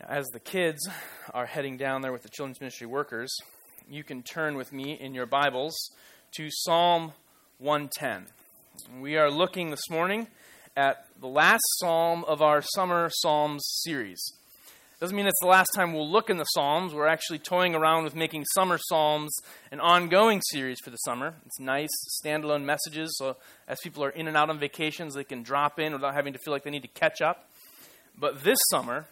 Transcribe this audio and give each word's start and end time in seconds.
As 0.00 0.26
the 0.26 0.40
kids 0.40 0.86
are 1.32 1.46
heading 1.46 1.78
down 1.78 2.02
there 2.02 2.12
with 2.12 2.22
the 2.22 2.28
children's 2.28 2.60
ministry 2.60 2.86
workers, 2.86 3.34
you 3.88 4.04
can 4.04 4.22
turn 4.22 4.54
with 4.56 4.70
me 4.70 4.92
in 4.92 5.14
your 5.14 5.24
Bibles 5.24 5.74
to 6.36 6.48
Psalm 6.50 7.12
110. 7.58 8.26
We 9.00 9.16
are 9.16 9.30
looking 9.30 9.70
this 9.70 9.88
morning 9.90 10.26
at 10.76 11.06
the 11.18 11.28
last 11.28 11.62
psalm 11.78 12.24
of 12.24 12.42
our 12.42 12.60
summer 12.74 13.08
Psalms 13.10 13.62
series. 13.84 14.22
Doesn't 15.00 15.16
mean 15.16 15.26
it's 15.26 15.40
the 15.40 15.48
last 15.48 15.70
time 15.74 15.94
we'll 15.94 16.10
look 16.10 16.28
in 16.28 16.36
the 16.36 16.44
Psalms. 16.44 16.92
We're 16.92 17.06
actually 17.06 17.38
toying 17.38 17.74
around 17.74 18.04
with 18.04 18.14
making 18.14 18.44
summer 18.54 18.78
Psalms 18.78 19.34
an 19.72 19.80
ongoing 19.80 20.42
series 20.50 20.78
for 20.84 20.90
the 20.90 20.98
summer. 20.98 21.36
It's 21.46 21.58
nice 21.58 21.90
standalone 22.22 22.64
messages, 22.64 23.16
so 23.16 23.38
as 23.66 23.78
people 23.82 24.04
are 24.04 24.10
in 24.10 24.28
and 24.28 24.36
out 24.36 24.50
on 24.50 24.58
vacations, 24.58 25.14
they 25.14 25.24
can 25.24 25.42
drop 25.42 25.80
in 25.80 25.94
without 25.94 26.12
having 26.12 26.34
to 26.34 26.38
feel 26.38 26.52
like 26.52 26.64
they 26.64 26.70
need 26.70 26.82
to 26.82 26.88
catch 26.88 27.22
up. 27.22 27.48
But 28.18 28.44
this 28.44 28.58
summer, 28.70 29.06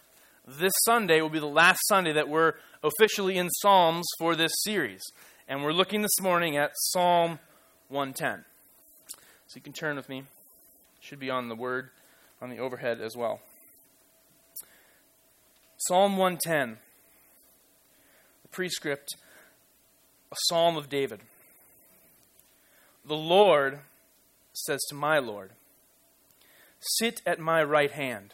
this 0.47 0.73
Sunday 0.83 1.21
will 1.21 1.29
be 1.29 1.39
the 1.39 1.47
last 1.47 1.79
Sunday 1.87 2.13
that 2.13 2.29
we're 2.29 2.53
officially 2.83 3.37
in 3.37 3.49
Psalms 3.49 4.05
for 4.19 4.35
this 4.35 4.51
series. 4.63 5.01
And 5.47 5.63
we're 5.63 5.73
looking 5.73 6.01
this 6.01 6.21
morning 6.21 6.55
at 6.57 6.71
Psalm 6.75 7.39
110. 7.89 8.45
So 9.47 9.55
you 9.55 9.61
can 9.61 9.73
turn 9.73 9.95
with 9.95 10.09
me. 10.09 10.19
It 10.19 10.25
should 11.01 11.19
be 11.19 11.29
on 11.29 11.49
the 11.49 11.55
word 11.55 11.89
on 12.41 12.49
the 12.49 12.59
overhead 12.59 13.01
as 13.01 13.15
well. 13.15 13.41
Psalm 15.77 16.17
110, 16.17 16.77
the 18.41 18.47
prescript, 18.49 19.15
a 20.31 20.35
psalm 20.47 20.77
of 20.77 20.89
David. 20.89 21.21
The 23.05 23.15
Lord 23.15 23.79
says 24.53 24.81
to 24.89 24.95
my 24.95 25.19
Lord, 25.19 25.51
Sit 26.79 27.21
at 27.25 27.39
my 27.39 27.63
right 27.63 27.91
hand 27.91 28.33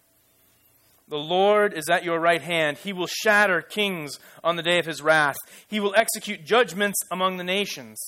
The 1.11 1.17
Lord 1.17 1.73
is 1.73 1.89
at 1.89 2.05
your 2.05 2.21
right 2.21 2.41
hand. 2.41 2.77
He 2.77 2.93
will 2.93 3.05
shatter 3.05 3.61
kings 3.61 4.17
on 4.45 4.55
the 4.55 4.63
day 4.63 4.79
of 4.79 4.85
his 4.85 5.01
wrath. 5.01 5.35
He 5.67 5.81
will 5.81 5.93
execute 5.93 6.45
judgments 6.45 6.97
among 7.11 7.35
the 7.35 7.43
nations, 7.43 8.01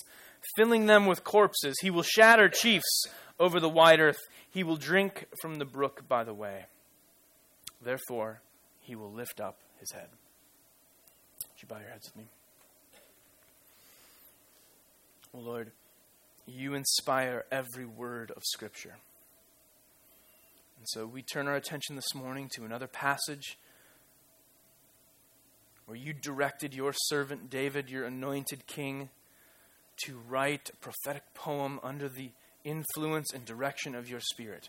filling 0.56 0.86
them 0.86 1.06
with 1.06 1.26
corpses. 1.26 1.76
He 1.82 1.90
will 1.90 2.02
shatter 2.02 2.48
chiefs 2.48 3.08
over 3.42 3.60
the 3.60 3.68
wide 3.68 4.00
earth. 4.00 4.22
He 4.50 4.64
will 4.64 4.78
drink 4.78 5.26
from 5.42 5.56
the 5.56 5.66
brook 5.66 6.08
by 6.08 6.24
the 6.24 6.34
way. 6.34 6.68
Therefore, 7.82 8.40
he 8.80 8.96
will 8.96 9.12
lift 9.12 9.42
up 9.42 9.58
his 9.82 9.92
head. 9.92 10.08
Would 11.42 11.62
you 11.62 11.68
bow 11.68 11.80
your 11.80 11.90
heads 11.90 12.06
with 12.06 12.16
me? 12.16 12.30
Oh 15.36 15.40
Lord, 15.40 15.72
you 16.46 16.74
inspire 16.74 17.44
every 17.52 17.86
word 17.86 18.32
of 18.32 18.44
Scripture. 18.46 18.96
And 20.84 20.90
so 20.90 21.06
we 21.06 21.22
turn 21.22 21.48
our 21.48 21.56
attention 21.56 21.96
this 21.96 22.14
morning 22.14 22.50
to 22.56 22.66
another 22.66 22.88
passage 22.88 23.58
where 25.86 25.96
you 25.96 26.12
directed 26.12 26.74
your 26.74 26.92
servant 27.06 27.50
David, 27.50 27.90
your 27.90 28.04
anointed 28.04 28.68
king, 28.68 29.08
to 30.04 30.20
write 30.28 30.72
a 30.74 30.76
prophetic 30.76 31.24
poem 31.34 31.80
under 31.84 32.10
the 32.10 32.32
influence 32.66 33.32
and 33.34 33.46
direction 33.46 33.96
of 33.96 34.10
your 34.10 34.20
Spirit. 34.20 34.68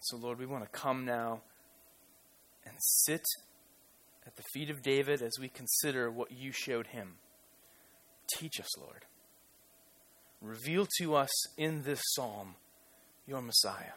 So, 0.00 0.16
Lord, 0.16 0.40
we 0.40 0.46
want 0.46 0.64
to 0.64 0.70
come 0.76 1.04
now 1.04 1.42
and 2.66 2.74
sit 2.80 3.24
at 4.26 4.34
the 4.34 4.42
feet 4.52 4.70
of 4.70 4.82
David 4.82 5.22
as 5.22 5.34
we 5.40 5.48
consider 5.48 6.10
what 6.10 6.32
you 6.32 6.50
showed 6.50 6.88
him. 6.88 7.18
Teach 8.34 8.58
us, 8.58 8.76
Lord. 8.76 9.04
Reveal 10.40 10.88
to 10.98 11.14
us 11.14 11.30
in 11.56 11.82
this 11.82 12.02
psalm 12.16 12.56
your 13.28 13.42
Messiah. 13.42 13.92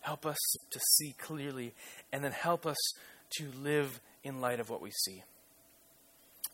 Help 0.00 0.26
us 0.26 0.38
to 0.70 0.80
see 0.96 1.14
clearly, 1.18 1.74
and 2.12 2.24
then 2.24 2.32
help 2.32 2.66
us 2.66 2.76
to 3.36 3.50
live 3.62 4.00
in 4.24 4.40
light 4.40 4.60
of 4.60 4.68
what 4.68 4.82
we 4.82 4.90
see. 4.90 5.22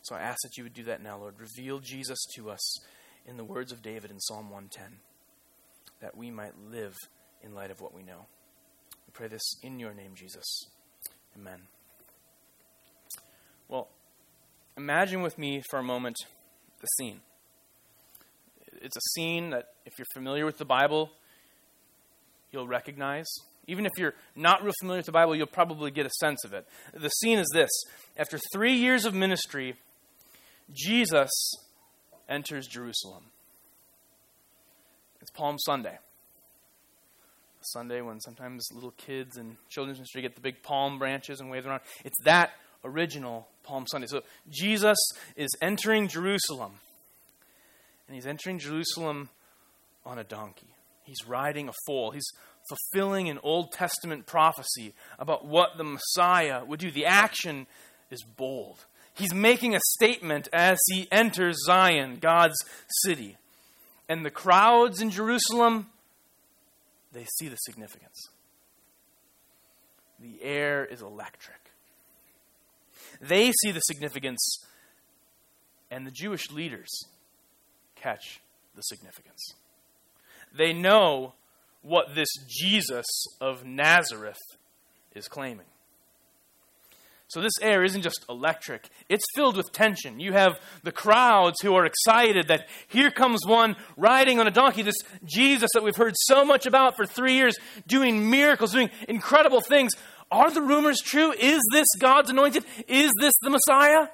So 0.03 0.15
I 0.15 0.21
ask 0.21 0.38
that 0.43 0.56
you 0.56 0.65
would 0.65 0.75
do 0.75 0.84
that 0.84 1.03
now, 1.03 1.19
Lord. 1.19 1.41
Reveal 1.41 1.81
Jesus 1.81 2.19
to 2.37 2.50
us 2.50 2.78
in 3.25 3.37
the 3.37 3.44
words 3.44 3.72
of 3.72 3.82
David 3.82 4.10
in 4.10 4.21
Psalm 4.21 4.50
110, 4.50 4.99
that 6.00 6.16
we 6.16 6.31
might 6.31 6.53
live 6.71 6.94
in 7.43 7.54
light 7.54 7.71
of 7.71 7.81
what 7.81 7.94
we 7.94 8.03
know. 8.03 8.27
We 9.06 9.12
pray 9.12 9.28
this 9.28 9.56
in 9.62 9.81
your 9.81 9.94
name, 9.94 10.12
Jesus. 10.15 10.66
Amen. 11.37 11.62
Well, 13.69 13.88
imagine 14.77 15.22
with 15.22 15.38
me 15.38 15.62
for 15.71 15.78
a 15.78 15.83
moment 15.83 16.16
the 16.81 16.87
scene 16.98 17.22
it's 18.83 18.97
a 18.97 19.01
scene 19.15 19.51
that, 19.51 19.69
if 19.85 19.93
you're 19.99 20.07
familiar 20.15 20.45
with 20.45 20.59
the 20.59 20.65
Bible, 20.65 21.11
you'll 22.53 22.69
recognize. 22.69 23.27
Even 23.67 23.85
if 23.85 23.93
you're 23.99 24.15
not 24.35 24.63
real 24.63 24.73
familiar 24.81 24.99
with 24.99 25.07
the 25.07 25.13
Bible, 25.13 25.35
you'll 25.35 25.47
probably 25.47 25.91
get 25.91 26.07
a 26.07 26.11
sense 26.11 26.45
of 26.45 26.53
it. 26.53 26.67
The 26.95 27.09
scene 27.09 27.39
is 27.39 27.49
this 27.53 27.71
After 28.17 28.39
three 28.53 28.75
years 28.75 29.05
of 29.05 29.15
ministry, 29.15 29.75
Jesus 30.73 31.31
enters 32.29 32.67
Jerusalem. 32.67 33.25
It's 35.21 35.31
Palm 35.31 35.59
Sunday. 35.59 35.99
Sunday 37.73 38.01
when 38.01 38.21
sometimes 38.21 38.69
little 38.73 38.93
kids 38.93 39.37
and 39.37 39.57
children's 39.69 39.99
ministry 39.99 40.23
get 40.23 40.37
the 40.37 40.41
big 40.41 40.63
palm 40.63 41.01
branches 41.01 41.41
and 41.41 41.51
wave 41.51 41.65
them 41.65 41.73
around. 41.73 41.83
It's 42.05 42.17
that 42.25 42.53
original 42.85 43.49
Palm 43.65 43.87
Sunday. 43.89 44.07
So 44.07 44.23
Jesus 44.49 44.97
is 45.35 45.51
entering 45.61 46.07
Jerusalem 46.07 46.75
and 48.06 48.15
he's 48.15 48.27
entering 48.27 48.59
Jerusalem 48.59 49.28
on 50.05 50.19
a 50.19 50.25
donkey. 50.25 50.69
He's 51.05 51.27
riding 51.27 51.69
a 51.69 51.72
foal. 51.87 52.11
He's 52.11 52.28
fulfilling 52.69 53.28
an 53.28 53.39
Old 53.43 53.72
Testament 53.72 54.27
prophecy 54.27 54.93
about 55.19 55.47
what 55.47 55.77
the 55.77 55.84
Messiah 55.84 56.65
would 56.65 56.81
do. 56.81 56.91
The 56.91 57.06
action 57.06 57.66
is 58.11 58.22
bold. 58.22 58.84
He's 59.15 59.33
making 59.33 59.75
a 59.75 59.81
statement 59.95 60.49
as 60.53 60.78
he 60.91 61.09
enters 61.11 61.56
Zion, 61.65 62.19
God's 62.21 62.56
city. 63.05 63.37
And 64.09 64.25
the 64.25 64.31
crowds 64.31 65.00
in 65.00 65.11
Jerusalem, 65.11 65.87
they 67.12 67.25
see 67.39 67.49
the 67.49 67.56
significance. 67.56 68.28
The 70.21 70.43
air 70.43 70.84
is 70.84 71.03
electric. 71.03 71.56
They 73.21 73.53
see 73.62 73.71
the 73.71 73.81
significance, 73.81 74.65
and 75.91 76.06
the 76.06 76.11
Jewish 76.11 76.50
leaders 76.50 76.91
catch 77.97 78.41
the 78.75 78.83
significance. 78.83 79.55
They 80.57 80.73
know 80.73 81.34
what 81.83 82.15
this 82.15 82.29
Jesus 82.49 83.07
of 83.41 83.65
Nazareth 83.65 84.39
is 85.15 85.29
claiming. 85.29 85.67
So, 87.29 87.41
this 87.41 87.59
air 87.61 87.83
isn't 87.83 88.03
just 88.03 88.25
electric, 88.29 88.89
it's 89.09 89.25
filled 89.34 89.57
with 89.57 89.73
tension. 89.73 90.21
You 90.21 90.33
have 90.33 90.61
the 90.84 90.93
crowds 90.93 91.57
who 91.61 91.75
are 91.75 91.84
excited 91.84 92.49
that 92.49 92.69
here 92.87 93.11
comes 93.11 93.41
one 93.45 93.75
riding 93.97 94.39
on 94.39 94.47
a 94.47 94.51
donkey, 94.53 94.83
this 94.83 94.95
Jesus 95.25 95.71
that 95.75 95.83
we've 95.83 95.97
heard 95.97 96.15
so 96.17 96.45
much 96.45 96.67
about 96.67 96.95
for 96.95 97.05
three 97.05 97.34
years, 97.34 97.57
doing 97.89 98.31
miracles, 98.31 98.73
doing 98.73 98.91
incredible 99.09 99.61
things. 99.61 99.93
Are 100.31 100.53
the 100.53 100.63
rumors 100.63 101.01
true? 101.01 101.33
Is 101.33 101.60
this 101.72 101.87
God's 101.98 102.31
anointed? 102.31 102.65
Is 102.87 103.10
this 103.21 103.33
the 103.43 103.51
Messiah? 103.51 104.09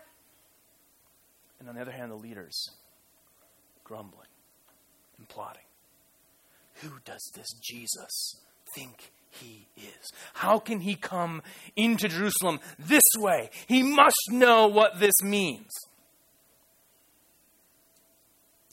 And 1.61 1.69
on 1.69 1.75
the 1.75 1.83
other 1.83 1.93
hand, 1.93 2.11
the 2.11 2.17
leaders 2.17 2.71
grumbling 3.93 4.29
and 5.19 5.29
plotting. 5.29 5.67
Who 6.77 6.93
does 7.05 7.31
this 7.37 7.53
Jesus 7.63 8.41
think 8.75 9.13
he 9.29 9.69
is? 9.77 10.11
How 10.33 10.59
can 10.59 10.81
he 10.81 10.95
come 10.95 11.43
into 11.77 12.09
Jerusalem 12.09 12.59
this 12.79 13.03
way? 13.19 13.51
He 13.67 13.83
must 13.83 14.17
know 14.31 14.67
what 14.67 14.99
this 14.99 15.13
means. 15.23 15.69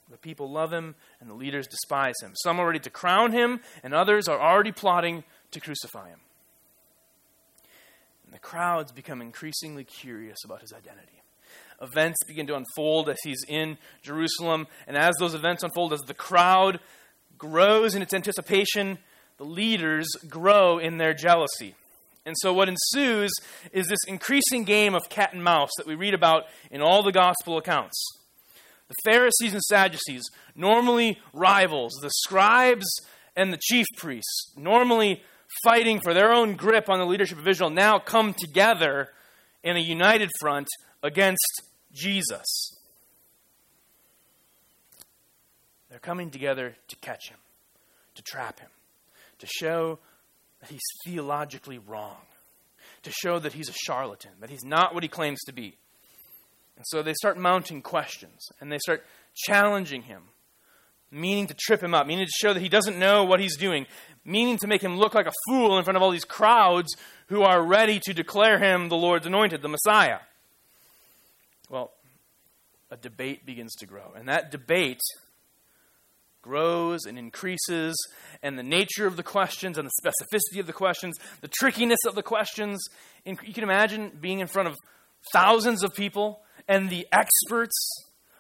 The 0.10 0.18
people 0.18 0.50
love 0.50 0.72
him, 0.72 0.96
and 1.20 1.30
the 1.30 1.34
leaders 1.34 1.68
despise 1.68 2.16
him. 2.24 2.32
Some 2.36 2.58
are 2.58 2.66
ready 2.66 2.80
to 2.80 2.90
crown 2.90 3.34
him, 3.34 3.60
and 3.84 3.94
others 3.94 4.30
are 4.30 4.40
already 4.40 4.72
plotting 4.72 5.26
to 5.52 5.60
crucify 5.60 6.08
him. 6.08 6.20
And 8.24 8.34
the 8.34 8.40
crowds 8.40 8.94
become 8.94 9.22
increasingly 9.22 9.84
curious 9.84 10.38
about 10.46 10.62
his 10.62 10.72
identity 10.72 11.19
events 11.82 12.18
begin 12.28 12.48
to 12.48 12.56
unfold 12.56 13.10
as 13.10 13.18
he's 13.24 13.44
in 13.48 13.78
Jerusalem. 14.02 14.68
And 14.88 14.98
as 14.98 15.16
those 15.20 15.34
events 15.34 15.64
unfold, 15.64 15.94
as 15.94 16.02
the 16.02 16.14
crowd 16.14 16.80
grows 17.38 17.96
in 17.96 18.02
its 18.02 18.14
anticipation, 18.14 18.98
the 19.38 19.46
leaders 19.46 20.08
grow 20.28 20.78
in 20.78 20.98
their 20.98 21.14
jealousy. 21.14 21.76
And 22.26 22.36
so, 22.42 22.54
what 22.54 22.70
ensues 22.70 23.32
is 23.72 23.88
this 23.88 24.00
increasing 24.08 24.64
game 24.64 24.94
of 24.94 25.10
cat 25.10 25.34
and 25.34 25.44
mouse 25.44 25.72
that 25.78 25.88
we 25.88 25.96
read 25.96 26.14
about 26.14 26.44
in 26.70 26.82
all 26.82 27.02
the 27.02 27.12
gospel 27.12 27.58
accounts. 27.58 28.00
The 28.88 29.12
Pharisees 29.12 29.54
and 29.54 29.62
Sadducees, 29.64 30.24
normally 30.56 31.20
rivals, 31.34 31.94
the 32.02 32.12
scribes 32.26 32.86
and 33.36 33.54
the 33.54 33.60
chief 33.62 33.86
priests, 33.98 34.52
normally 34.58 35.24
fighting 35.64 36.00
for 36.02 36.14
their 36.14 36.32
own 36.32 36.56
grip 36.56 36.90
on 36.90 37.00
the 37.00 37.06
leadership 37.06 37.38
of 37.38 37.48
Israel, 37.48 37.70
now 37.70 38.00
come 38.00 38.34
together 38.34 39.10
in 39.64 39.78
a 39.78 39.80
united 39.80 40.30
front 40.40 40.68
against 41.02 41.62
Jesus. 41.92 42.76
They're 45.90 46.00
coming 46.00 46.30
together 46.30 46.76
to 46.88 46.96
catch 46.98 47.30
him, 47.30 47.38
to 48.16 48.22
trap 48.22 48.60
him, 48.60 48.70
to 49.40 49.48
show 49.48 50.00
that 50.62 50.70
he's 50.70 50.82
theologically 51.06 51.80
wrong, 51.80 52.18
to 53.04 53.12
show 53.12 53.40
that 53.40 53.54
he's 53.54 53.70
a 53.70 53.74
charlatan, 53.74 54.32
that 54.42 54.50
he's 54.50 54.64
not 54.64 54.94
what 54.94 55.04
he 55.04 55.10
claims 55.10 55.40
to 55.46 55.54
be. 55.54 55.78
And 56.76 56.86
so 56.88 57.02
they 57.02 57.14
start 57.14 57.38
mounting 57.38 57.82
questions 57.82 58.40
and 58.62 58.72
they 58.72 58.78
start 58.80 59.04
challenging 59.36 60.04
him, 60.04 60.24
meaning 61.12 61.48
to 61.48 61.56
trip 61.56 61.82
him 61.82 61.94
up, 61.94 62.08
meaning 62.08 62.26
to 62.26 62.32
show 62.32 62.54
that 62.54 62.62
he 62.62 62.70
doesn't 62.70 63.00
know 63.00 63.24
what 63.24 63.40
he's 63.40 63.58
doing, 63.58 63.88
meaning 64.24 64.58
to 64.60 64.68
make 64.68 64.82
him 64.82 64.98
look 64.98 65.16
like 65.16 65.26
a 65.26 65.34
fool 65.48 65.78
in 65.78 65.84
front 65.84 65.98
of 65.98 66.04
all 66.04 66.12
these 66.12 66.24
crowds 66.24 66.96
who 67.28 67.42
are 67.42 67.62
ready 67.62 68.00
to 68.00 68.14
declare 68.14 68.60
him 68.60 68.90
the 68.90 68.96
Lord's 68.96 69.26
anointed, 69.26 69.62
the 69.62 69.68
Messiah. 69.70 70.20
Well, 71.70 71.92
a 72.92 72.98
debate 72.98 73.46
begins 73.46 73.76
to 73.76 73.86
grow. 73.86 74.14
And 74.16 74.28
that 74.28 74.52
debate 74.52 75.02
grows 76.42 77.06
and 77.06 77.20
increases, 77.20 77.96
and 78.42 78.58
the 78.58 78.64
nature 78.64 79.06
of 79.06 79.18
the 79.18 79.24
questions 79.24 79.78
and 79.78 79.88
the 79.88 79.92
specificity 80.04 80.60
of 80.60 80.68
the 80.68 80.74
questions, 80.74 81.18
the 81.42 81.50
trickiness 81.50 82.00
of 82.08 82.16
the 82.16 82.24
questions. 82.24 82.82
You 83.26 83.54
can 83.54 83.64
imagine 83.64 84.18
being 84.20 84.40
in 84.40 84.48
front 84.48 84.70
of 84.70 84.76
thousands 85.34 85.84
of 85.84 85.94
people, 85.94 86.42
and 86.68 86.90
the 86.90 87.08
experts 87.12 87.76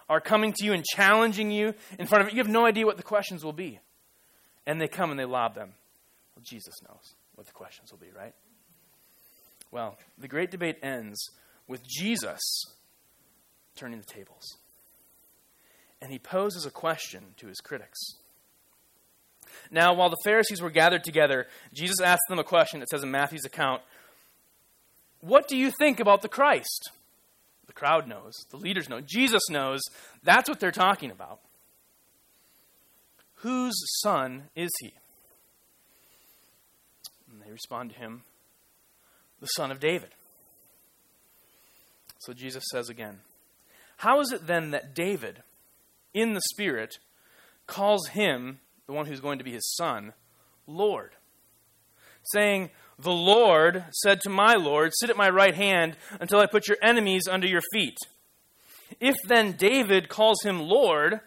are 0.09 0.21
coming 0.21 0.53
to 0.53 0.65
you 0.65 0.73
and 0.73 0.83
challenging 0.83 1.51
you 1.51 1.73
in 1.99 2.07
front 2.07 2.23
of 2.23 2.29
it. 2.29 2.33
You 2.33 2.39
have 2.39 2.47
no 2.47 2.65
idea 2.65 2.85
what 2.85 2.97
the 2.97 3.03
questions 3.03 3.43
will 3.43 3.53
be. 3.53 3.79
And 4.65 4.79
they 4.79 4.87
come 4.87 5.11
and 5.11 5.19
they 5.19 5.25
lob 5.25 5.55
them. 5.55 5.73
Well, 6.35 6.43
Jesus 6.43 6.75
knows 6.87 7.15
what 7.35 7.47
the 7.47 7.53
questions 7.53 7.91
will 7.91 7.99
be, 7.99 8.11
right? 8.17 8.33
Well, 9.71 9.97
the 10.17 10.27
great 10.27 10.51
debate 10.51 10.77
ends 10.81 11.19
with 11.67 11.85
Jesus 11.85 12.41
turning 13.79 13.99
the 13.99 14.05
tables 14.05 14.57
and 16.01 16.11
he 16.11 16.19
poses 16.19 16.65
a 16.65 16.71
question 16.71 17.33
to 17.37 17.47
his 17.47 17.59
critics. 17.59 17.99
Now, 19.71 19.93
while 19.93 20.09
the 20.09 20.21
Pharisees 20.23 20.61
were 20.61 20.69
gathered 20.69 21.03
together, 21.03 21.47
Jesus 21.73 21.99
asked 22.01 22.21
them 22.29 22.39
a 22.39 22.43
question 22.43 22.79
that 22.79 22.89
says 22.89 23.03
in 23.03 23.11
Matthew's 23.11 23.45
account 23.45 23.81
What 25.21 25.47
do 25.47 25.57
you 25.57 25.71
think 25.79 25.99
about 25.99 26.21
the 26.21 26.29
Christ? 26.29 26.91
The 27.67 27.73
crowd 27.73 28.07
knows, 28.07 28.33
the 28.49 28.57
leaders 28.57 28.89
know, 28.89 29.01
Jesus 29.01 29.43
knows. 29.49 29.81
That's 30.23 30.49
what 30.49 30.59
they're 30.59 30.71
talking 30.71 31.11
about. 31.11 31.39
Whose 33.35 33.75
son 34.01 34.43
is 34.55 34.71
he? 34.79 34.93
And 37.31 37.41
they 37.41 37.51
respond 37.51 37.91
to 37.91 37.99
him, 37.99 38.23
The 39.39 39.47
son 39.47 39.71
of 39.71 39.79
David. 39.79 40.09
So 42.19 42.33
Jesus 42.33 42.65
says 42.71 42.89
again, 42.89 43.19
How 43.99 44.21
is 44.21 44.31
it 44.31 44.47
then 44.47 44.71
that 44.71 44.95
David, 44.95 45.43
in 46.13 46.33
the 46.33 46.41
Spirit, 46.53 46.99
calls 47.67 48.07
him, 48.07 48.59
the 48.87 48.93
one 48.93 49.07
who's 49.07 49.19
going 49.19 49.39
to 49.39 49.43
be 49.43 49.51
his 49.51 49.75
son, 49.75 50.13
Lord, 50.65 51.15
saying, 52.31 52.69
The 52.97 53.11
Lord 53.11 53.83
said 53.91 54.21
to 54.21 54.29
my 54.29 54.53
Lord, 54.53 54.93
Sit 54.93 55.09
at 55.09 55.17
my 55.17 55.27
right 55.27 55.53
hand 55.53 55.97
until 56.17 56.39
I 56.39 56.45
put 56.45 56.69
your 56.69 56.77
enemies 56.81 57.23
under 57.29 57.45
your 57.45 57.61
feet. 57.73 57.97
If 59.01 59.17
then 59.27 59.51
David 59.51 60.07
calls 60.07 60.43
him 60.43 60.61
Lord, 60.61 61.19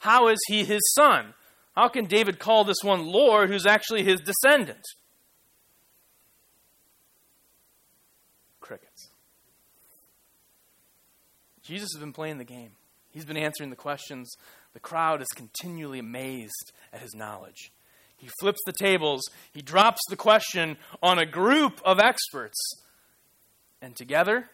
how 0.00 0.28
is 0.28 0.40
he 0.46 0.62
his 0.64 0.82
son? 0.94 1.32
How 1.74 1.88
can 1.88 2.04
David 2.04 2.38
call 2.38 2.64
this 2.64 2.84
one 2.84 3.06
Lord 3.06 3.48
who's 3.48 3.64
actually 3.64 4.02
his 4.02 4.20
descendant? 4.20 4.84
Jesus 11.70 11.90
has 11.94 12.00
been 12.00 12.12
playing 12.12 12.38
the 12.38 12.44
game. 12.44 12.72
He's 13.10 13.24
been 13.24 13.36
answering 13.36 13.70
the 13.70 13.76
questions. 13.76 14.28
The 14.72 14.80
crowd 14.80 15.22
is 15.22 15.28
continually 15.36 16.00
amazed 16.00 16.72
at 16.92 17.00
his 17.00 17.14
knowledge. 17.14 17.70
He 18.16 18.28
flips 18.40 18.58
the 18.66 18.72
tables, 18.72 19.22
he 19.52 19.62
drops 19.62 20.00
the 20.10 20.16
question 20.16 20.78
on 21.00 21.20
a 21.20 21.24
group 21.24 21.80
of 21.84 22.00
experts, 22.00 22.58
and 23.80 23.94
together, 23.94 24.50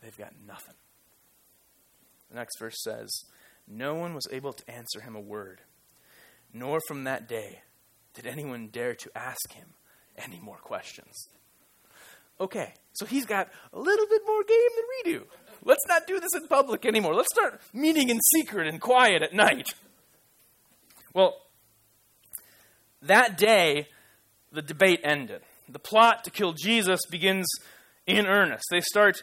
they've 0.00 0.16
got 0.16 0.32
nothing. 0.46 0.76
The 2.30 2.36
next 2.36 2.56
verse 2.60 2.80
says, 2.84 3.10
No 3.66 3.96
one 3.96 4.14
was 4.14 4.28
able 4.30 4.52
to 4.52 4.70
answer 4.70 5.00
him 5.00 5.16
a 5.16 5.20
word, 5.20 5.60
nor 6.52 6.78
from 6.86 7.02
that 7.02 7.26
day 7.28 7.62
did 8.14 8.26
anyone 8.26 8.68
dare 8.68 8.94
to 8.94 9.10
ask 9.16 9.54
him 9.54 9.70
any 10.16 10.38
more 10.38 10.58
questions. 10.58 11.28
Okay, 12.40 12.72
so 12.92 13.06
he's 13.06 13.26
got 13.26 13.48
a 13.72 13.78
little 13.78 14.06
bit 14.06 14.22
more 14.26 14.42
game 14.44 14.58
than 14.76 14.84
we 14.90 15.12
do. 15.12 15.26
Let's 15.64 15.86
not 15.88 16.06
do 16.06 16.20
this 16.20 16.34
in 16.34 16.46
public 16.48 16.84
anymore. 16.84 17.14
Let's 17.14 17.32
start 17.32 17.60
meeting 17.72 18.10
in 18.10 18.20
secret 18.20 18.66
and 18.66 18.80
quiet 18.80 19.22
at 19.22 19.32
night. 19.32 19.68
Well, 21.14 21.36
that 23.02 23.38
day, 23.38 23.88
the 24.52 24.62
debate 24.62 25.00
ended. 25.04 25.42
The 25.68 25.78
plot 25.78 26.24
to 26.24 26.30
kill 26.30 26.52
Jesus 26.52 27.00
begins 27.10 27.46
in 28.06 28.26
earnest. 28.26 28.64
They 28.70 28.80
start 28.80 29.22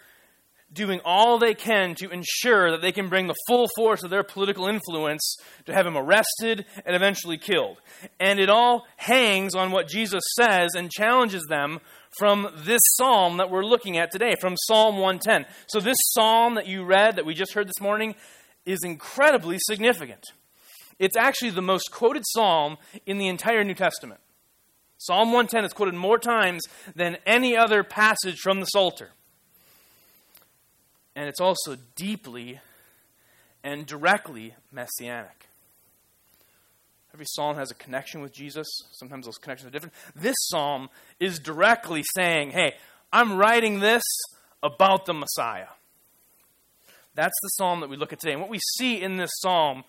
doing 0.73 1.01
all 1.03 1.37
they 1.37 1.53
can 1.53 1.95
to 1.95 2.09
ensure 2.09 2.71
that 2.71 2.81
they 2.81 2.91
can 2.91 3.09
bring 3.09 3.27
the 3.27 3.35
full 3.47 3.67
force 3.75 4.03
of 4.03 4.09
their 4.09 4.23
political 4.23 4.67
influence 4.67 5.35
to 5.65 5.73
have 5.73 5.85
him 5.85 5.97
arrested 5.97 6.65
and 6.85 6.95
eventually 6.95 7.37
killed. 7.37 7.77
And 8.19 8.39
it 8.39 8.49
all 8.49 8.85
hangs 8.95 9.53
on 9.53 9.71
what 9.71 9.89
Jesus 9.89 10.23
says 10.39 10.71
and 10.75 10.89
challenges 10.89 11.45
them 11.49 11.79
from 12.17 12.49
this 12.55 12.81
psalm 12.95 13.37
that 13.37 13.49
we're 13.49 13.65
looking 13.65 13.97
at 13.97 14.11
today, 14.11 14.35
from 14.39 14.55
Psalm 14.57 14.97
110. 14.97 15.45
So, 15.67 15.79
this 15.79 15.97
psalm 16.11 16.55
that 16.55 16.67
you 16.67 16.83
read, 16.83 17.15
that 17.15 17.25
we 17.25 17.33
just 17.33 17.53
heard 17.53 17.67
this 17.67 17.81
morning, 17.81 18.15
is 18.65 18.79
incredibly 18.83 19.57
significant. 19.59 20.25
It's 20.99 21.17
actually 21.17 21.51
the 21.51 21.61
most 21.61 21.91
quoted 21.91 22.23
psalm 22.27 22.77
in 23.05 23.17
the 23.17 23.27
entire 23.27 23.63
New 23.63 23.73
Testament. 23.73 24.19
Psalm 24.97 25.29
110 25.29 25.65
is 25.65 25.73
quoted 25.73 25.95
more 25.95 26.19
times 26.19 26.61
than 26.95 27.17
any 27.25 27.57
other 27.57 27.83
passage 27.83 28.37
from 28.37 28.59
the 28.59 28.67
Psalter. 28.67 29.09
And 31.15 31.27
it's 31.27 31.41
also 31.41 31.75
deeply 31.95 32.59
and 33.63 33.86
directly 33.86 34.53
messianic. 34.71 35.47
Every 37.13 37.25
psalm 37.25 37.58
has 37.58 37.72
a 37.72 37.75
connection 37.75 38.22
with 38.22 38.34
Jesus. 38.34 38.68
Sometimes 38.91 39.25
those 39.25 39.38
connections 39.38 39.68
are 39.68 39.72
different. 39.72 39.94
This 40.15 40.36
psalm 40.39 40.89
is 41.20 41.39
directly 41.39 42.03
saying, 42.15 42.51
hey, 42.51 42.75
I'm 43.12 43.38
writing 43.38 43.80
this 43.80 44.03
about 44.63 45.06
the 45.06 45.13
Messiah. 45.13 45.68
That's 47.13 47.38
the 47.41 47.50
psalm 47.50 47.82
that 47.82 47.89
we 47.89 47.98
look 47.98 48.13
at 48.13 48.22
today. 48.22 48.32
And 48.34 48.41
what 48.41 48.50
we 48.50 48.60
see 48.77 49.01
in 49.01 49.18
this 49.18 49.32
psalm 49.39 49.84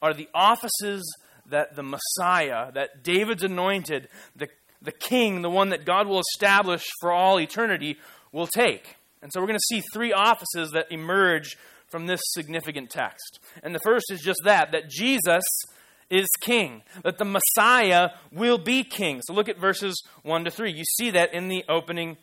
are 0.00 0.14
the 0.14 0.28
offices 0.32 1.02
that 1.46 1.74
the 1.74 1.82
Messiah, 1.82 2.70
that 2.72 3.02
David's 3.02 3.42
anointed, 3.42 4.08
the, 4.36 4.48
the 4.80 4.92
king, 4.92 5.42
the 5.42 5.50
one 5.50 5.70
that 5.70 5.84
God 5.84 6.06
will 6.06 6.20
establish 6.20 6.84
for 7.00 7.10
all 7.10 7.40
eternity, 7.40 7.96
will 8.30 8.46
take. 8.46 8.96
And 9.20 9.32
so 9.32 9.40
we're 9.40 9.48
going 9.48 9.58
to 9.58 9.74
see 9.74 9.82
three 9.92 10.12
offices 10.12 10.70
that 10.72 10.92
emerge 10.92 11.56
from 11.88 12.06
this 12.06 12.20
significant 12.26 12.90
text. 12.90 13.40
And 13.64 13.74
the 13.74 13.80
first 13.80 14.12
is 14.12 14.20
just 14.20 14.42
that, 14.44 14.70
that 14.72 14.88
Jesus 14.88 15.42
is 16.10 16.28
king, 16.40 16.82
that 17.02 17.18
the 17.18 17.24
Messiah 17.24 18.10
will 18.32 18.58
be 18.58 18.82
king. 18.82 19.20
So 19.22 19.34
look 19.34 19.48
at 19.48 19.58
verses 19.58 20.00
1 20.22 20.44
to 20.44 20.50
3. 20.50 20.72
You 20.72 20.84
see 20.96 21.10
that 21.10 21.34
in 21.34 21.48
the 21.48 21.64
opening 21.68 22.16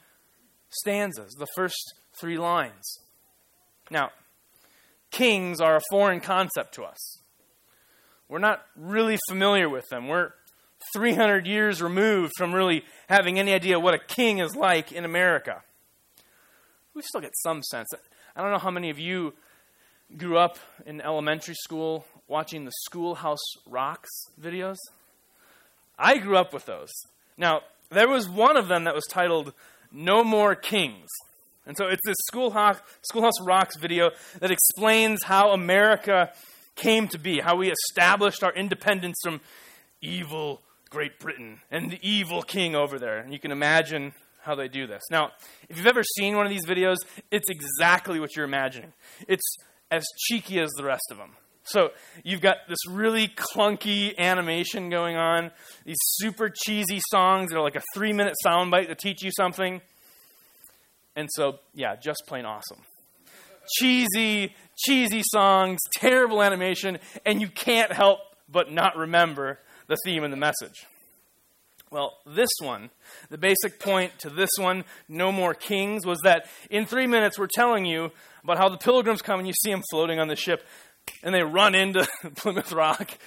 stanzas, 0.70 1.34
the 1.34 1.48
first 1.56 1.94
three 2.20 2.38
lines. 2.38 3.00
Now, 3.92 4.10
kings 5.12 5.62
are 5.62 5.76
a 5.76 5.82
foreign 5.92 6.20
concept 6.20 6.74
to 6.76 6.84
us. 6.84 7.20
We're 8.28 8.40
not 8.40 8.66
really 8.76 9.18
familiar 9.30 9.70
with 9.70 9.86
them. 9.90 10.08
We're 10.08 10.32
300 10.94 11.46
years 11.46 11.82
removed 11.82 12.34
from 12.38 12.54
really 12.54 12.84
having 13.08 13.40
any 13.40 13.54
idea 13.54 13.80
what 13.80 13.94
a 13.94 14.00
king 14.00 14.40
is 14.40 14.56
like 14.56 14.92
in 14.92 15.06
America. 15.06 15.62
We 16.94 17.02
still 17.02 17.22
get 17.22 17.34
some 17.44 17.62
sense. 17.64 17.90
I 18.36 18.42
don't 18.42 18.52
know 18.52 18.58
how 18.58 18.72
many 18.72 18.90
of 18.90 18.98
you 18.98 19.34
grew 20.18 20.38
up 20.38 20.58
in 20.86 21.02
elementary 21.02 21.56
school 21.56 22.06
watching 22.28 22.66
the 22.66 22.72
Schoolhouse 22.86 23.44
Rocks 23.66 24.10
videos. 24.42 24.78
I 25.98 26.18
grew 26.18 26.38
up 26.38 26.54
with 26.54 26.66
those. 26.66 26.92
Now, 27.38 27.62
there 27.90 28.10
was 28.10 28.30
one 28.30 28.58
of 28.58 28.68
them 28.68 28.86
that 28.86 28.96
was 28.96 29.06
titled 29.10 29.54
No 29.92 30.24
More 30.24 30.56
Kings. 30.56 31.10
And 31.66 31.76
so 31.78 31.88
it's 31.88 32.02
this 32.06 32.18
Schoolhouse, 32.28 32.80
Schoolhouse 33.02 33.42
Rocks 33.42 33.78
video 33.78 34.12
that 34.40 34.52
explains 34.52 35.24
how 35.24 35.52
America 35.52 36.32
came 36.76 37.08
to 37.10 37.18
be, 37.18 37.40
how 37.40 37.56
we 37.56 37.72
established 37.72 38.44
our 38.44 38.54
independence 38.54 39.18
from 39.24 39.42
evil 40.02 40.62
Great 40.90 41.20
Britain 41.20 41.60
and 41.72 41.92
the 41.92 42.00
evil 42.02 42.42
king 42.42 42.76
over 42.76 43.00
there. 43.00 43.20
And 43.20 43.34
you 43.34 43.40
can 43.40 43.52
imagine 43.52 44.14
how 44.42 44.56
they 44.56 44.68
do 44.68 44.86
this. 44.86 45.02
Now, 45.10 45.32
if 45.68 45.78
you've 45.78 45.88
ever 45.88 46.04
seen 46.04 46.38
one 46.38 46.46
of 46.46 46.52
these 46.52 46.66
videos, 46.66 46.98
it's 47.32 47.50
exactly 47.50 48.20
what 48.20 48.36
you're 48.36 48.46
imagining. 48.46 48.94
It's 49.28 49.58
as 49.90 50.06
cheeky 50.28 50.60
as 50.60 50.70
the 50.78 50.84
rest 50.84 51.06
of 51.12 51.18
them. 51.18 51.32
So 51.66 51.92
you've 52.24 52.42
got 52.42 52.58
this 52.70 52.78
really 52.88 53.28
clunky 53.28 54.16
animation 54.18 54.90
going 54.90 55.18
on, 55.18 55.52
these 55.84 55.98
super 56.00 56.50
cheesy 56.50 57.02
songs 57.10 57.50
that 57.50 57.58
are 57.58 57.64
like 57.64 57.76
a 57.76 57.82
three 57.94 58.14
minute 58.14 58.36
soundbite 58.46 58.88
to 58.88 58.96
teach 58.96 59.24
you 59.24 59.32
something. 59.36 59.82
And 61.16 61.28
so, 61.32 61.60
yeah, 61.74 61.96
just 61.96 62.24
plain 62.28 62.46
awesome. 62.46 62.82
Cheesy, 63.80 64.54
cheesy 64.78 65.24
songs, 65.34 65.80
terrible 65.96 66.44
animation, 66.44 67.00
and 67.26 67.42
you 67.42 67.48
can't 67.48 67.92
help 67.92 68.20
but 68.48 68.72
not 68.72 68.96
remember 68.96 69.60
the 69.88 69.98
theme 70.06 70.24
and 70.24 70.32
the 70.32 70.38
message. 70.38 70.86
Well, 71.90 72.18
this 72.26 72.50
one, 72.62 72.90
the 73.30 73.38
basic 73.38 73.80
point 73.80 74.20
to 74.20 74.30
this 74.30 74.50
one, 74.60 74.84
No 75.08 75.32
More 75.32 75.54
Kings, 75.54 76.06
was 76.06 76.20
that 76.24 76.48
in 76.70 76.86
three 76.86 77.08
minutes 77.08 77.40
we're 77.40 77.48
telling 77.48 77.86
you 77.86 78.12
about 78.44 78.58
how 78.58 78.70
the 78.70 78.78
pilgrims 78.78 79.22
come 79.22 79.40
and 79.40 79.48
you 79.48 79.54
see 79.64 79.72
them 79.72 79.84
floating 79.90 80.20
on 80.20 80.28
the 80.28 80.36
ship 80.36 80.64
and 81.24 81.34
they 81.34 81.44
run 81.44 81.76
into 81.76 82.08
Plymouth 82.36 82.72
Rock, 82.72 83.18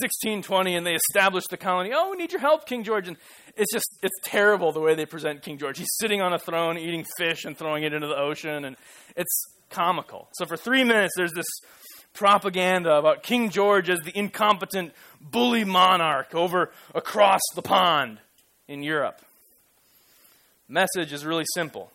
1620, 0.00 0.74
and 0.74 0.86
they 0.86 0.94
establish 0.94 1.44
the 1.50 1.56
colony. 1.56 1.90
Oh, 1.94 2.10
we 2.10 2.16
need 2.16 2.32
your 2.32 2.40
help, 2.40 2.66
King 2.66 2.84
George. 2.84 3.08
And 3.08 3.16
it's 3.56 3.72
just, 3.72 3.86
it's 4.02 4.18
terrible 4.24 4.72
the 4.72 4.80
way 4.80 4.94
they 4.94 5.06
present 5.06 5.42
King 5.42 5.58
George. 5.58 5.78
He's 5.78 5.92
sitting 6.00 6.20
on 6.20 6.32
a 6.32 6.38
throne 6.38 6.78
eating 6.78 7.04
fish 7.18 7.44
and 7.44 7.56
throwing 7.56 7.84
it 7.84 7.92
into 7.92 8.06
the 8.06 8.16
ocean, 8.16 8.64
and 8.64 8.76
it's 9.16 9.44
comical. 9.70 10.28
So 10.34 10.46
for 10.46 10.56
three 10.56 10.84
minutes, 10.84 11.14
there's 11.16 11.32
this 11.32 11.46
propaganda 12.14 12.94
about 12.94 13.22
King 13.22 13.50
George 13.50 13.88
as 13.90 14.00
the 14.00 14.16
incompetent 14.16 14.92
bully 15.20 15.64
monarch 15.64 16.34
over 16.34 16.70
across 16.94 17.40
the 17.54 17.62
pond 17.62 18.18
in 18.68 18.82
Europe. 18.82 19.20
Message 20.68 21.12
is 21.12 21.24
really 21.24 21.44
simple. 21.54 21.90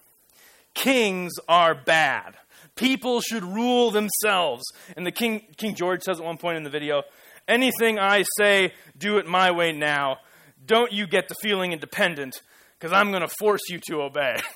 Kings 0.74 1.34
are 1.48 1.74
bad. 1.74 2.36
People 2.78 3.22
should 3.22 3.44
rule 3.44 3.92
themselves. 3.92 4.64
And 4.96 5.06
the 5.06 5.12
King, 5.12 5.46
King 5.58 5.76
George 5.76 6.04
says 6.04 6.20
at 6.20 6.26
one 6.26 6.38
point 6.38 6.58
in 6.58 6.64
the 6.64 6.70
video, 6.70 7.04
anything 7.48 8.00
I 8.00 8.24
say, 8.38 8.74
do 8.98 9.18
it 9.18 9.28
my 9.28 9.52
way 9.52 9.72
now. 9.72 10.18
Don't 10.66 10.92
you 10.92 11.08
get 11.08 11.28
the 11.28 11.36
feeling 11.42 11.74
independent, 11.74 12.42
because 12.78 12.94
I'm 12.94 13.10
going 13.12 13.22
to 13.22 13.34
force 13.40 13.62
you 13.70 13.80
to 13.90 14.02
obey. 14.02 14.38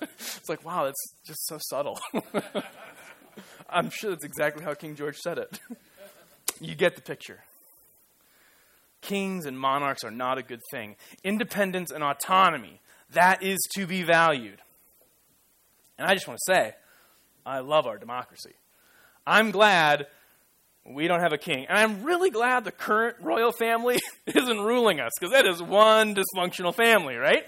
it's 0.00 0.48
like, 0.48 0.64
wow, 0.64 0.84
that's 0.84 1.14
just 1.26 1.46
so 1.46 1.58
subtle. 1.60 1.98
I'm 3.68 3.90
sure 3.90 4.10
that's 4.10 4.24
exactly 4.24 4.64
how 4.64 4.74
King 4.74 4.94
George 4.94 5.16
said 5.16 5.38
it. 5.38 5.60
you 6.60 6.74
get 6.74 6.94
the 6.94 7.02
picture. 7.02 7.40
Kings 9.00 9.46
and 9.46 9.58
monarchs 9.58 10.04
are 10.04 10.10
not 10.10 10.38
a 10.38 10.42
good 10.42 10.60
thing. 10.70 10.96
Independence 11.24 11.90
and 11.90 12.02
autonomy, 12.02 12.80
that 13.10 13.42
is 13.42 13.58
to 13.74 13.86
be 13.86 14.02
valued. 14.02 14.58
And 15.98 16.06
I 16.06 16.14
just 16.14 16.28
want 16.28 16.38
to 16.46 16.52
say, 16.52 16.74
I 17.46 17.60
love 17.60 17.86
our 17.86 17.96
democracy. 17.96 18.54
I'm 19.24 19.52
glad 19.52 20.08
we 20.84 21.06
don't 21.06 21.20
have 21.20 21.32
a 21.32 21.38
king. 21.38 21.66
And 21.66 21.78
I'm 21.78 22.02
really 22.02 22.30
glad 22.30 22.64
the 22.64 22.72
current 22.72 23.16
royal 23.20 23.52
family 23.52 23.98
isn't 24.26 24.60
ruling 24.60 25.00
us, 25.00 25.12
because 25.18 25.32
that 25.32 25.46
is 25.46 25.62
one 25.62 26.14
dysfunctional 26.14 26.74
family, 26.74 27.14
right? 27.16 27.44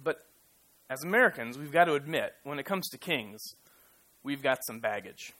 But 0.00 0.24
as 0.88 1.02
Americans, 1.04 1.58
we've 1.58 1.72
got 1.72 1.84
to 1.84 1.94
admit, 1.94 2.34
when 2.44 2.58
it 2.58 2.64
comes 2.64 2.88
to 2.90 2.98
kings, 2.98 3.40
we've 4.22 4.42
got 4.42 4.58
some 4.66 4.78
baggage. 4.78 5.32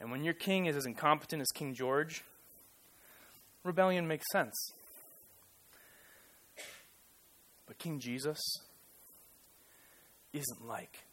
And 0.00 0.10
when 0.10 0.24
your 0.24 0.34
king 0.34 0.66
is 0.66 0.76
as 0.76 0.84
incompetent 0.84 1.40
as 1.40 1.48
King 1.54 1.74
George, 1.74 2.22
rebellion 3.62 4.06
makes 4.06 4.26
sense. 4.32 4.72
But 7.66 7.78
King 7.78 8.00
Jesus, 8.00 8.40
isn't 10.34 10.66
like 10.66 11.04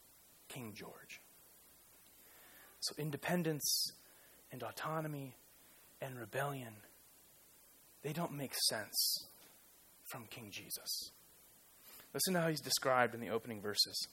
King 0.49 0.73
George. 0.75 1.21
So, 2.81 2.95
independence 2.97 3.91
and 4.51 4.63
autonomy 4.63 5.35
and 6.01 6.19
rebellion, 6.19 6.73
they 8.01 8.11
don't 8.11 8.33
make 8.33 8.53
sense 8.69 9.27
from 10.09 10.25
King 10.25 10.49
Jesus. 10.51 11.11
Listen 12.13 12.33
to 12.33 12.41
how 12.41 12.49
he's 12.49 12.59
described 12.59 13.13
in 13.13 13.21
the 13.21 13.29
opening 13.29 13.61
verses. 13.61 14.07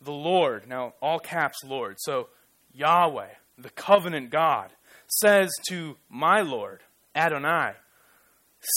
The 0.00 0.12
Lord, 0.12 0.68
now 0.68 0.94
all 1.02 1.18
caps 1.18 1.58
Lord, 1.64 1.96
so 1.98 2.28
Yahweh, 2.72 3.28
the 3.58 3.70
covenant 3.70 4.30
God, 4.30 4.70
says 5.08 5.50
to 5.68 5.96
my 6.08 6.40
Lord, 6.40 6.80
Adonai, 7.14 7.72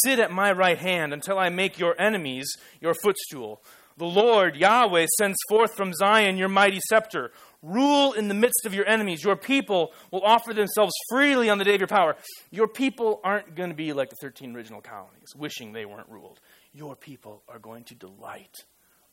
Sit 0.04 0.20
at 0.20 0.32
my 0.32 0.52
right 0.52 0.78
hand 0.78 1.14
until 1.14 1.40
I 1.40 1.50
make 1.50 1.80
your 1.80 2.00
enemies 2.00 2.48
your 2.80 2.94
footstool. 2.94 3.62
The 4.00 4.06
Lord, 4.06 4.56
Yahweh, 4.56 5.08
sends 5.18 5.38
forth 5.50 5.76
from 5.76 5.94
Zion 5.94 6.38
your 6.38 6.48
mighty 6.48 6.80
scepter. 6.88 7.34
Rule 7.62 8.14
in 8.14 8.30
the 8.30 8.34
midst 8.34 8.66
of 8.66 8.74
your 8.74 8.88
enemies. 8.88 9.26
Your 9.26 9.36
people 9.36 9.92
will 10.10 10.24
offer 10.24 10.54
themselves 10.54 10.94
freely 11.10 11.50
on 11.50 11.58
the 11.58 11.66
day 11.66 11.74
of 11.74 11.82
your 11.82 11.88
power. 11.90 12.16
Your 12.50 12.70
people 12.70 13.20
aren't 13.26 13.56
going 13.56 13.72
to 13.72 13.76
be 13.76 13.92
like 13.92 14.10
the 14.10 14.16
13 14.22 14.56
original 14.56 14.80
colonies, 14.80 15.36
wishing 15.36 15.74
they 15.74 15.84
weren't 15.84 16.08
ruled. 16.08 16.40
Your 16.74 16.96
people 16.96 17.44
are 17.50 17.60
going 17.60 17.84
to 17.86 17.96
delight 17.96 18.56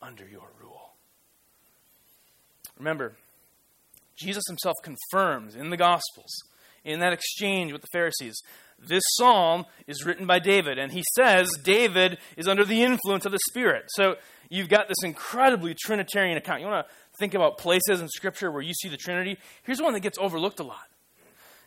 under 0.01 0.25
your 0.25 0.47
rule. 0.63 0.93
Remember, 2.79 3.17
Jesus 4.15 4.45
himself 4.47 4.77
confirms 4.85 5.57
in 5.57 5.71
the 5.71 5.77
Gospels, 5.77 6.33
in 6.87 7.01
that 7.01 7.13
exchange 7.13 7.73
with 7.73 7.83
the 7.83 7.89
Pharisees, 7.93 8.41
this 8.79 9.03
psalm 9.17 9.67
is 9.87 10.05
written 10.05 10.27
by 10.27 10.39
David, 10.39 10.79
and 10.79 10.93
he 10.93 11.03
says 11.15 11.51
David 11.63 12.19
is 12.37 12.47
under 12.47 12.65
the 12.65 12.83
influence 12.83 13.27
of 13.27 13.33
the 13.33 13.39
Spirit. 13.49 13.85
So 13.89 14.17
you've 14.49 14.69
got 14.69 14.89
this 14.89 15.03
incredibly 15.03 15.75
Trinitarian 15.75 16.37
account. 16.37 16.61
You 16.61 16.69
want 16.69 16.87
to 16.87 16.93
think 17.19 17.35
about 17.35 17.59
places 17.59 18.01
in 18.01 18.09
Scripture 18.09 18.51
where 18.51 18.63
you 18.63 18.75
see 18.75 18.89
the 18.89 18.97
Trinity? 18.97 19.39
Here's 19.65 19.81
one 19.81 19.95
that 19.95 20.01
gets 20.01 20.19
overlooked 20.19 20.61
a 20.61 20.65
lot. 20.65 20.87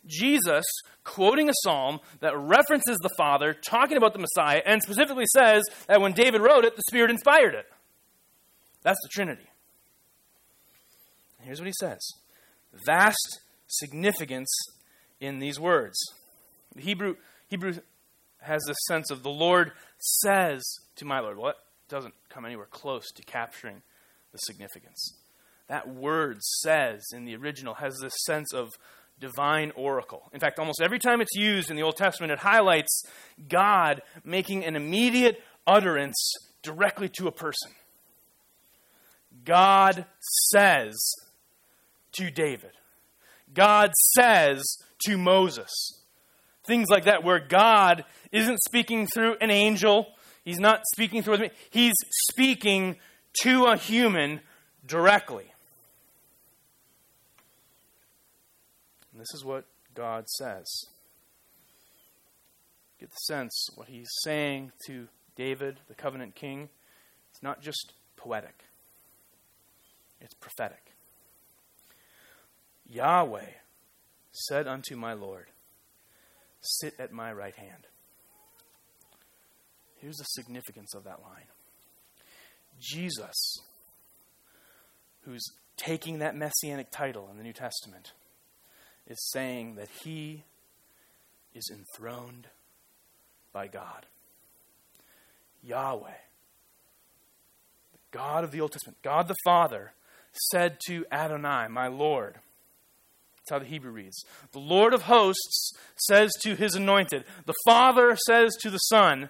Jesus 0.05 0.63
quoting 1.03 1.49
a 1.49 1.53
psalm 1.63 1.99
that 2.21 2.37
references 2.37 2.97
the 3.01 3.09
Father, 3.17 3.53
talking 3.53 3.97
about 3.97 4.13
the 4.13 4.19
Messiah, 4.19 4.61
and 4.65 4.81
specifically 4.81 5.25
says 5.33 5.63
that 5.87 6.01
when 6.01 6.13
David 6.13 6.41
wrote 6.41 6.63
it, 6.63 6.75
the 6.75 6.83
Spirit 6.87 7.11
inspired 7.11 7.53
it. 7.55 7.65
That's 8.83 8.99
the 9.03 9.09
Trinity. 9.11 9.49
Here's 11.41 11.59
what 11.59 11.67
he 11.67 11.73
says 11.79 11.99
vast 12.85 13.41
significance 13.67 14.49
in 15.19 15.39
these 15.39 15.59
words. 15.59 15.97
The 16.75 16.81
Hebrew, 16.81 17.15
Hebrew 17.47 17.73
has 18.41 18.61
this 18.67 18.77
sense 18.87 19.11
of 19.11 19.23
the 19.23 19.29
Lord 19.29 19.71
says 19.97 20.63
to 20.95 21.05
my 21.05 21.19
Lord. 21.19 21.37
What? 21.37 21.57
doesn't 21.89 22.13
come 22.29 22.45
anywhere 22.45 22.67
close 22.69 23.11
to 23.11 23.23
capturing 23.23 23.81
the 24.31 24.37
significance. 24.37 25.15
That 25.67 25.93
word 25.93 26.41
says 26.41 27.05
in 27.13 27.25
the 27.25 27.35
original 27.35 27.75
has 27.75 27.97
this 27.99 28.13
sense 28.25 28.53
of 28.53 28.69
divine 29.19 29.71
oracle. 29.75 30.29
In 30.33 30.39
fact, 30.39 30.59
almost 30.59 30.81
every 30.81 30.99
time 30.99 31.19
it's 31.19 31.35
used 31.35 31.69
in 31.69 31.75
the 31.75 31.83
Old 31.83 31.97
Testament, 31.97 32.31
it 32.31 32.39
highlights 32.39 33.03
God 33.49 34.01
making 34.23 34.63
an 34.63 34.75
immediate 34.75 35.41
utterance 35.67 36.33
directly 36.63 37.09
to 37.17 37.27
a 37.27 37.31
person. 37.31 37.71
God 39.43 40.05
says 40.51 40.97
to 42.13 42.31
David. 42.31 42.71
God 43.53 43.91
says 44.15 44.77
to 45.05 45.17
Moses. 45.17 45.69
Things 46.63 46.87
like 46.89 47.05
that, 47.05 47.23
where 47.23 47.39
God 47.39 48.05
isn't 48.31 48.59
speaking 48.61 49.07
through 49.07 49.35
an 49.41 49.49
angel 49.49 50.13
He's 50.49 50.59
not 50.59 50.81
speaking 50.93 51.21
through 51.21 51.37
me. 51.37 51.51
He's 51.69 51.93
speaking 52.29 52.97
to 53.43 53.65
a 53.65 53.77
human 53.77 54.41
directly. 54.85 55.51
And 59.11 59.21
this 59.21 59.31
is 59.33 59.45
what 59.45 59.65
God 59.93 60.27
says. 60.27 60.65
Get 62.99 63.11
the 63.11 63.15
sense 63.27 63.67
what 63.75 63.89
he's 63.89 64.09
saying 64.23 64.71
to 64.87 65.07
David, 65.35 65.79
the 65.87 65.93
covenant 65.93 66.33
king. 66.33 66.69
It's 67.29 67.43
not 67.43 67.61
just 67.61 67.93
poetic, 68.15 68.63
it's 70.19 70.33
prophetic. 70.33 70.93
Yahweh 72.87 73.51
said 74.31 74.67
unto 74.67 74.95
my 74.95 75.13
Lord, 75.13 75.47
Sit 76.61 76.93
at 76.99 77.11
my 77.11 77.31
right 77.31 77.55
hand. 77.55 77.87
Here's 79.95 80.17
the 80.17 80.25
significance 80.25 80.93
of 80.93 81.03
that 81.03 81.21
line 81.21 81.47
Jesus, 82.79 83.57
who's 85.21 85.43
taking 85.77 86.19
that 86.19 86.35
messianic 86.35 86.91
title 86.91 87.27
in 87.31 87.37
the 87.37 87.43
New 87.43 87.53
Testament, 87.53 88.13
is 89.07 89.29
saying 89.31 89.75
that 89.75 89.89
he 90.03 90.43
is 91.53 91.69
enthroned 91.73 92.47
by 93.51 93.67
God. 93.67 94.05
Yahweh, 95.61 96.11
the 97.91 98.17
God 98.17 98.43
of 98.43 98.51
the 98.51 98.61
Old 98.61 98.71
Testament, 98.71 98.97
God 99.03 99.27
the 99.27 99.35
Father, 99.43 99.93
said 100.51 100.77
to 100.87 101.05
Adonai, 101.11 101.67
my 101.69 101.87
Lord, 101.87 102.35
That's 103.49 103.63
how 103.63 103.65
the 103.65 103.71
Hebrew 103.73 103.91
reads. 103.91 104.25
The 104.51 104.59
Lord 104.59 104.93
of 104.93 105.03
hosts 105.03 105.73
says 106.07 106.31
to 106.43 106.55
his 106.55 106.75
anointed, 106.75 107.23
the 107.47 107.55
Father 107.65 108.15
says 108.27 108.51
to 108.61 108.69
the 108.69 108.77
Son, 108.77 109.29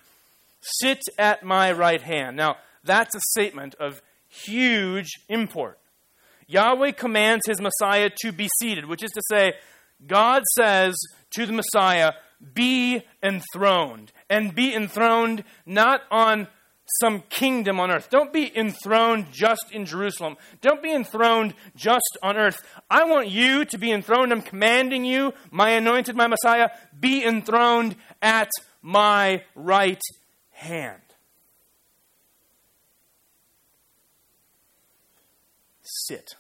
Sit 0.60 1.00
at 1.18 1.42
my 1.44 1.72
right 1.72 2.02
hand. 2.02 2.36
Now, 2.36 2.58
that's 2.84 3.16
a 3.16 3.22
statement 3.32 3.76
of 3.76 4.02
huge 4.28 5.08
import. 5.30 5.80
Yahweh 6.48 6.92
commands 6.92 7.46
his 7.48 7.62
Messiah 7.62 8.10
to 8.24 8.34
be 8.34 8.50
seated, 8.60 8.88
which 8.88 9.04
is 9.04 9.12
to 9.12 9.22
say, 9.30 9.54
God 10.06 10.44
says 10.58 10.98
to 11.36 11.46
the 11.46 11.54
Messiah, 11.54 12.12
Be 12.54 13.04
enthroned. 13.24 14.12
And 14.30 14.54
be 14.54 14.76
enthroned 14.76 15.46
not 15.66 16.02
on 16.12 16.50
some 17.00 17.24
kingdom 17.30 17.80
on 17.80 17.92
earth. 17.92 18.10
Don't 18.10 18.34
be 18.34 18.56
enthroned 18.58 19.32
just 19.32 19.72
in 19.72 19.86
Jerusalem. 19.86 20.38
Don't 20.62 20.82
be 20.82 20.92
enthroned 20.92 21.54
just 21.76 22.18
on 22.24 22.38
earth. 22.38 22.62
I 22.90 23.04
want 23.06 23.30
you 23.30 23.66
to 23.66 23.78
be 23.78 23.92
enthroned. 23.92 24.32
I'm 24.32 24.42
commanding 24.42 25.06
you, 25.06 25.34
my 25.52 25.72
anointed, 25.72 26.16
my 26.16 26.28
Messiah, 26.28 26.70
be 27.00 27.24
enthroned 27.24 27.96
at 28.22 28.50
my 28.82 29.44
right 29.56 30.02
hand. 30.52 31.02
Sit 35.82 36.36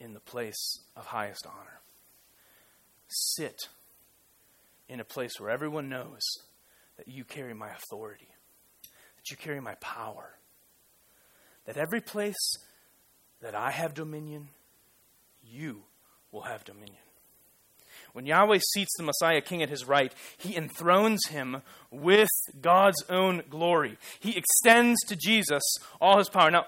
in 0.00 0.14
the 0.14 0.20
place 0.20 0.78
of 0.96 1.06
highest 1.06 1.46
honor. 1.46 1.80
Sit 3.08 3.68
in 4.88 5.00
a 5.00 5.04
place 5.04 5.38
where 5.38 5.50
everyone 5.50 5.88
knows 5.88 6.20
that 6.96 7.08
you 7.08 7.24
carry 7.24 7.54
my 7.54 7.70
authority 7.70 8.31
that 9.22 9.30
you 9.30 9.36
carry 9.36 9.60
my 9.60 9.74
power. 9.76 10.30
That 11.66 11.76
every 11.76 12.00
place 12.00 12.56
that 13.40 13.54
I 13.54 13.70
have 13.70 13.94
dominion, 13.94 14.48
you 15.44 15.82
will 16.32 16.42
have 16.42 16.64
dominion. 16.64 16.96
When 18.12 18.26
Yahweh 18.26 18.58
seats 18.74 18.90
the 18.96 19.04
Messiah 19.04 19.40
king 19.40 19.62
at 19.62 19.70
his 19.70 19.86
right, 19.86 20.12
he 20.36 20.56
enthrones 20.56 21.28
him 21.28 21.62
with 21.90 22.28
God's 22.60 23.02
own 23.08 23.42
glory. 23.48 23.96
He 24.20 24.36
extends 24.36 24.98
to 25.06 25.16
Jesus 25.16 25.62
all 26.00 26.18
his 26.18 26.28
power. 26.28 26.50
Now, 26.50 26.66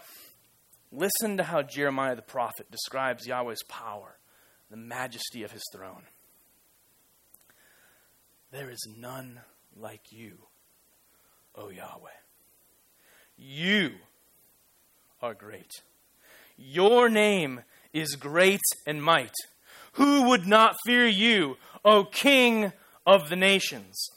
listen 0.90 1.36
to 1.36 1.42
how 1.42 1.62
Jeremiah 1.62 2.16
the 2.16 2.22
prophet 2.22 2.70
describes 2.70 3.26
Yahweh's 3.26 3.64
power, 3.68 4.16
the 4.70 4.76
majesty 4.76 5.42
of 5.42 5.50
his 5.50 5.64
throne. 5.72 6.04
There 8.52 8.70
is 8.70 8.86
none 8.96 9.40
like 9.76 10.12
you, 10.12 10.38
O 11.56 11.68
Yahweh. 11.68 12.23
You 13.36 13.92
are 15.22 15.34
great. 15.34 15.70
Your 16.56 17.08
name 17.08 17.60
is 17.92 18.16
great 18.16 18.60
and 18.86 19.02
might. 19.02 19.34
Who 19.92 20.28
would 20.28 20.46
not 20.46 20.76
fear 20.86 21.06
you, 21.06 21.56
O 21.84 22.04
King 22.04 22.72
of 23.06 23.28
the 23.28 23.36
nations? 23.36 24.08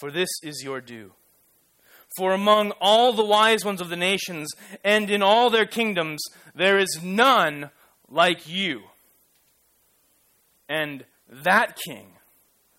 For 0.00 0.10
this 0.10 0.28
is 0.42 0.62
your 0.62 0.80
due. 0.80 1.12
For 2.16 2.32
among 2.32 2.72
all 2.80 3.12
the 3.12 3.24
wise 3.24 3.64
ones 3.64 3.80
of 3.80 3.88
the 3.88 3.96
nations 3.96 4.50
and 4.84 5.10
in 5.10 5.22
all 5.22 5.50
their 5.50 5.66
kingdoms, 5.66 6.22
there 6.54 6.78
is 6.78 7.00
none 7.02 7.70
like 8.08 8.48
you. 8.48 8.82
And 10.68 11.04
that 11.28 11.76
king, 11.86 12.12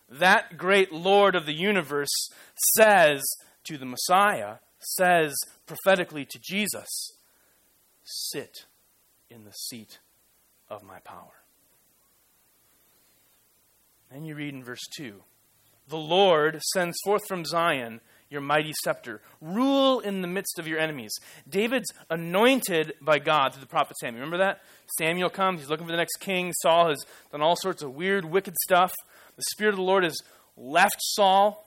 that 0.10 0.58
great 0.58 0.92
Lord 0.92 1.36
of 1.36 1.46
the 1.46 1.54
universe, 1.54 2.14
says 2.76 3.24
to 3.66 3.78
the 3.78 3.86
Messiah, 3.86 4.56
says 4.96 5.36
prophetically 5.66 6.26
to 6.26 6.40
Jesus, 6.40 6.88
Sit 8.04 8.66
in 9.30 9.44
the 9.44 9.52
seat 9.52 10.00
of 10.70 10.84
my 10.84 11.00
power. 11.00 11.34
Then 14.12 14.24
you 14.24 14.36
read 14.36 14.54
in 14.54 14.64
verse 14.64 14.86
2 14.96 15.22
The 15.90 15.98
Lord 15.98 16.62
sends 16.74 16.98
forth 17.04 17.28
from 17.28 17.46
Zion 17.46 18.02
your 18.30 18.42
mighty 18.42 18.74
scepter. 18.84 19.22
Rule 19.42 20.00
in 20.00 20.22
the 20.22 20.28
midst 20.28 20.60
of 20.60 20.68
your 20.68 20.80
enemies. 20.80 21.12
David's 21.50 21.90
anointed 22.10 22.94
by 23.02 23.20
God 23.20 23.54
through 23.54 23.62
the 23.62 23.68
prophet 23.68 23.98
Samuel. 23.98 24.22
Remember 24.22 24.44
that? 24.44 24.62
Samuel 24.98 25.30
comes, 25.30 25.62
he's 25.62 25.70
looking 25.70 25.86
for 25.86 25.92
the 25.92 25.98
next 25.98 26.18
king. 26.18 26.52
Saul 26.62 26.90
has 26.90 26.98
done 27.32 27.42
all 27.42 27.56
sorts 27.56 27.84
of 27.84 27.96
weird, 27.96 28.26
wicked 28.26 28.56
stuff. 28.64 28.94
The 29.36 29.44
Spirit 29.52 29.72
of 29.72 29.78
the 29.78 29.84
Lord 29.84 30.04
has 30.04 30.18
left 30.58 30.98
Saul. 31.00 31.66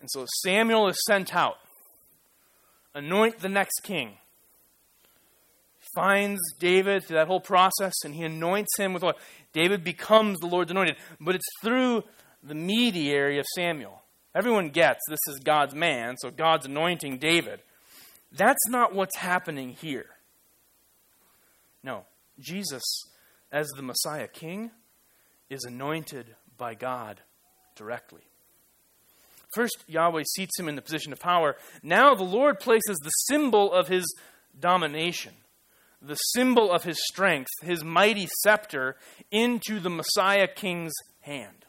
And 0.00 0.08
so 0.10 0.24
Samuel 0.44 0.88
is 0.88 1.00
sent 1.06 1.34
out. 1.34 1.56
Anoint 2.98 3.38
the 3.38 3.48
next 3.48 3.84
king. 3.84 4.14
Finds 5.94 6.40
David 6.58 7.04
through 7.04 7.18
that 7.18 7.28
whole 7.28 7.38
process 7.40 7.94
and 8.04 8.12
he 8.12 8.24
anoints 8.24 8.76
him 8.76 8.92
with 8.92 9.04
what? 9.04 9.18
David 9.52 9.84
becomes 9.84 10.40
the 10.40 10.48
Lord's 10.48 10.72
anointed. 10.72 10.96
But 11.20 11.36
it's 11.36 11.46
through 11.62 12.02
the 12.42 12.56
mediary 12.56 13.38
of 13.38 13.46
Samuel. 13.54 14.02
Everyone 14.34 14.70
gets 14.70 14.98
this 15.08 15.20
is 15.28 15.38
God's 15.38 15.76
man, 15.76 16.16
so 16.18 16.32
God's 16.32 16.66
anointing 16.66 17.18
David. 17.18 17.60
That's 18.32 18.68
not 18.68 18.92
what's 18.92 19.16
happening 19.16 19.74
here. 19.80 20.06
No, 21.84 22.04
Jesus, 22.40 22.82
as 23.52 23.68
the 23.76 23.82
Messiah 23.82 24.26
King, 24.26 24.72
is 25.48 25.62
anointed 25.62 26.34
by 26.56 26.74
God 26.74 27.20
directly. 27.76 28.22
First, 29.58 29.82
Yahweh 29.88 30.22
seats 30.36 30.56
him 30.56 30.68
in 30.68 30.76
the 30.76 30.82
position 30.82 31.12
of 31.12 31.18
power. 31.18 31.56
Now, 31.82 32.14
the 32.14 32.22
Lord 32.22 32.60
places 32.60 32.96
the 33.02 33.10
symbol 33.26 33.72
of 33.72 33.88
his 33.88 34.04
domination, 34.60 35.32
the 36.00 36.14
symbol 36.14 36.70
of 36.70 36.84
his 36.84 36.96
strength, 37.10 37.50
his 37.60 37.82
mighty 37.82 38.28
scepter, 38.44 38.94
into 39.32 39.80
the 39.80 39.90
Messiah 39.90 40.46
king's 40.46 40.92
hand. 41.22 41.66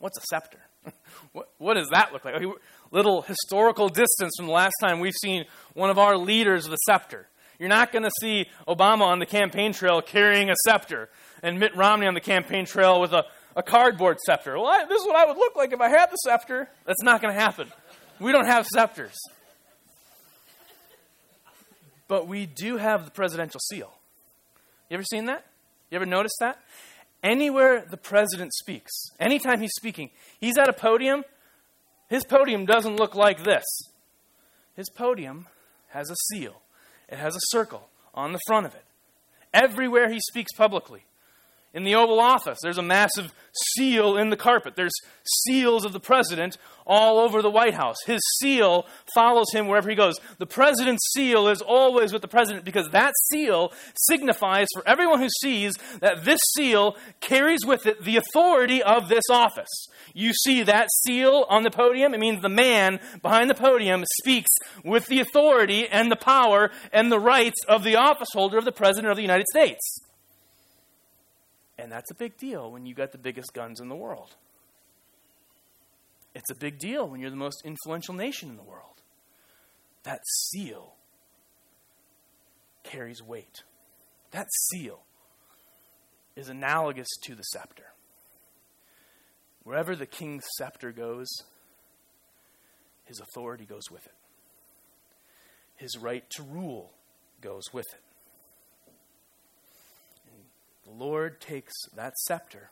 What's 0.00 0.18
a 0.18 0.22
scepter? 0.28 0.58
what, 1.32 1.50
what 1.58 1.74
does 1.74 1.90
that 1.90 2.12
look 2.12 2.24
like? 2.24 2.34
Okay, 2.34 2.50
little 2.90 3.22
historical 3.22 3.88
distance 3.88 4.32
from 4.36 4.46
the 4.46 4.52
last 4.52 4.74
time 4.82 4.98
we've 4.98 5.14
seen 5.22 5.44
one 5.74 5.88
of 5.88 6.00
our 6.00 6.16
leaders 6.16 6.64
with 6.64 6.74
a 6.74 6.82
scepter. 6.90 7.28
You're 7.60 7.68
not 7.68 7.92
going 7.92 8.02
to 8.02 8.10
see 8.20 8.46
Obama 8.66 9.02
on 9.02 9.20
the 9.20 9.26
campaign 9.26 9.72
trail 9.72 10.02
carrying 10.02 10.50
a 10.50 10.54
scepter 10.66 11.10
and 11.44 11.60
Mitt 11.60 11.76
Romney 11.76 12.08
on 12.08 12.14
the 12.14 12.20
campaign 12.20 12.66
trail 12.66 13.00
with 13.00 13.12
a 13.12 13.24
a 13.56 13.62
cardboard 13.62 14.18
scepter. 14.24 14.56
Well, 14.58 14.66
I, 14.66 14.84
this 14.84 15.00
is 15.00 15.06
what 15.06 15.16
I 15.16 15.26
would 15.26 15.36
look 15.36 15.56
like 15.56 15.72
if 15.72 15.80
I 15.80 15.88
had 15.88 16.10
the 16.10 16.16
scepter. 16.16 16.68
That's 16.86 17.02
not 17.02 17.20
going 17.20 17.34
to 17.34 17.40
happen. 17.40 17.70
We 18.20 18.32
don't 18.32 18.46
have 18.46 18.66
scepters. 18.66 19.16
But 22.08 22.28
we 22.28 22.46
do 22.46 22.76
have 22.76 23.04
the 23.04 23.10
presidential 23.10 23.60
seal. 23.60 23.92
You 24.90 24.94
ever 24.94 25.04
seen 25.04 25.26
that? 25.26 25.44
You 25.90 25.96
ever 25.96 26.06
noticed 26.06 26.36
that? 26.40 26.58
Anywhere 27.22 27.84
the 27.88 27.96
president 27.96 28.52
speaks, 28.52 28.92
anytime 29.18 29.60
he's 29.60 29.72
speaking, 29.74 30.10
he's 30.38 30.58
at 30.58 30.68
a 30.68 30.74
podium, 30.74 31.24
his 32.08 32.24
podium 32.24 32.66
doesn't 32.66 32.96
look 32.96 33.14
like 33.14 33.44
this. 33.44 33.64
His 34.76 34.90
podium 34.90 35.46
has 35.88 36.10
a 36.10 36.16
seal, 36.30 36.60
it 37.08 37.18
has 37.18 37.34
a 37.34 37.40
circle 37.44 37.88
on 38.12 38.32
the 38.32 38.40
front 38.46 38.66
of 38.66 38.74
it. 38.74 38.84
Everywhere 39.54 40.10
he 40.10 40.20
speaks 40.20 40.52
publicly, 40.52 41.04
in 41.74 41.82
the 41.82 41.96
Oval 41.96 42.20
Office. 42.20 42.60
There's 42.62 42.78
a 42.78 42.82
massive 42.82 43.34
seal 43.74 44.16
in 44.16 44.30
the 44.30 44.36
carpet. 44.36 44.76
There's 44.76 44.94
seals 45.42 45.84
of 45.84 45.92
the 45.92 46.00
president 46.00 46.56
all 46.86 47.18
over 47.18 47.42
the 47.42 47.50
White 47.50 47.74
House. 47.74 47.96
His 48.06 48.20
seal 48.38 48.86
follows 49.14 49.46
him 49.52 49.66
wherever 49.66 49.90
he 49.90 49.96
goes. 49.96 50.14
The 50.38 50.46
president's 50.46 51.12
seal 51.12 51.48
is 51.48 51.60
always 51.60 52.12
with 52.12 52.22
the 52.22 52.28
president 52.28 52.64
because 52.64 52.90
that 52.90 53.12
seal 53.30 53.72
signifies 53.96 54.68
for 54.74 54.86
everyone 54.86 55.20
who 55.20 55.28
sees 55.40 55.74
that 56.00 56.24
this 56.24 56.40
seal 56.54 56.96
carries 57.20 57.66
with 57.66 57.86
it 57.86 58.04
the 58.04 58.16
authority 58.16 58.82
of 58.82 59.08
this 59.08 59.24
office. 59.30 59.88
You 60.12 60.32
see 60.32 60.62
that 60.62 60.88
seal 61.04 61.46
on 61.48 61.64
the 61.64 61.70
podium, 61.70 62.14
it 62.14 62.20
means 62.20 62.40
the 62.40 62.48
man 62.48 63.00
behind 63.20 63.50
the 63.50 63.54
podium 63.54 64.04
speaks 64.20 64.50
with 64.84 65.06
the 65.06 65.20
authority 65.20 65.88
and 65.88 66.10
the 66.10 66.16
power 66.16 66.70
and 66.92 67.10
the 67.10 67.18
rights 67.18 67.64
of 67.66 67.82
the 67.82 67.96
office 67.96 68.28
holder 68.32 68.58
of 68.58 68.64
the 68.64 68.72
president 68.72 69.10
of 69.10 69.16
the 69.16 69.22
United 69.22 69.46
States. 69.48 70.03
And 71.78 71.90
that's 71.90 72.10
a 72.10 72.14
big 72.14 72.36
deal 72.36 72.70
when 72.70 72.86
you 72.86 72.94
got 72.94 73.12
the 73.12 73.18
biggest 73.18 73.52
guns 73.52 73.80
in 73.80 73.88
the 73.88 73.96
world. 73.96 74.36
It's 76.34 76.50
a 76.50 76.54
big 76.54 76.78
deal 76.78 77.08
when 77.08 77.20
you're 77.20 77.30
the 77.30 77.36
most 77.36 77.62
influential 77.64 78.14
nation 78.14 78.50
in 78.50 78.56
the 78.56 78.62
world. 78.62 79.02
That 80.04 80.20
seal 80.50 80.94
carries 82.82 83.22
weight. 83.22 83.62
That 84.32 84.46
seal 84.68 85.00
is 86.36 86.48
analogous 86.48 87.08
to 87.24 87.34
the 87.34 87.42
scepter. 87.42 87.86
Wherever 89.62 89.96
the 89.96 90.06
king's 90.06 90.44
scepter 90.58 90.92
goes, 90.92 91.28
his 93.04 93.20
authority 93.20 93.64
goes 93.64 93.90
with 93.90 94.04
it. 94.04 94.12
His 95.76 95.96
right 95.98 96.28
to 96.30 96.42
rule 96.42 96.92
goes 97.40 97.72
with 97.72 97.86
it. 97.92 98.03
The 100.84 100.92
Lord 100.92 101.40
takes 101.40 101.72
that 101.96 102.12
scepter 102.18 102.70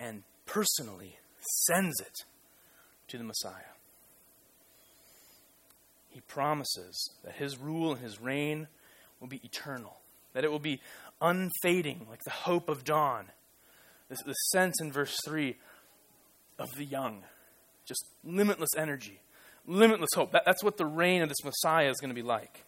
and 0.00 0.22
personally 0.46 1.18
sends 1.66 2.00
it 2.00 2.24
to 3.08 3.18
the 3.18 3.24
Messiah. 3.24 3.74
He 6.08 6.20
promises 6.20 7.10
that 7.24 7.34
his 7.34 7.58
rule 7.58 7.92
and 7.92 8.00
his 8.00 8.20
reign 8.20 8.68
will 9.20 9.28
be 9.28 9.40
eternal, 9.44 10.00
that 10.32 10.44
it 10.44 10.50
will 10.50 10.58
be 10.58 10.80
unfading, 11.20 12.06
like 12.08 12.22
the 12.24 12.30
hope 12.30 12.68
of 12.68 12.84
dawn. 12.84 13.26
This, 14.08 14.20
is 14.20 14.24
the 14.24 14.32
sense 14.32 14.80
in 14.80 14.92
verse 14.92 15.16
3 15.26 15.56
of 16.58 16.70
the 16.76 16.84
young, 16.84 17.24
just 17.84 18.06
limitless 18.24 18.70
energy, 18.76 19.20
limitless 19.66 20.10
hope. 20.14 20.32
That, 20.32 20.44
that's 20.46 20.64
what 20.64 20.76
the 20.76 20.86
reign 20.86 21.22
of 21.22 21.28
this 21.28 21.44
Messiah 21.44 21.90
is 21.90 21.98
going 22.00 22.10
to 22.10 22.14
be 22.14 22.22
like. 22.22 22.64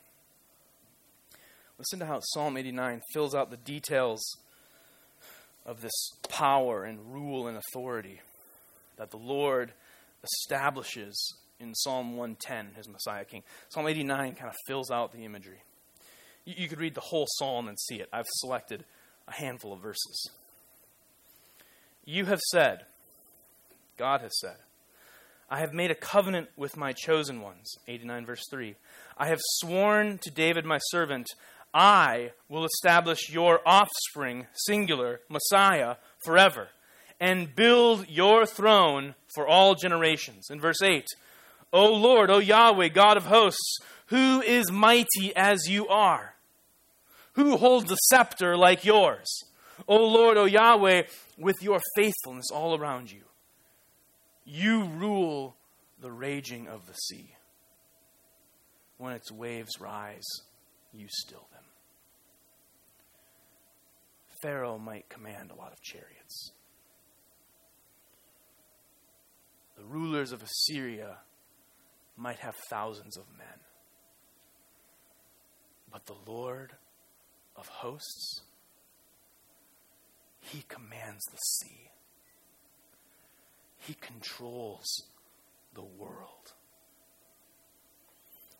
Listen 1.79 2.01
to 2.01 2.07
how 2.07 2.21
Psalm 2.21 2.57
89 2.57 3.03
fills 3.13 3.35
out 3.35 3.51
the 3.51 3.57
details 3.57 4.21
of 5.65 5.81
this 5.81 6.11
power 6.29 6.85
and 6.85 7.13
rule 7.13 7.47
and 7.47 7.57
authority 7.57 8.21
that 8.97 9.11
the 9.11 9.17
Lord 9.17 9.73
establishes 10.25 11.35
in 11.61 11.75
Psalm 11.75 12.17
110, 12.17 12.75
his 12.77 12.89
Messiah 12.89 13.25
King. 13.25 13.43
Psalm 13.69 13.87
89 13.87 14.35
kind 14.35 14.49
of 14.49 14.57
fills 14.67 14.91
out 14.91 15.13
the 15.13 15.25
imagery. 15.25 15.63
You, 16.45 16.55
you 16.57 16.69
could 16.69 16.81
read 16.81 16.95
the 16.95 17.01
whole 17.01 17.27
psalm 17.39 17.69
and 17.69 17.79
see 17.79 17.97
it. 17.97 18.09
I've 18.13 18.27
selected 18.29 18.85
a 19.29 19.33
handful 19.33 19.73
of 19.73 19.81
verses. 19.81 20.31
You 22.05 22.25
have 22.25 22.41
said, 22.51 22.87
God 23.97 24.21
has 24.21 24.37
said, 24.41 24.57
I 25.51 25.61
have 25.61 25.73
made 25.73 25.91
a 25.91 25.95
covenant 25.95 26.49
with 26.57 26.77
my 26.77 26.93
chosen 26.93 27.41
ones. 27.41 27.77
89 27.87 28.27
verse 28.27 28.45
3. 28.51 28.75
I 29.17 29.29
have 29.29 29.41
sworn 29.43 30.19
to 30.19 30.31
David 30.31 30.65
my 30.65 30.79
servant, 30.91 31.27
I 31.79 32.33
will 32.49 32.65
establish 32.65 33.31
your 33.31 33.61
offspring, 33.65 34.49
singular, 34.67 35.21
Messiah, 35.29 35.95
forever, 36.25 36.71
and 37.21 37.55
build 37.55 38.09
your 38.09 38.47
throne 38.47 39.15
for 39.33 39.47
all 39.47 39.77
generations. 39.77 40.49
In 40.51 40.61
verse 40.61 40.83
8, 40.83 41.07
O 41.73 41.93
Lord, 41.93 42.31
O 42.31 42.39
Yahweh, 42.39 42.89
God 42.89 43.17
of 43.17 43.27
hosts, 43.27 43.79
who 44.07 44.41
is 44.41 44.73
mighty 44.73 45.33
as 45.37 45.69
you 45.69 45.87
are? 45.87 46.35
Who 47.35 47.57
holds 47.57 47.93
a 47.93 47.97
scepter 48.11 48.57
like 48.57 48.85
yours? 48.85 49.45
O 49.87 50.05
Lord, 50.05 50.37
O 50.37 50.47
Yahweh, 50.47 51.05
with 51.39 51.63
your 51.63 51.81
faithfulness 51.95 52.51
all 52.53 52.77
around 52.77 53.13
you. 53.13 53.23
You 54.45 54.83
rule 54.83 55.55
the 56.01 56.11
raging 56.11 56.67
of 56.67 56.89
the 56.89 56.95
sea. 56.95 57.37
When 58.97 59.13
its 59.13 59.31
waves 59.31 59.81
rise, 59.81 60.27
you 60.93 61.07
still 61.09 61.47
them. 61.53 61.58
Pharaoh 64.41 64.79
might 64.79 65.09
command 65.09 65.51
a 65.51 65.55
lot 65.55 65.73
of 65.73 65.81
chariots. 65.83 66.53
The 69.77 69.85
rulers 69.85 70.33
of 70.33 70.43
Assyria 70.43 71.19
might 72.17 72.39
have 72.39 72.57
thousands 72.69 73.17
of 73.17 73.25
men. 73.37 73.47
But 75.91 76.07
the 76.07 76.17
Lord 76.31 76.73
of 77.57 77.67
hosts, 77.69 78.43
he 80.41 80.65
commands 80.69 81.25
the 81.31 81.39
sea. 81.39 81.91
He 83.79 83.95
controls 83.95 85.05
the 85.75 85.85
world. 85.85 86.55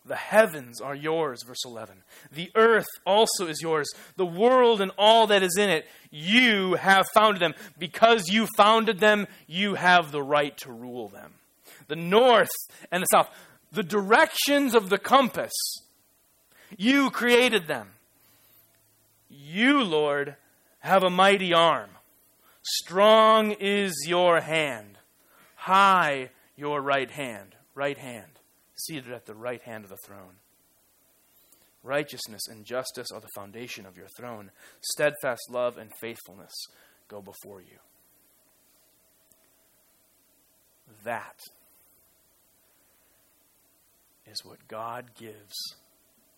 The 0.05 0.15
heavens 0.15 0.81
are 0.81 0.95
yours, 0.95 1.43
verse 1.45 1.63
11. 1.65 2.03
The 2.31 2.51
earth 2.55 2.87
also 3.05 3.47
is 3.47 3.61
yours. 3.61 3.89
The 4.15 4.25
world 4.25 4.81
and 4.81 4.91
all 4.97 5.27
that 5.27 5.43
is 5.43 5.55
in 5.57 5.69
it, 5.69 5.85
you 6.09 6.75
have 6.75 7.05
founded 7.13 7.41
them. 7.41 7.53
Because 7.77 8.29
you 8.29 8.47
founded 8.57 8.99
them, 8.99 9.27
you 9.45 9.75
have 9.75 10.11
the 10.11 10.23
right 10.23 10.57
to 10.59 10.71
rule 10.71 11.09
them. 11.09 11.33
The 11.87 11.95
north 11.95 12.49
and 12.91 13.03
the 13.03 13.07
south, 13.07 13.29
the 13.71 13.83
directions 13.83 14.73
of 14.73 14.89
the 14.89 14.97
compass, 14.97 15.53
you 16.77 17.09
created 17.09 17.67
them. 17.67 17.89
You, 19.29 19.83
Lord, 19.83 20.35
have 20.79 21.03
a 21.03 21.09
mighty 21.09 21.53
arm. 21.53 21.89
Strong 22.63 23.51
is 23.59 23.93
your 24.07 24.39
hand. 24.39 24.97
High 25.55 26.29
your 26.55 26.81
right 26.81 27.11
hand. 27.11 27.55
Right 27.75 27.97
hand 27.97 28.38
seated 28.79 29.11
at 29.11 29.25
the 29.25 29.35
right 29.35 29.61
hand 29.61 29.83
of 29.83 29.89
the 29.89 29.97
throne. 30.05 30.35
Righteousness 31.83 32.41
and 32.49 32.65
justice 32.65 33.07
are 33.13 33.21
the 33.21 33.29
foundation 33.35 33.85
of 33.85 33.97
your 33.97 34.09
throne. 34.17 34.51
Steadfast 34.81 35.41
love 35.49 35.77
and 35.77 35.91
faithfulness 35.99 36.53
go 37.07 37.21
before 37.21 37.61
you. 37.61 37.77
That 41.03 41.39
is 44.25 44.43
what 44.43 44.67
God 44.67 45.11
gives 45.17 45.55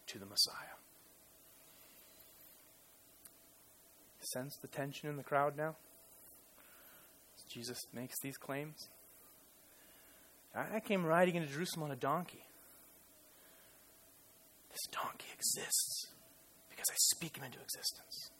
to 0.07 0.19
the 0.19 0.25
Messiah. 0.25 0.77
Sense 4.33 4.55
the 4.61 4.67
tension 4.67 5.09
in 5.09 5.17
the 5.17 5.23
crowd 5.23 5.57
now? 5.57 5.75
Jesus 7.51 7.79
makes 7.93 8.15
these 8.21 8.37
claims? 8.37 8.87
I 10.53 10.81
came 10.81 11.05
riding 11.05 11.35
into 11.35 11.47
Jerusalem 11.47 11.83
on 11.83 11.91
a 11.91 11.95
donkey. 11.95 12.43
This 14.69 14.81
donkey 14.91 15.27
exists 15.33 16.07
because 16.69 16.89
I 16.89 16.95
speak 16.97 17.37
him 17.37 17.43
into 17.43 17.59
existence. 17.59 18.31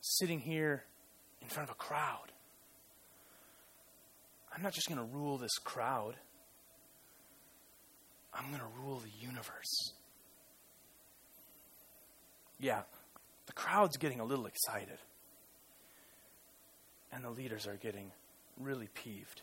Sitting 0.00 0.40
here 0.40 0.84
in 1.40 1.48
front 1.48 1.68
of 1.68 1.74
a 1.74 1.78
crowd. 1.78 2.32
I'm 4.54 4.62
not 4.62 4.72
just 4.72 4.88
going 4.88 4.98
to 4.98 5.16
rule 5.16 5.38
this 5.38 5.58
crowd, 5.58 6.16
I'm 8.32 8.48
going 8.48 8.60
to 8.60 8.80
rule 8.80 9.00
the 9.00 9.26
universe. 9.26 9.92
Yeah, 12.58 12.82
the 13.46 13.52
crowd's 13.52 13.98
getting 13.98 14.18
a 14.18 14.24
little 14.24 14.46
excited, 14.46 14.98
and 17.12 17.22
the 17.22 17.30
leaders 17.30 17.66
are 17.66 17.76
getting 17.76 18.12
really 18.58 18.88
peeved 18.94 19.42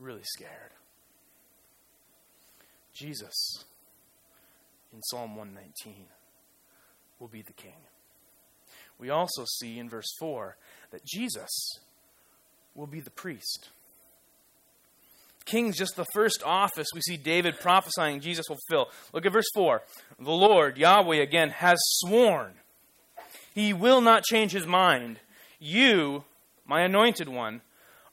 really 0.00 0.24
scared. 0.24 0.72
Jesus, 2.92 3.64
in 4.92 5.00
Psalm 5.02 5.36
119, 5.36 6.06
will 7.18 7.28
be 7.28 7.42
the 7.42 7.52
king. 7.52 7.76
We 8.98 9.10
also 9.10 9.44
see 9.58 9.78
in 9.78 9.88
verse 9.88 10.12
4 10.18 10.56
that 10.90 11.04
Jesus 11.04 11.48
will 12.74 12.86
be 12.86 13.00
the 13.00 13.10
priest. 13.10 13.68
King's 15.44 15.76
just 15.76 15.96
the 15.96 16.06
first 16.12 16.42
office 16.44 16.88
we 16.94 17.00
see 17.00 17.16
David 17.16 17.58
prophesying 17.58 18.20
Jesus 18.20 18.46
will 18.48 18.58
fill. 18.68 18.88
Look 19.12 19.26
at 19.26 19.32
verse 19.32 19.48
4. 19.54 19.82
The 20.18 20.30
Lord, 20.30 20.76
Yahweh, 20.76 21.16
again, 21.16 21.50
has 21.50 21.78
sworn. 21.80 22.52
He 23.54 23.72
will 23.72 24.00
not 24.00 24.24
change 24.24 24.52
his 24.52 24.66
mind. 24.66 25.18
You, 25.58 26.24
my 26.66 26.82
anointed 26.82 27.28
one, 27.28 27.62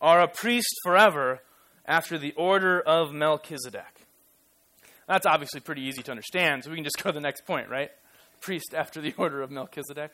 are 0.01 0.21
a 0.21 0.27
priest 0.27 0.73
forever 0.83 1.41
after 1.87 2.17
the 2.17 2.33
order 2.33 2.81
of 2.81 3.13
Melchizedek. 3.13 4.05
That's 5.07 5.25
obviously 5.25 5.61
pretty 5.61 5.83
easy 5.83 6.03
to 6.03 6.11
understand, 6.11 6.63
so 6.63 6.69
we 6.69 6.75
can 6.75 6.83
just 6.83 6.97
go 7.03 7.09
to 7.09 7.13
the 7.13 7.21
next 7.21 7.45
point, 7.45 7.69
right? 7.69 7.91
Priest 8.41 8.73
after 8.75 9.01
the 9.01 9.13
order 9.17 9.41
of 9.41 9.51
Melchizedek. 9.51 10.13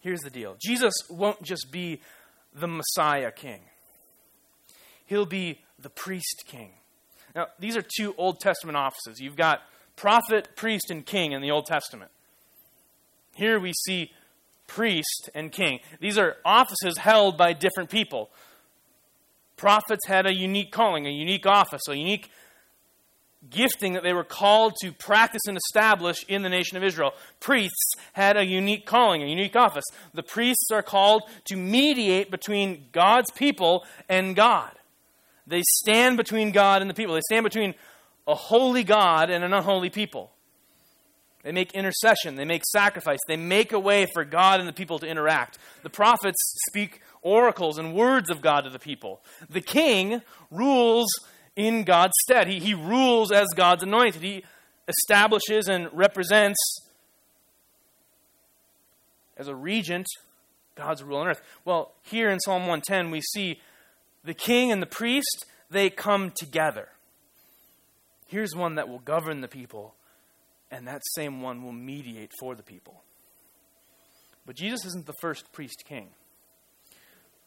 Here's 0.00 0.20
the 0.20 0.30
deal 0.30 0.56
Jesus 0.60 0.94
won't 1.08 1.42
just 1.42 1.70
be 1.70 2.00
the 2.54 2.68
Messiah 2.68 3.30
king, 3.30 3.60
he'll 5.06 5.26
be 5.26 5.60
the 5.78 5.90
priest 5.90 6.44
king. 6.46 6.70
Now, 7.34 7.46
these 7.58 7.78
are 7.78 7.82
two 7.82 8.14
Old 8.18 8.40
Testament 8.40 8.76
offices. 8.76 9.18
You've 9.18 9.36
got 9.36 9.62
prophet, 9.96 10.54
priest, 10.54 10.90
and 10.90 11.04
king 11.04 11.32
in 11.32 11.40
the 11.40 11.50
Old 11.50 11.64
Testament. 11.64 12.10
Here 13.34 13.58
we 13.58 13.72
see 13.86 14.10
priest 14.66 15.30
and 15.34 15.50
king. 15.50 15.80
These 15.98 16.18
are 16.18 16.36
offices 16.44 16.98
held 16.98 17.38
by 17.38 17.54
different 17.54 17.88
people. 17.88 18.30
Prophets 19.62 20.08
had 20.08 20.26
a 20.26 20.34
unique 20.34 20.72
calling, 20.72 21.06
a 21.06 21.10
unique 21.10 21.46
office, 21.46 21.82
a 21.88 21.96
unique 21.96 22.32
gifting 23.48 23.92
that 23.92 24.02
they 24.02 24.12
were 24.12 24.24
called 24.24 24.74
to 24.82 24.90
practice 24.90 25.42
and 25.46 25.56
establish 25.56 26.24
in 26.26 26.42
the 26.42 26.48
nation 26.48 26.76
of 26.76 26.82
Israel. 26.82 27.12
Priests 27.38 27.92
had 28.12 28.36
a 28.36 28.44
unique 28.44 28.86
calling, 28.86 29.22
a 29.22 29.26
unique 29.26 29.54
office. 29.54 29.84
The 30.14 30.24
priests 30.24 30.66
are 30.72 30.82
called 30.82 31.22
to 31.44 31.56
mediate 31.56 32.28
between 32.28 32.86
God's 32.90 33.30
people 33.36 33.84
and 34.08 34.34
God. 34.34 34.72
They 35.46 35.62
stand 35.76 36.16
between 36.16 36.50
God 36.50 36.82
and 36.82 36.90
the 36.90 36.94
people. 36.94 37.14
They 37.14 37.20
stand 37.30 37.44
between 37.44 37.76
a 38.26 38.34
holy 38.34 38.82
God 38.82 39.30
and 39.30 39.44
an 39.44 39.52
unholy 39.52 39.90
people. 39.90 40.32
They 41.44 41.52
make 41.52 41.72
intercession. 41.72 42.34
They 42.34 42.44
make 42.44 42.62
sacrifice. 42.66 43.20
They 43.28 43.36
make 43.36 43.72
a 43.72 43.78
way 43.78 44.06
for 44.12 44.24
God 44.24 44.58
and 44.58 44.68
the 44.68 44.72
people 44.72 44.98
to 44.98 45.06
interact. 45.06 45.58
The 45.84 45.90
prophets 45.90 46.38
speak 46.68 47.00
oracles 47.22 47.78
and 47.78 47.94
words 47.94 48.30
of 48.30 48.42
God 48.42 48.62
to 48.62 48.70
the 48.70 48.78
people. 48.78 49.22
The 49.48 49.60
king 49.60 50.22
rules 50.50 51.08
in 51.56 51.84
God's 51.84 52.14
stead. 52.24 52.48
He, 52.48 52.58
he 52.58 52.74
rules 52.74 53.32
as 53.32 53.48
God's 53.54 53.82
anointed. 53.82 54.22
He 54.22 54.44
establishes 54.88 55.68
and 55.68 55.88
represents, 55.92 56.58
as 59.36 59.48
a 59.48 59.54
regent, 59.54 60.06
God's 60.74 61.02
rule 61.02 61.18
on 61.18 61.28
earth. 61.28 61.42
Well, 61.64 61.92
here 62.02 62.30
in 62.30 62.40
Psalm 62.40 62.62
110, 62.62 63.10
we 63.10 63.20
see 63.20 63.60
the 64.24 64.34
king 64.34 64.72
and 64.72 64.82
the 64.82 64.86
priest, 64.86 65.46
they 65.70 65.90
come 65.90 66.32
together. 66.32 66.88
Here's 68.26 68.54
one 68.54 68.76
that 68.76 68.88
will 68.88 68.98
govern 68.98 69.40
the 69.40 69.48
people 69.48 69.94
and 70.70 70.88
that 70.88 71.02
same 71.14 71.42
one 71.42 71.62
will 71.62 71.72
mediate 71.72 72.32
for 72.40 72.54
the 72.54 72.62
people. 72.62 73.02
But 74.46 74.56
Jesus 74.56 74.84
isn't 74.86 75.06
the 75.06 75.12
first 75.20 75.52
priest 75.52 75.84
king. 75.86 76.08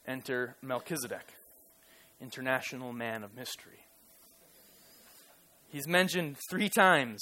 Enter 0.07 0.55
Melchizedek, 0.61 1.33
international 2.21 2.93
man 2.93 3.23
of 3.23 3.35
mystery. 3.35 3.79
He's 5.69 5.87
mentioned 5.87 6.37
three 6.49 6.69
times 6.69 7.21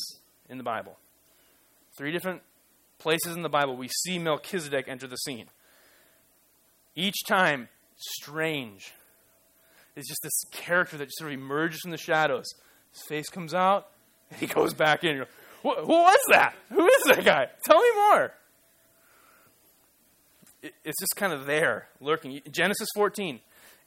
in 0.49 0.57
the 0.57 0.63
Bible. 0.63 0.97
Three 1.97 2.11
different 2.11 2.41
places 2.99 3.35
in 3.35 3.41
the 3.41 3.49
Bible 3.49 3.75
we 3.75 3.87
see 3.87 4.19
Melchizedek 4.19 4.87
enter 4.87 5.07
the 5.07 5.15
scene. 5.17 5.47
Each 6.95 7.23
time, 7.27 7.69
strange. 7.97 8.93
It's 9.95 10.07
just 10.07 10.21
this 10.23 10.43
character 10.51 10.97
that 10.97 11.05
just 11.05 11.17
sort 11.17 11.31
of 11.31 11.39
emerges 11.39 11.79
from 11.81 11.91
the 11.91 11.97
shadows. 11.97 12.45
His 12.91 13.03
face 13.07 13.29
comes 13.29 13.53
out, 13.53 13.89
and 14.29 14.39
he 14.39 14.47
goes 14.47 14.73
back 14.73 15.03
in. 15.03 15.25
Who 15.61 15.69
was 15.69 16.19
that? 16.29 16.53
Who 16.69 16.85
is 16.85 17.03
that 17.05 17.23
guy? 17.23 17.47
Tell 17.65 17.79
me 17.79 17.89
more. 17.95 18.33
It's 20.63 20.99
just 20.99 21.15
kind 21.17 21.33
of 21.33 21.45
there, 21.45 21.89
lurking. 21.99 22.41
Genesis 22.49 22.87
14, 22.95 23.41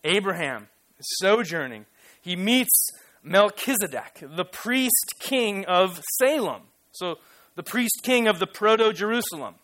Abraham 0.05 0.69
is 0.99 1.07
sojourning. 1.21 1.87
He 2.21 2.37
meets 2.37 2.89
Melchizedek, 3.23 4.23
the 4.23 4.45
priest 4.45 5.15
king 5.19 5.65
of 5.65 6.03
Salem. 6.19 6.63
So, 6.93 7.17
the 7.55 7.63
priest 7.63 8.01
king 8.03 8.29
of 8.29 8.39
the 8.39 8.47
proto 8.47 8.93
Jerusalem, 8.93 9.55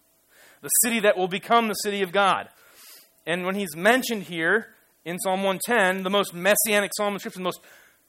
the 0.62 0.70
city 0.82 1.00
that 1.00 1.18
will 1.18 1.28
become 1.28 1.68
the 1.68 1.74
city 1.74 2.02
of 2.02 2.12
God. 2.12 2.48
And 3.26 3.44
when 3.44 3.56
he's 3.56 3.76
mentioned 3.76 4.22
here 4.22 4.68
in 5.04 5.18
Psalm 5.18 5.42
110, 5.42 6.02
the 6.04 6.10
most 6.10 6.32
messianic 6.32 6.92
psalm 6.96 7.12
in 7.12 7.18
Scripture, 7.18 7.40
the 7.40 7.44
most 7.44 7.60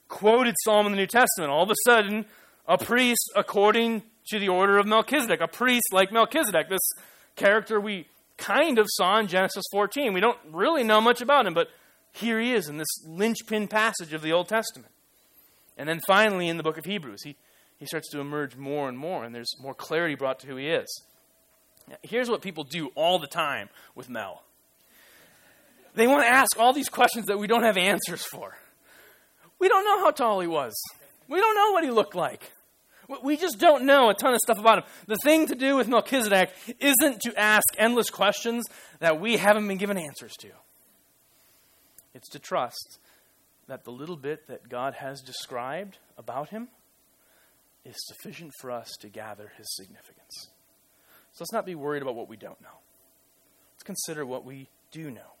quoted 0.08 0.54
psalm 0.64 0.86
in 0.86 0.92
the 0.92 0.98
New 0.98 1.06
Testament, 1.06 1.50
all 1.50 1.64
of 1.64 1.70
a 1.70 1.74
sudden, 1.84 2.24
a 2.66 2.78
priest 2.78 3.30
according 3.36 4.02
to 4.28 4.38
the 4.38 4.48
order 4.48 4.78
of 4.78 4.86
Melchizedek, 4.86 5.40
a 5.42 5.48
priest 5.48 5.92
like 5.92 6.10
Melchizedek, 6.10 6.70
this 6.70 6.92
character 7.36 7.78
we 7.78 8.06
kind 8.36 8.78
of 8.78 8.86
saw 8.90 9.18
in 9.18 9.26
Genesis 9.26 9.64
14. 9.72 10.12
We 10.12 10.20
don't 10.20 10.38
really 10.50 10.82
know 10.82 11.00
much 11.00 11.20
about 11.20 11.46
him, 11.46 11.54
but 11.54 11.68
here 12.12 12.40
he 12.40 12.52
is 12.52 12.68
in 12.68 12.76
this 12.76 13.04
linchpin 13.06 13.68
passage 13.68 14.12
of 14.12 14.22
the 14.22 14.32
Old 14.32 14.48
Testament. 14.48 14.92
And 15.76 15.88
then 15.88 16.00
finally, 16.06 16.48
in 16.48 16.56
the 16.56 16.62
book 16.62 16.78
of 16.78 16.84
Hebrews, 16.84 17.22
he, 17.24 17.36
he 17.76 17.86
starts 17.86 18.08
to 18.10 18.20
emerge 18.20 18.56
more 18.56 18.88
and 18.88 18.96
more, 18.96 19.24
and 19.24 19.34
there's 19.34 19.52
more 19.60 19.74
clarity 19.74 20.14
brought 20.14 20.38
to 20.40 20.46
who 20.46 20.56
he 20.56 20.68
is. 20.68 21.02
Here's 22.02 22.30
what 22.30 22.40
people 22.40 22.64
do 22.64 22.88
all 22.94 23.18
the 23.18 23.26
time 23.26 23.68
with 23.94 24.08
Mel 24.08 24.42
they 25.94 26.08
want 26.08 26.24
to 26.24 26.28
ask 26.28 26.58
all 26.58 26.72
these 26.72 26.88
questions 26.88 27.26
that 27.26 27.38
we 27.38 27.46
don't 27.46 27.62
have 27.62 27.76
answers 27.76 28.24
for. 28.24 28.56
We 29.60 29.68
don't 29.68 29.84
know 29.84 30.00
how 30.00 30.10
tall 30.10 30.40
he 30.40 30.48
was, 30.48 30.74
we 31.28 31.40
don't 31.40 31.54
know 31.54 31.72
what 31.72 31.84
he 31.84 31.90
looked 31.90 32.14
like. 32.14 32.52
We 33.22 33.36
just 33.36 33.58
don't 33.58 33.84
know 33.84 34.08
a 34.10 34.14
ton 34.14 34.34
of 34.34 34.40
stuff 34.40 34.58
about 34.58 34.78
him. 34.78 34.84
The 35.06 35.18
thing 35.22 35.46
to 35.48 35.54
do 35.54 35.76
with 35.76 35.88
Melchizedek 35.88 36.50
isn't 36.80 37.20
to 37.20 37.38
ask 37.38 37.64
endless 37.76 38.10
questions 38.10 38.64
that 39.00 39.20
we 39.20 39.36
haven't 39.36 39.66
been 39.68 39.78
given 39.78 39.98
answers 39.98 40.34
to. 40.38 40.48
It's 42.14 42.28
to 42.30 42.38
trust 42.38 42.98
that 43.66 43.84
the 43.84 43.90
little 43.90 44.16
bit 44.16 44.46
that 44.48 44.68
God 44.68 44.94
has 44.94 45.20
described 45.20 45.98
about 46.16 46.50
him 46.50 46.68
is 47.84 47.96
sufficient 48.06 48.52
for 48.60 48.70
us 48.70 48.90
to 49.00 49.08
gather 49.08 49.52
his 49.56 49.66
significance. 49.74 50.48
So 51.32 51.42
let's 51.42 51.52
not 51.52 51.66
be 51.66 51.74
worried 51.74 52.02
about 52.02 52.14
what 52.14 52.28
we 52.28 52.36
don't 52.36 52.60
know. 52.60 52.78
Let's 53.74 53.82
consider 53.82 54.24
what 54.24 54.44
we 54.44 54.68
do 54.92 55.10
know. 55.10 55.34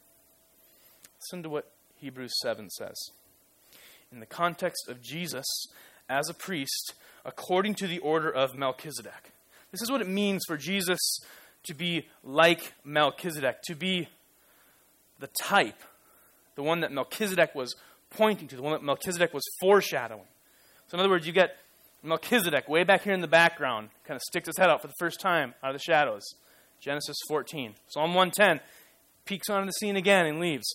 Listen 1.20 1.42
to 1.44 1.48
what 1.48 1.70
Hebrews 1.96 2.34
7 2.42 2.68
says. 2.70 2.96
In 4.12 4.20
the 4.20 4.26
context 4.26 4.88
of 4.88 5.00
Jesus 5.00 5.46
as 6.08 6.28
a 6.28 6.34
priest, 6.34 6.94
according 7.24 7.74
to 7.76 7.86
the 7.86 7.98
order 7.98 8.30
of 8.30 8.56
Melchizedek. 8.56 9.32
This 9.70 9.82
is 9.82 9.90
what 9.90 10.00
it 10.00 10.08
means 10.08 10.42
for 10.46 10.56
Jesus 10.56 10.98
to 11.64 11.74
be 11.74 12.06
like 12.22 12.72
Melchizedek, 12.84 13.62
to 13.64 13.74
be 13.74 14.08
the 15.18 15.28
type, 15.42 15.82
the 16.54 16.62
one 16.62 16.80
that 16.80 16.92
Melchizedek 16.92 17.54
was 17.54 17.74
pointing 18.10 18.48
to, 18.48 18.56
the 18.56 18.62
one 18.62 18.72
that 18.72 18.82
Melchizedek 18.82 19.32
was 19.32 19.42
foreshadowing. 19.60 20.26
So, 20.86 20.96
in 20.96 21.00
other 21.00 21.08
words, 21.08 21.26
you 21.26 21.32
get 21.32 21.56
Melchizedek 22.02 22.68
way 22.68 22.84
back 22.84 23.02
here 23.02 23.14
in 23.14 23.20
the 23.20 23.26
background, 23.26 23.88
kind 24.04 24.16
of 24.16 24.22
sticks 24.22 24.46
his 24.46 24.58
head 24.58 24.68
out 24.68 24.82
for 24.82 24.88
the 24.88 24.94
first 24.98 25.20
time 25.20 25.54
out 25.62 25.70
of 25.70 25.74
the 25.74 25.82
shadows. 25.82 26.22
Genesis 26.80 27.16
14. 27.28 27.74
Psalm 27.88 28.14
110 28.14 28.60
peeks 29.24 29.48
onto 29.48 29.66
the 29.66 29.72
scene 29.72 29.96
again 29.96 30.26
and 30.26 30.38
leaves. 30.38 30.66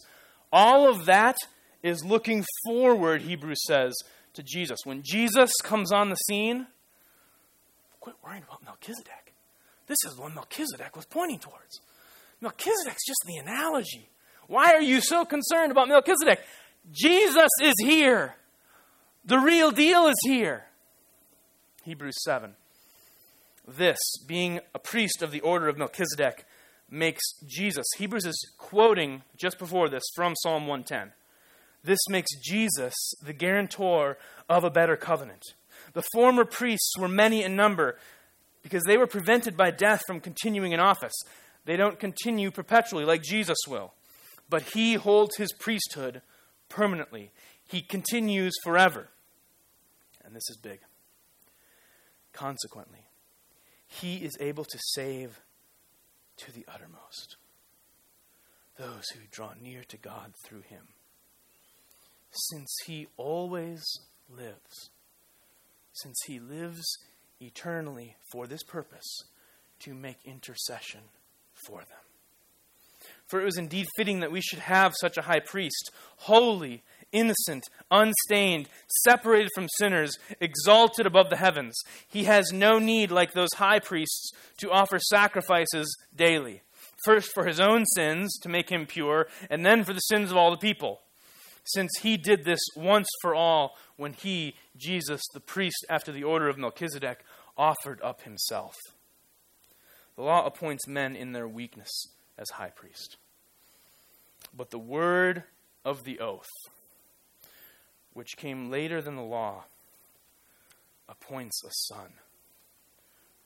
All 0.51 0.89
of 0.89 1.05
that 1.05 1.37
is 1.83 2.03
looking 2.03 2.43
forward, 2.65 3.21
Hebrews 3.21 3.63
says, 3.67 3.93
to 4.33 4.43
Jesus. 4.43 4.79
When 4.83 5.01
Jesus 5.03 5.51
comes 5.63 5.91
on 5.91 6.09
the 6.09 6.15
scene, 6.15 6.67
quit 7.99 8.15
worrying 8.23 8.43
about 8.43 8.63
Melchizedek. 8.63 9.33
This 9.87 9.97
is 10.05 10.17
what 10.17 10.33
Melchizedek 10.33 10.95
was 10.95 11.05
pointing 11.05 11.39
towards. 11.39 11.81
Melchizedek's 12.41 13.05
just 13.05 13.23
the 13.25 13.37
analogy. 13.37 14.09
Why 14.47 14.73
are 14.73 14.81
you 14.81 15.01
so 15.01 15.25
concerned 15.25 15.71
about 15.71 15.87
Melchizedek? 15.87 16.39
Jesus 16.91 17.49
is 17.61 17.73
here. 17.79 18.35
The 19.25 19.37
real 19.37 19.71
deal 19.71 20.07
is 20.07 20.17
here. 20.23 20.65
Hebrews 21.83 22.15
7. 22.23 22.55
This, 23.67 23.99
being 24.27 24.59
a 24.73 24.79
priest 24.79 25.21
of 25.21 25.31
the 25.31 25.41
order 25.41 25.67
of 25.67 25.77
Melchizedek, 25.77 26.45
makes 26.89 27.21
Jesus. 27.45 27.85
Hebrews 27.97 28.25
is 28.25 28.53
quoting 28.57 29.23
just 29.37 29.59
before 29.59 29.89
this 29.89 30.03
from 30.15 30.33
Psalm 30.35 30.65
110. 30.65 31.13
This 31.83 31.99
makes 32.09 32.29
Jesus 32.43 32.93
the 33.21 33.33
guarantor 33.33 34.17
of 34.49 34.63
a 34.63 34.69
better 34.69 34.97
covenant. 34.97 35.43
The 35.93 36.03
former 36.13 36.45
priests 36.45 36.93
were 36.97 37.07
many 37.07 37.43
in 37.43 37.55
number 37.55 37.97
because 38.61 38.83
they 38.83 38.97
were 38.97 39.07
prevented 39.07 39.55
by 39.55 39.71
death 39.71 40.03
from 40.05 40.19
continuing 40.19 40.73
in 40.73 40.79
office. 40.79 41.15
They 41.65 41.77
don't 41.77 41.99
continue 41.99 42.51
perpetually 42.51 43.05
like 43.05 43.23
Jesus 43.23 43.57
will, 43.67 43.93
but 44.49 44.63
he 44.73 44.95
holds 44.95 45.37
his 45.37 45.53
priesthood 45.53 46.21
permanently. 46.67 47.31
He 47.65 47.81
continues 47.81 48.53
forever. 48.63 49.09
And 50.23 50.35
this 50.35 50.49
is 50.49 50.57
big. 50.57 50.79
Consequently, 52.33 53.07
he 53.87 54.17
is 54.17 54.37
able 54.39 54.65
to 54.65 54.79
save 54.93 55.39
to 56.37 56.51
the 56.51 56.65
uttermost 56.73 57.37
those 58.77 59.03
who 59.13 59.19
draw 59.29 59.53
near 59.59 59.83
to 59.83 59.97
God 59.97 60.33
through 60.45 60.61
him 60.61 60.87
since 62.31 62.73
he 62.85 63.07
always 63.17 63.83
lives, 64.29 64.89
since 65.93 66.17
he 66.27 66.39
lives 66.39 66.85
eternally 67.39 68.15
for 68.31 68.47
this 68.47 68.63
purpose, 68.63 69.23
to 69.79 69.93
make 69.93 70.17
intercession 70.25 71.01
for 71.53 71.79
them. 71.79 71.99
For 73.27 73.39
it 73.39 73.45
was 73.45 73.57
indeed 73.57 73.87
fitting 73.95 74.19
that 74.19 74.31
we 74.31 74.41
should 74.41 74.59
have 74.59 74.93
such 74.99 75.17
a 75.17 75.21
high 75.21 75.39
priest, 75.39 75.91
holy, 76.17 76.83
innocent, 77.11 77.63
unstained, 77.91 78.67
separated 79.05 79.49
from 79.55 79.67
sinners, 79.77 80.17
exalted 80.41 81.05
above 81.05 81.29
the 81.29 81.37
heavens. 81.37 81.75
He 82.07 82.25
has 82.25 82.51
no 82.51 82.79
need, 82.79 83.11
like 83.11 83.33
those 83.33 83.53
high 83.55 83.79
priests, 83.79 84.31
to 84.57 84.71
offer 84.71 84.99
sacrifices 84.99 85.95
daily. 86.15 86.61
First 87.05 87.31
for 87.33 87.45
his 87.45 87.59
own 87.59 87.85
sins, 87.85 88.37
to 88.41 88.49
make 88.49 88.69
him 88.69 88.85
pure, 88.85 89.27
and 89.49 89.65
then 89.65 89.83
for 89.83 89.93
the 89.93 89.99
sins 89.99 90.31
of 90.31 90.37
all 90.37 90.51
the 90.51 90.57
people 90.57 91.01
since 91.69 91.91
he 92.01 92.17
did 92.17 92.45
this 92.45 92.59
once 92.75 93.07
for 93.21 93.35
all 93.35 93.75
when 93.95 94.13
he, 94.13 94.55
Jesus, 94.75 95.21
the 95.33 95.39
priest 95.39 95.85
after 95.87 96.11
the 96.11 96.23
order 96.23 96.49
of 96.49 96.57
Melchizedek, 96.57 97.23
offered 97.55 98.01
up 98.01 98.21
himself. 98.23 98.75
The 100.15 100.23
law 100.23 100.45
appoints 100.45 100.87
men 100.87 101.15
in 101.15 101.31
their 101.31 101.47
weakness 101.47 102.07
as 102.37 102.49
high 102.51 102.71
priest. 102.75 103.17
But 104.55 104.71
the 104.71 104.79
word 104.79 105.43
of 105.85 106.05
the 106.05 106.19
oath, 106.19 106.49
which 108.13 108.35
came 108.35 108.71
later 108.71 108.99
than 108.99 109.15
the 109.15 109.21
law, 109.21 109.65
appoints 111.07 111.63
a 111.63 111.93
son 111.93 112.13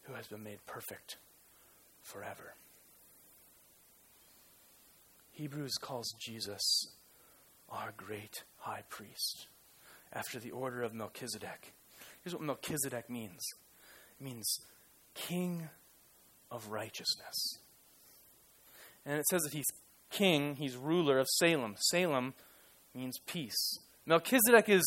who 0.04 0.14
has 0.14 0.28
been 0.28 0.44
made 0.44 0.66
perfect 0.66 1.18
forever. 2.02 2.56
Hebrews 5.32 5.76
calls 5.82 6.14
Jesus 6.20 6.88
our 7.74 7.94
great 7.98 8.44
high 8.58 8.84
priest 8.90 9.48
after 10.12 10.40
the 10.40 10.52
order 10.52 10.84
of 10.84 10.94
Melchizedek. 10.94 11.74
Here's 12.24 12.34
what 12.34 12.44
Melchizedek 12.44 13.10
means 13.10 13.42
it 14.20 14.24
means 14.24 14.60
king 15.16 15.70
of 16.52 16.70
righteousness. 16.70 17.58
And 19.06 19.18
it 19.18 19.26
says 19.28 19.42
that 19.42 19.54
he's 19.54 19.66
king, 20.12 20.56
he's 20.56 20.78
ruler 20.78 21.20
of 21.20 21.28
Salem. 21.28 21.76
Salem 21.90 22.34
means 22.94 23.20
peace. 23.26 23.80
Melchizedek 24.06 24.70
is 24.70 24.84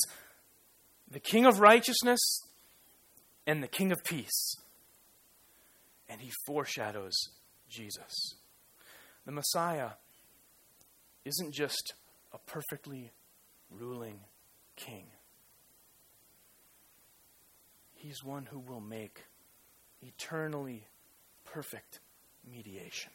the 1.10 1.20
king 1.20 1.44
of 1.44 1.60
righteousness 1.60 2.20
and 3.46 3.62
the 3.62 3.68
king 3.68 3.92
of 3.92 4.02
peace. 4.04 4.56
And 6.08 6.20
he 6.20 6.30
foreshadows 6.46 7.14
Jesus. 7.68 8.36
The 9.24 9.32
Messiah 9.32 9.90
isn't 11.24 11.52
just 11.52 11.94
a 12.36 12.50
perfectly 12.50 13.10
ruling 13.70 14.20
king. 14.76 15.04
He's 17.94 18.22
one 18.22 18.46
who 18.46 18.58
will 18.58 18.80
make 18.80 19.24
eternally 20.02 20.86
perfect 21.44 22.00
mediation. 22.48 23.10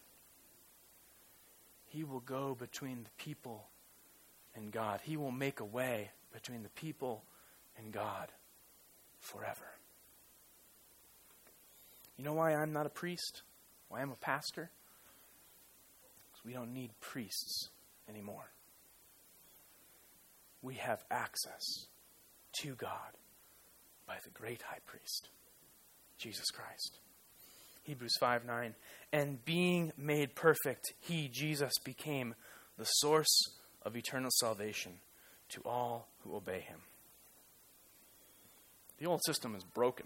He 1.86 2.04
will 2.04 2.22
go 2.22 2.56
between 2.56 3.04
the 3.04 3.24
people 3.24 3.68
and 4.56 4.72
God. 4.72 5.02
He 5.04 5.18
will 5.18 5.32
make 5.32 5.60
a 5.60 5.66
way 5.66 6.10
between 6.34 6.64
the 6.64 6.70
people 6.70 7.24
and 7.78 7.92
God 7.92 8.30
forever. 9.20 9.68
You 12.18 12.24
know 12.24 12.34
why 12.34 12.56
I'm 12.56 12.74
not 12.74 12.88
a 12.88 12.90
priest? 12.90 13.44
Why 13.90 14.02
I'm 14.02 14.12
a 14.12 14.16
pastor? 14.16 14.72
Because 16.32 16.46
we 16.46 16.54
don't 16.54 16.74
need 16.74 16.90
priests 17.00 17.70
anymore. 18.10 18.50
We 20.62 20.76
have 20.76 21.04
access 21.10 21.88
to 22.62 22.76
God 22.76 23.18
by 24.08 24.18
the 24.24 24.30
great 24.32 24.62
high 24.62 24.80
priest, 24.86 25.30
Jesus 26.18 26.52
Christ. 26.52 27.00
Hebrews 27.84 28.16
5 28.20 28.46
9. 28.46 28.76
And 29.12 29.44
being 29.44 29.92
made 29.98 30.36
perfect, 30.36 30.94
he, 31.00 31.28
Jesus, 31.28 31.74
became 31.84 32.36
the 32.78 32.86
source 32.86 33.50
of 33.84 33.96
eternal 33.96 34.30
salvation 34.40 34.94
to 35.50 35.62
all 35.66 36.08
who 36.24 36.36
obey 36.36 36.62
him. 36.62 36.80
The 39.00 39.08
old 39.08 39.22
system 39.26 39.56
is 39.56 39.64
broken. 39.64 40.06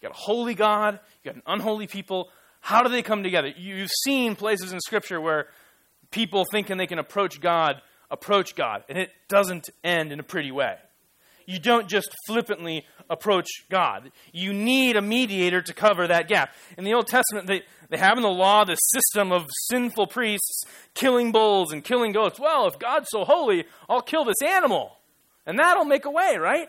You 0.00 0.08
got 0.08 0.16
a 0.16 0.20
holy 0.20 0.54
God, 0.54 1.00
you 1.22 1.30
got 1.30 1.36
an 1.36 1.42
unholy 1.46 1.86
people. 1.86 2.28
How 2.60 2.82
do 2.82 2.90
they 2.90 3.02
come 3.02 3.22
together? 3.22 3.48
You've 3.48 3.90
seen 4.04 4.36
places 4.36 4.72
in 4.72 4.80
Scripture 4.80 5.20
where 5.20 5.48
people 6.10 6.44
thinking 6.52 6.76
they 6.76 6.86
can 6.86 6.98
approach 6.98 7.40
God 7.40 7.80
approach 8.12 8.54
God, 8.54 8.84
and 8.88 8.98
it 8.98 9.10
doesn't 9.28 9.70
end 9.82 10.12
in 10.12 10.20
a 10.20 10.22
pretty 10.22 10.52
way. 10.52 10.76
You 11.46 11.58
don't 11.58 11.88
just 11.88 12.14
flippantly 12.26 12.84
approach 13.10 13.48
God. 13.68 14.12
You 14.32 14.52
need 14.52 14.96
a 14.96 15.02
mediator 15.02 15.60
to 15.62 15.74
cover 15.74 16.06
that 16.06 16.28
gap. 16.28 16.54
In 16.78 16.84
the 16.84 16.94
Old 16.94 17.08
Testament, 17.08 17.48
they, 17.48 17.62
they 17.88 17.96
have 17.96 18.16
in 18.16 18.22
the 18.22 18.28
law 18.28 18.64
this 18.64 18.78
system 18.92 19.32
of 19.32 19.50
sinful 19.70 20.06
priests 20.06 20.64
killing 20.94 21.32
bulls 21.32 21.72
and 21.72 21.82
killing 21.82 22.12
goats. 22.12 22.38
Well, 22.38 22.68
if 22.68 22.78
God's 22.78 23.08
so 23.10 23.24
holy, 23.24 23.64
I'll 23.88 24.02
kill 24.02 24.24
this 24.24 24.40
animal, 24.46 24.98
and 25.44 25.58
that'll 25.58 25.84
make 25.84 26.04
a 26.04 26.10
way, 26.10 26.36
right? 26.36 26.68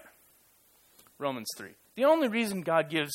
Romans 1.19 1.49
3. 1.57 1.69
The 1.95 2.05
only 2.05 2.27
reason 2.27 2.61
God 2.61 2.89
gives 2.89 3.13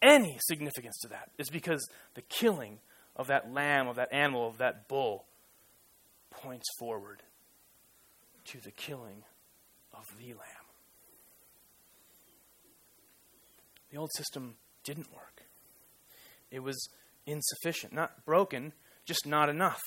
any 0.00 0.38
significance 0.40 0.98
to 1.00 1.08
that 1.08 1.30
is 1.38 1.50
because 1.50 1.88
the 2.14 2.22
killing 2.22 2.78
of 3.16 3.26
that 3.26 3.52
lamb, 3.52 3.88
of 3.88 3.96
that 3.96 4.12
animal, 4.12 4.46
of 4.46 4.58
that 4.58 4.86
bull 4.86 5.24
points 6.30 6.66
forward 6.78 7.22
to 8.52 8.60
the 8.60 8.70
killing 8.70 9.22
of 9.92 10.04
the 10.18 10.28
lamb. 10.28 10.68
The 13.90 13.98
old 13.98 14.10
system 14.16 14.56
didn't 14.84 15.12
work. 15.14 15.42
It 16.50 16.60
was 16.62 16.88
insufficient, 17.26 17.92
not 17.92 18.24
broken, 18.24 18.72
just 19.04 19.26
not 19.26 19.48
enough. 19.48 19.80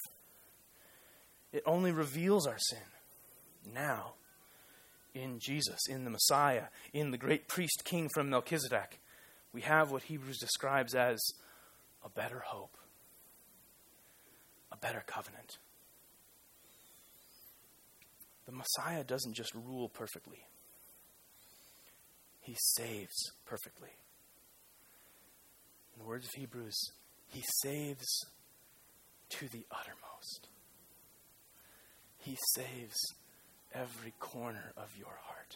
It 1.52 1.64
only 1.66 1.92
reveals 1.92 2.48
our 2.48 2.58
sin 2.58 2.80
now 3.74 4.14
in 5.14 5.40
Jesus, 5.40 5.80
in 5.90 6.04
the 6.04 6.10
Messiah, 6.10 6.66
in 6.94 7.12
the 7.12 7.18
great 7.18 7.48
priest 7.48 7.84
king 7.84 8.10
from 8.14 8.30
Melchizedek. 8.30 9.00
We 9.54 9.62
have 9.62 9.92
what 9.92 10.04
Hebrews 10.04 10.38
describes 10.38 10.96
as 10.96 11.20
a 12.06 12.10
better 12.10 12.44
hope, 12.46 12.78
a 14.72 14.78
better 14.78 15.04
covenant. 15.06 15.58
The 18.52 18.58
Messiah 18.58 19.06
doesn't 19.06 19.34
just 19.34 19.56
rule 19.56 19.88
perfectly, 19.88 20.46
he 22.42 22.54
saves 22.76 23.32
perfectly. 23.46 23.92
In 25.94 26.02
the 26.02 26.06
words 26.06 26.26
of 26.26 26.34
Hebrews, 26.34 26.78
he 27.28 27.42
saves 27.62 28.06
to 29.30 29.48
the 29.48 29.66
uttermost. 29.72 30.50
He 32.18 32.38
saves 32.56 32.98
every 33.74 34.14
corner 34.20 34.74
of 34.76 34.98
your 34.98 35.18
heart. 35.22 35.56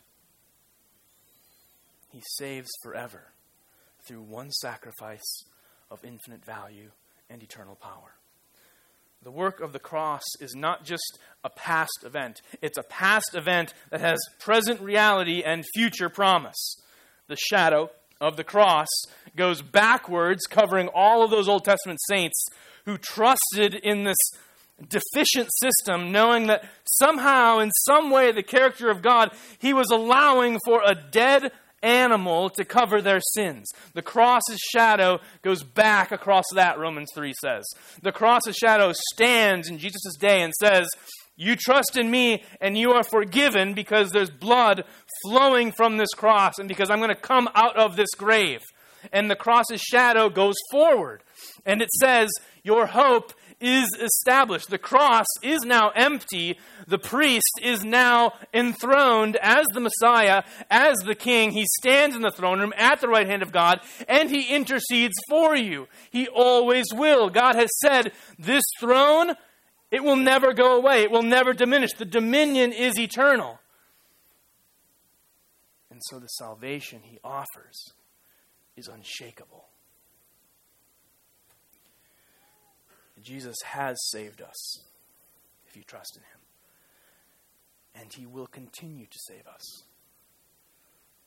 He 2.14 2.22
saves 2.38 2.70
forever 2.82 3.34
through 4.08 4.22
one 4.22 4.52
sacrifice 4.52 5.44
of 5.92 6.06
infinite 6.06 6.46
value 6.46 6.92
and 7.30 7.44
eternal 7.44 7.76
power. 7.76 8.16
The 9.26 9.32
work 9.32 9.60
of 9.60 9.74
the 9.74 9.80
cross 9.80 10.22
is 10.40 10.54
not 10.54 10.86
just 10.86 11.18
a 11.44 11.50
past 11.50 12.04
event, 12.06 12.44
it's 12.62 12.78
a 12.78 12.84
past 12.84 13.34
event 13.34 13.74
that 13.90 14.00
has 14.00 14.20
present 14.40 14.80
reality 14.80 15.42
and 15.44 15.66
future 15.74 16.10
promise. 16.10 16.76
The 17.28 17.36
shadow 17.36 17.90
of 18.22 18.38
the 18.38 18.44
cross 18.44 18.88
goes 19.36 19.64
backwards, 19.64 20.46
covering 20.46 20.90
all 20.94 21.24
of 21.24 21.32
those 21.32 21.50
Old 21.50 21.66
Testament 21.66 22.00
saints 22.08 22.46
who 22.86 23.00
trusted 23.00 23.74
in 23.74 24.04
this 24.04 24.16
deficient 24.90 25.50
system, 25.60 26.12
knowing 26.12 26.46
that 26.46 26.64
somehow, 26.86 27.58
in 27.58 27.72
some 27.72 28.12
way, 28.12 28.32
the 28.32 28.44
character 28.44 28.92
of 28.92 29.02
God, 29.02 29.32
He 29.58 29.74
was 29.74 29.90
allowing 29.90 30.60
for 30.68 30.84
a 30.86 30.94
dead 30.94 31.52
animal 31.86 32.50
to 32.50 32.65
cover 32.65 33.02
their 33.02 33.21
sins. 33.34 33.71
The 33.93 34.02
cross's 34.02 34.60
shadow 34.71 35.19
goes 35.43 35.63
back 35.63 36.12
across 36.12 36.45
that, 36.56 36.80
Romans 36.80 37.12
3 37.13 37.34
says. 37.39 37.63
The 38.02 38.12
cross's 38.12 38.56
shadow 38.56 38.91
stands 39.13 39.69
in 39.69 39.78
Jesus' 39.78 40.17
day 40.19 40.41
and 40.41 40.54
says, 40.60 40.88
You 41.38 41.56
trust 41.56 41.95
in 41.95 42.10
me 42.10 42.43
and 42.60 42.78
you 42.78 42.91
are 42.91 43.04
forgiven 43.04 43.74
because 43.74 44.10
there's 44.12 44.32
blood 44.32 44.84
flowing 45.24 45.71
from 45.71 45.98
this 45.98 46.13
cross 46.15 46.58
and 46.58 46.67
because 46.67 46.89
I'm 46.89 47.00
going 47.00 47.10
to 47.10 47.15
come 47.15 47.50
out 47.54 47.78
of 47.78 47.95
this 47.95 48.13
grave. 48.17 48.62
And 49.13 49.30
the 49.30 49.36
cross's 49.36 49.82
shadow 49.82 50.30
goes 50.30 50.56
forward. 50.71 51.21
And 51.65 51.82
it 51.82 51.91
says, 52.00 52.30
Your 52.63 52.88
hope 52.88 53.34
is 53.60 53.89
established. 54.00 54.70
The 54.70 54.78
cross 54.78 55.26
is 55.41 55.62
now 55.62 55.89
empty. 55.89 56.58
The 56.88 57.00
priest 57.00 57.60
is 57.62 57.84
now 57.84 58.34
enthroned 58.54 59.38
as 59.41 59.65
the 59.74 59.80
Messiah, 59.80 60.44
as 60.70 60.96
the 61.06 61.15
king. 61.15 61.52
He 61.52 61.65
stands 61.82 62.15
in 62.15 62.22
the 62.22 62.32
throne 62.32 62.60
room 62.60 62.74
at 62.78 63.02
the 63.02 63.08
right 63.08 63.28
hand 63.28 63.44
of 63.44 63.52
God, 63.52 63.82
and 64.08 64.30
he 64.30 64.54
intercedes 64.54 65.15
for 65.30 65.56
you. 65.56 65.88
He 66.12 66.28
always 66.28 66.86
will. 66.94 67.30
God 67.30 67.56
has 67.56 67.70
said, 67.82 68.12
This 68.38 68.63
throne, 68.80 69.34
it 69.91 70.04
will 70.04 70.15
never 70.15 70.54
go 70.54 70.78
away, 70.78 71.04
it 71.04 71.12
will 71.12 71.24
never 71.24 71.54
diminish. 71.54 71.94
The 71.94 72.06
dominion 72.06 72.74
is 72.74 73.00
eternal. 73.00 73.60
And 75.89 76.02
so 76.10 76.20
the 76.20 76.28
salvation 76.28 77.02
he 77.04 77.20
offers 77.24 77.94
is 78.76 78.89
unshakable. 78.89 79.65
Jesus 83.26 83.56
has 83.66 83.98
saved 84.10 84.42
us 84.42 84.80
if 85.68 85.76
you 85.76 85.84
trust 85.84 86.16
in 86.16 86.22
him. 86.22 88.02
And 88.02 88.14
he 88.14 88.26
will 88.26 88.48
continue 88.48 89.06
to 89.06 89.20
save 89.28 89.48
us 89.48 89.84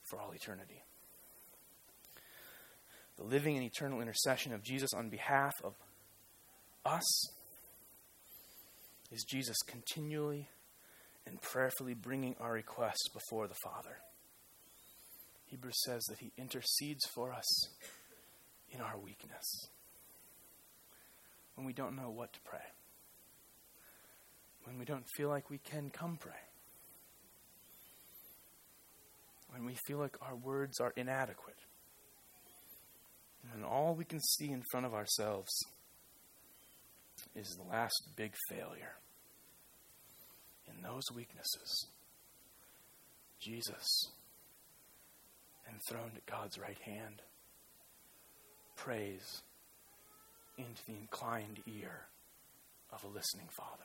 for 0.08 0.20
all 0.20 0.32
eternity. 0.32 0.84
The 3.16 3.24
living 3.24 3.56
and 3.56 3.66
eternal 3.66 4.00
intercession 4.00 4.52
of 4.52 4.62
Jesus 4.62 4.94
on 4.94 5.08
behalf 5.08 5.54
of 5.64 5.74
us 6.84 7.30
is 9.10 9.24
Jesus 9.28 9.56
continually 9.66 10.48
and 11.26 11.42
prayerfully 11.42 11.94
bringing 11.94 12.36
our 12.38 12.52
requests 12.52 13.08
before 13.12 13.48
the 13.48 13.56
Father. 13.64 13.96
Hebrews 15.46 15.82
says 15.84 16.04
that 16.04 16.20
he 16.20 16.32
intercedes 16.36 17.04
for 17.06 17.32
us 17.32 17.68
in 18.70 18.80
our 18.80 18.98
weakness 18.98 19.68
when 21.58 21.66
we 21.66 21.72
don't 21.72 21.96
know 21.96 22.08
what 22.08 22.32
to 22.32 22.38
pray, 22.44 22.62
when 24.62 24.78
we 24.78 24.84
don't 24.84 25.08
feel 25.16 25.28
like 25.28 25.50
we 25.50 25.58
can 25.58 25.90
come 25.90 26.16
pray, 26.16 26.30
when 29.50 29.64
we 29.64 29.74
feel 29.84 29.98
like 29.98 30.16
our 30.22 30.36
words 30.36 30.78
are 30.78 30.92
inadequate, 30.96 31.58
and 33.52 33.64
all 33.64 33.96
we 33.96 34.04
can 34.04 34.20
see 34.20 34.52
in 34.52 34.62
front 34.70 34.86
of 34.86 34.94
ourselves 34.94 35.50
is 37.34 37.48
the 37.56 37.68
last 37.68 38.04
big 38.14 38.34
failure. 38.48 38.94
In 40.68 40.80
those 40.80 41.10
weaknesses, 41.12 41.88
Jesus, 43.40 44.12
enthroned 45.68 46.12
at 46.14 46.26
God's 46.26 46.56
right 46.56 46.78
hand, 46.84 47.20
prays 48.76 49.42
into 50.58 50.84
the 50.86 50.92
inclined 50.92 51.60
ear 51.66 52.06
of 52.92 53.04
a 53.04 53.06
listening 53.06 53.48
Father. 53.56 53.84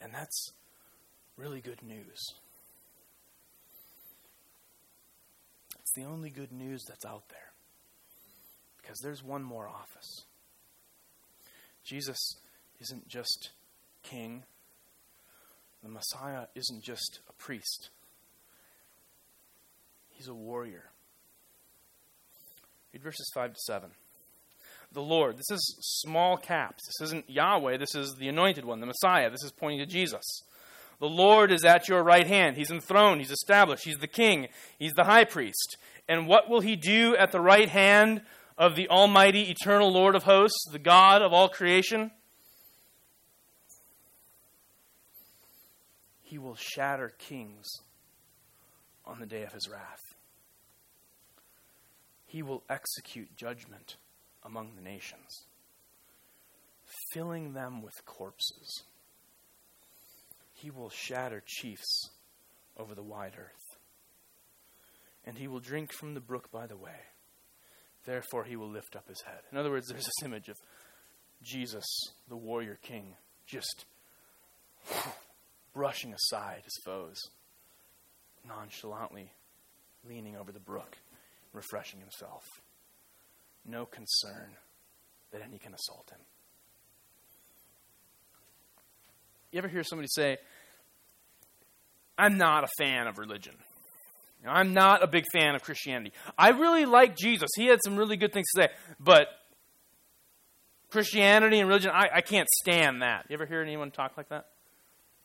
And 0.00 0.12
that's 0.12 0.52
really 1.36 1.60
good 1.60 1.82
news. 1.82 2.34
It's 5.80 5.92
the 5.96 6.04
only 6.04 6.30
good 6.30 6.52
news 6.52 6.84
that's 6.86 7.06
out 7.06 7.28
there. 7.30 7.52
Because 8.80 8.98
there's 9.02 9.24
one 9.24 9.42
more 9.42 9.66
office. 9.66 10.24
Jesus 11.84 12.36
isn't 12.80 13.08
just 13.08 13.50
king, 14.02 14.42
the 15.82 15.88
Messiah 15.88 16.46
isn't 16.54 16.82
just 16.82 17.20
a 17.28 17.32
priest. 17.34 17.90
He's 20.10 20.28
a 20.28 20.34
warrior. 20.34 20.90
Read 22.94 23.02
verses 23.02 23.28
5 23.34 23.54
to 23.54 23.60
7. 23.60 23.90
The 24.92 25.02
Lord, 25.02 25.36
this 25.36 25.50
is 25.50 25.76
small 25.80 26.36
caps. 26.36 26.80
This 26.86 27.08
isn't 27.08 27.28
Yahweh. 27.28 27.76
This 27.76 27.96
is 27.96 28.14
the 28.20 28.28
anointed 28.28 28.64
one, 28.64 28.78
the 28.78 28.86
Messiah. 28.86 29.30
This 29.30 29.42
is 29.42 29.50
pointing 29.50 29.80
to 29.80 29.86
Jesus. 29.86 30.22
The 31.00 31.08
Lord 31.08 31.50
is 31.50 31.64
at 31.64 31.88
your 31.88 32.04
right 32.04 32.24
hand. 32.24 32.56
He's 32.56 32.70
enthroned. 32.70 33.20
He's 33.20 33.32
established. 33.32 33.84
He's 33.84 33.96
the 33.96 34.06
king. 34.06 34.46
He's 34.78 34.92
the 34.92 35.02
high 35.02 35.24
priest. 35.24 35.76
And 36.08 36.28
what 36.28 36.48
will 36.48 36.60
he 36.60 36.76
do 36.76 37.16
at 37.16 37.32
the 37.32 37.40
right 37.40 37.68
hand 37.68 38.22
of 38.56 38.76
the 38.76 38.88
Almighty, 38.88 39.50
eternal 39.50 39.92
Lord 39.92 40.14
of 40.14 40.22
hosts, 40.22 40.64
the 40.70 40.78
God 40.78 41.20
of 41.20 41.32
all 41.32 41.48
creation? 41.48 42.12
He 46.22 46.38
will 46.38 46.54
shatter 46.54 47.12
kings 47.18 47.66
on 49.04 49.18
the 49.18 49.26
day 49.26 49.42
of 49.42 49.52
his 49.52 49.68
wrath. 49.68 50.13
He 52.34 52.42
will 52.42 52.64
execute 52.68 53.36
judgment 53.36 53.94
among 54.42 54.74
the 54.74 54.82
nations, 54.82 55.44
filling 57.12 57.52
them 57.52 57.80
with 57.80 58.04
corpses. 58.06 58.82
He 60.52 60.68
will 60.68 60.90
shatter 60.90 61.44
chiefs 61.46 62.10
over 62.76 62.92
the 62.96 63.04
wide 63.04 63.34
earth. 63.38 63.78
And 65.24 65.38
he 65.38 65.46
will 65.46 65.60
drink 65.60 65.92
from 65.92 66.14
the 66.14 66.20
brook 66.20 66.50
by 66.50 66.66
the 66.66 66.76
way. 66.76 66.98
Therefore, 68.04 68.42
he 68.42 68.56
will 68.56 68.68
lift 68.68 68.96
up 68.96 69.06
his 69.06 69.20
head. 69.20 69.42
In 69.52 69.56
other 69.56 69.70
words, 69.70 69.86
there's 69.86 70.04
this 70.04 70.24
image 70.24 70.48
of 70.48 70.56
Jesus, 71.40 71.86
the 72.28 72.36
warrior 72.36 72.80
king, 72.82 73.14
just 73.46 73.84
brushing 75.72 76.12
aside 76.12 76.62
his 76.64 76.80
foes, 76.84 77.16
nonchalantly 78.44 79.30
leaning 80.04 80.36
over 80.36 80.50
the 80.50 80.58
brook, 80.58 80.98
refreshing 81.54 82.00
himself. 82.00 82.44
No 83.64 83.86
concern 83.86 84.56
that 85.32 85.40
any 85.42 85.58
can 85.58 85.72
assault 85.72 86.10
him. 86.10 86.20
You 89.50 89.58
ever 89.58 89.68
hear 89.68 89.84
somebody 89.84 90.08
say, 90.10 90.38
I'm 92.18 92.36
not 92.36 92.64
a 92.64 92.68
fan 92.78 93.06
of 93.06 93.18
religion? 93.18 93.54
I'm 94.46 94.74
not 94.74 95.02
a 95.02 95.06
big 95.06 95.24
fan 95.32 95.54
of 95.54 95.62
Christianity. 95.62 96.12
I 96.36 96.50
really 96.50 96.84
like 96.84 97.16
Jesus. 97.16 97.48
He 97.56 97.66
had 97.66 97.80
some 97.82 97.96
really 97.96 98.16
good 98.16 98.32
things 98.32 98.46
to 98.54 98.62
say, 98.62 98.68
but 99.00 99.28
Christianity 100.90 101.60
and 101.60 101.68
religion, 101.68 101.90
I, 101.94 102.08
I 102.16 102.20
can't 102.20 102.48
stand 102.48 103.02
that. 103.02 103.26
You 103.28 103.34
ever 103.34 103.46
hear 103.46 103.62
anyone 103.62 103.90
talk 103.90 104.16
like 104.16 104.28
that? 104.28 104.46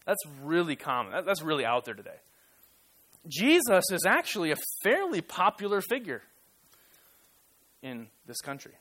That's 0.06 0.22
really 0.42 0.76
common. 0.76 1.12
That, 1.12 1.26
that's 1.26 1.42
really 1.42 1.66
out 1.66 1.86
there 1.86 1.94
today. 1.94 2.16
Jesus 3.28 3.92
is 3.92 4.06
actually 4.06 4.52
a 4.52 4.58
fairly 4.84 5.22
popular 5.22 5.82
figure 5.82 6.22
in 7.82 8.08
this 8.26 8.42
country. 8.42 8.74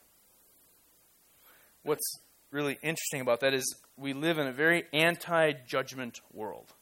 What's 1.83 2.19
really 2.51 2.77
interesting 2.81 3.21
about 3.21 3.41
that 3.41 3.53
is 3.53 3.75
we 3.97 4.13
live 4.13 4.37
in 4.37 4.47
a 4.47 4.51
very 4.51 4.85
anti 4.93 5.53
judgment 5.67 6.19
world. 6.33 6.73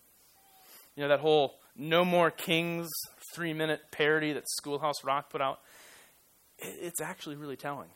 You 0.96 1.04
know, 1.04 1.10
that 1.10 1.20
whole 1.20 1.56
No 1.76 2.04
More 2.04 2.32
Kings 2.32 2.90
three 3.34 3.54
minute 3.54 3.82
parody 3.92 4.34
that 4.34 4.44
Schoolhouse 4.50 5.04
Rock 5.04 5.30
put 5.30 5.42
out? 5.42 5.60
It's 6.60 7.02
actually 7.02 7.36
really 7.36 7.56
telling. 7.56 7.90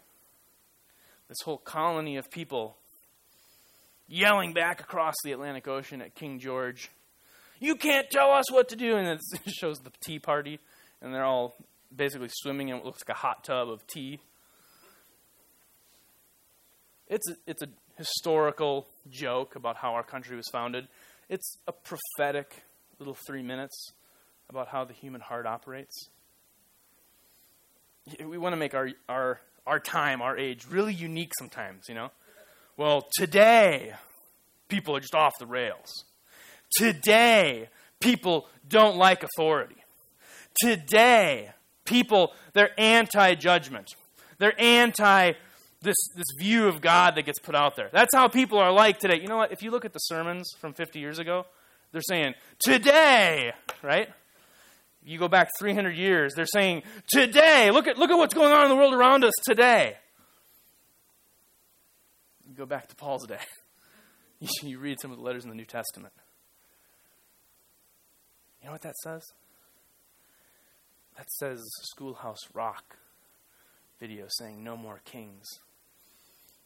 This 1.28 1.42
whole 1.44 1.58
colony 1.58 2.18
of 2.18 2.30
people 2.30 2.78
yelling 4.08 4.54
back 4.54 4.82
across 4.82 5.16
the 5.24 5.32
Atlantic 5.32 5.68
Ocean 5.68 6.02
at 6.02 6.14
King 6.14 6.38
George, 6.38 6.90
You 7.62 7.76
can't 7.76 8.10
tell 8.10 8.32
us 8.32 8.52
what 8.52 8.70
to 8.70 8.76
do. 8.76 8.98
And 8.98 9.08
it 9.46 9.54
shows 9.54 9.80
the 9.80 9.92
tea 10.04 10.20
party, 10.20 10.60
and 11.02 11.14
they're 11.14 11.24
all 11.24 11.56
basically 11.96 12.30
swimming 12.32 12.70
in 12.70 12.78
what 12.78 12.86
looks 12.86 13.04
like 13.08 13.16
a 13.16 13.20
hot 13.20 13.46
tub 13.46 13.70
of 13.70 13.86
tea. 13.88 14.20
It's 17.08 17.30
a, 17.30 17.36
it's 17.46 17.62
a 17.62 17.68
historical 17.98 18.88
joke 19.10 19.56
about 19.56 19.78
how 19.78 19.94
our 19.94 20.04
country 20.04 20.36
was 20.36 20.48
founded. 20.52 20.88
It's 21.30 21.58
a 21.68 21.72
prophetic 21.72 22.64
little 23.00 23.18
three 23.28 23.44
minutes 23.44 23.92
about 24.50 24.70
how 24.70 24.84
the 24.84 24.94
human 24.94 25.22
heart 25.22 25.46
operates. 25.46 26.10
We 28.26 28.38
want 28.38 28.54
to 28.54 28.58
make 28.58 28.74
our, 28.74 28.90
our, 29.08 29.40
our 29.68 29.80
time, 29.80 30.22
our 30.22 30.38
age, 30.38 30.66
really 30.70 30.94
unique 30.94 31.34
sometimes, 31.38 31.88
you 31.88 31.96
know? 31.96 32.10
Well, 32.76 33.08
today, 33.18 33.94
people 34.68 34.96
are 34.96 35.00
just 35.00 35.14
off 35.14 35.34
the 35.38 35.46
rails. 35.46 36.06
Today, 36.78 37.70
people 38.00 38.48
don't 38.68 38.98
like 38.98 39.24
authority. 39.24 39.76
Today, 40.60 41.52
people, 41.86 42.34
they're 42.54 42.80
anti 42.80 43.36
judgment. 43.36 43.88
They're 44.38 44.60
anti 44.60 45.34
this, 45.82 45.96
this 46.16 46.28
view 46.38 46.68
of 46.68 46.82
God 46.82 47.16
that 47.16 47.24
gets 47.24 47.40
put 47.40 47.56
out 47.56 47.76
there. 47.76 47.90
That's 47.92 48.14
how 48.14 48.28
people 48.28 48.60
are 48.60 48.72
like 48.72 49.00
today. 49.00 49.20
You 49.20 49.28
know 49.28 49.38
what? 49.38 49.52
If 49.52 49.64
you 49.64 49.72
look 49.72 49.86
at 49.86 49.94
the 49.94 50.00
sermons 50.00 50.52
from 50.60 50.74
50 50.74 51.00
years 51.00 51.20
ago, 51.20 51.46
they're 51.92 52.02
saying, 52.02 52.36
today, 52.60 53.54
right? 53.82 54.10
You 55.04 55.18
go 55.18 55.28
back 55.28 55.50
300 55.60 55.96
years, 55.96 56.34
they're 56.36 56.46
saying, 56.46 56.84
today, 57.08 57.72
look 57.72 57.88
at, 57.88 57.98
look 57.98 58.12
at 58.12 58.18
what's 58.18 58.36
going 58.36 58.54
on 58.54 58.64
in 58.64 58.70
the 58.70 58.76
world 58.76 58.94
around 58.94 59.24
us 59.24 59.34
today. 59.44 59.98
You 62.48 62.56
go 62.56 62.68
back 62.68 62.88
to 62.90 62.96
Paul's 62.96 63.26
day. 63.26 63.40
you 64.62 64.78
read 64.78 65.00
some 65.02 65.12
of 65.12 65.18
the 65.18 65.24
letters 65.24 65.44
in 65.44 65.50
the 65.50 65.56
New 65.56 65.66
Testament. 65.66 66.14
You 68.62 68.68
know 68.68 68.74
what 68.74 68.82
that 68.82 68.98
says? 68.98 69.24
That 71.18 71.30
says 71.32 71.64
Schoolhouse 71.82 72.48
Rock 72.54 72.98
video 74.00 74.26
saying, 74.30 74.64
No 74.64 74.78
more 74.78 75.02
kings. 75.04 75.48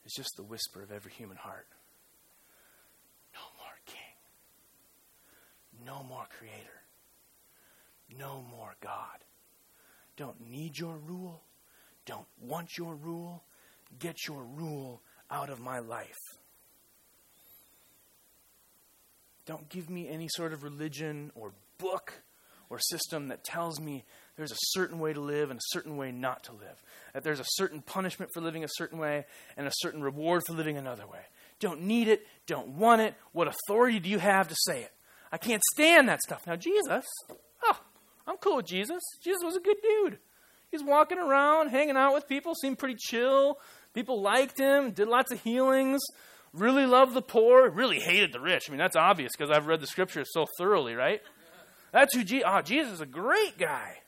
It's 0.05 0.15
just 0.15 0.35
the 0.37 0.43
whisper 0.43 0.83
of 0.83 0.91
every 0.91 1.11
human 1.11 1.37
heart. 1.37 1.67
No 3.33 3.41
more 3.57 3.77
king. 3.85 4.15
No 5.85 6.03
more 6.03 6.25
creator. 6.37 6.81
No 8.17 8.43
more 8.51 8.75
God. 8.81 9.23
Don't 10.15 10.49
need 10.49 10.77
your 10.77 10.97
rule. 10.97 11.41
Don't 12.05 12.27
want 12.39 12.77
your 12.77 12.95
rule. 12.95 13.43
Get 13.99 14.27
your 14.27 14.43
rule 14.43 15.01
out 15.31 15.49
of 15.49 15.59
my 15.59 15.79
life. 15.79 16.19
Don't 19.45 19.69
give 19.69 19.89
me 19.89 20.07
any 20.07 20.27
sort 20.29 20.53
of 20.53 20.63
religion 20.63 21.31
or 21.35 21.53
book 21.77 22.21
or 22.69 22.79
system 22.79 23.27
that 23.27 23.43
tells 23.43 23.79
me 23.79 24.03
there's 24.37 24.51
a 24.51 24.57
certain 24.57 24.99
way 24.99 25.13
to 25.13 25.21
live 25.21 25.49
and 25.49 25.59
a 25.59 25.67
certain 25.67 25.97
way 25.97 26.11
not 26.11 26.43
to 26.43 26.51
live. 26.51 26.81
That 27.13 27.23
there's 27.23 27.39
a 27.39 27.45
certain 27.45 27.81
punishment 27.81 28.31
for 28.33 28.41
living 28.41 28.63
a 28.63 28.69
certain 28.69 28.97
way 28.97 29.25
and 29.55 29.67
a 29.67 29.71
certain 29.75 30.01
reward 30.03 30.43
for 30.45 30.53
living 30.53 30.77
another 30.77 31.07
way. 31.07 31.21
Don't 31.59 31.83
need 31.83 32.07
it, 32.07 32.25
don't 32.47 32.69
want 32.69 33.01
it. 33.01 33.15
What 33.31 33.47
authority 33.47 33.99
do 33.99 34.09
you 34.09 34.19
have 34.19 34.47
to 34.49 34.55
say 34.65 34.81
it? 34.81 34.91
I 35.31 35.37
can't 35.37 35.61
stand 35.73 36.09
that 36.09 36.21
stuff. 36.21 36.45
Now, 36.45 36.55
Jesus, 36.55 37.05
oh, 37.63 37.79
I'm 38.27 38.37
cool 38.37 38.57
with 38.57 38.67
Jesus. 38.67 39.01
Jesus 39.23 39.41
was 39.43 39.55
a 39.55 39.61
good 39.61 39.77
dude. 39.81 40.17
He's 40.71 40.83
walking 40.83 41.17
around, 41.17 41.69
hanging 41.69 41.95
out 41.95 42.13
with 42.13 42.27
people, 42.27 42.53
seemed 42.55 42.77
pretty 42.77 42.97
chill. 42.99 43.59
People 43.93 44.21
liked 44.21 44.59
him, 44.59 44.91
did 44.91 45.07
lots 45.07 45.31
of 45.31 45.41
healings, 45.41 46.01
really 46.51 46.85
loved 46.85 47.13
the 47.13 47.21
poor, 47.21 47.69
really 47.69 47.99
hated 47.99 48.33
the 48.33 48.41
rich. 48.41 48.63
I 48.67 48.71
mean, 48.71 48.79
that's 48.79 48.97
obvious 48.97 49.31
because 49.37 49.55
I've 49.55 49.67
read 49.67 49.79
the 49.79 49.87
scriptures 49.87 50.27
so 50.31 50.45
thoroughly, 50.57 50.93
right? 50.93 51.21
That's 51.95 52.13
who 52.13 52.25
Je- 52.25 52.43
oh, 52.43 52.61
Jesus 52.61 52.91
is 52.91 52.99
a 52.99 53.05
great 53.05 53.57
guy. 53.57 53.99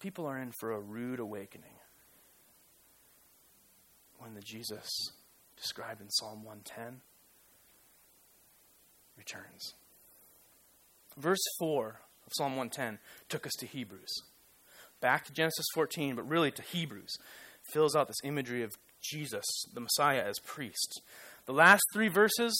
People 0.00 0.24
are 0.24 0.38
in 0.38 0.50
for 0.58 0.72
a 0.72 0.80
rude 0.80 1.20
awakening 1.20 1.74
when 4.16 4.32
the 4.32 4.40
Jesus 4.40 4.88
described 5.58 6.00
in 6.00 6.08
Psalm 6.08 6.42
110 6.42 7.02
returns. 9.18 9.74
Verse 11.18 11.44
4 11.58 11.88
of 12.26 12.32
Psalm 12.32 12.56
110 12.56 12.98
took 13.28 13.46
us 13.46 13.52
to 13.58 13.66
Hebrews. 13.66 14.22
Back 15.02 15.26
to 15.26 15.34
Genesis 15.34 15.66
14, 15.74 16.16
but 16.16 16.26
really 16.26 16.50
to 16.50 16.62
Hebrews. 16.62 17.14
Fills 17.74 17.94
out 17.94 18.08
this 18.08 18.24
imagery 18.24 18.62
of 18.62 18.72
Jesus, 19.02 19.44
the 19.74 19.80
Messiah, 19.80 20.24
as 20.26 20.38
priest. 20.38 21.02
The 21.44 21.52
last 21.52 21.82
three 21.92 22.08
verses, 22.08 22.58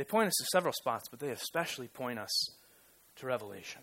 they 0.00 0.04
point 0.04 0.28
us 0.28 0.34
to 0.38 0.46
several 0.50 0.72
spots, 0.72 1.10
but 1.10 1.20
they 1.20 1.28
especially 1.28 1.86
point 1.86 2.18
us 2.18 2.30
to 3.16 3.26
Revelation. 3.26 3.82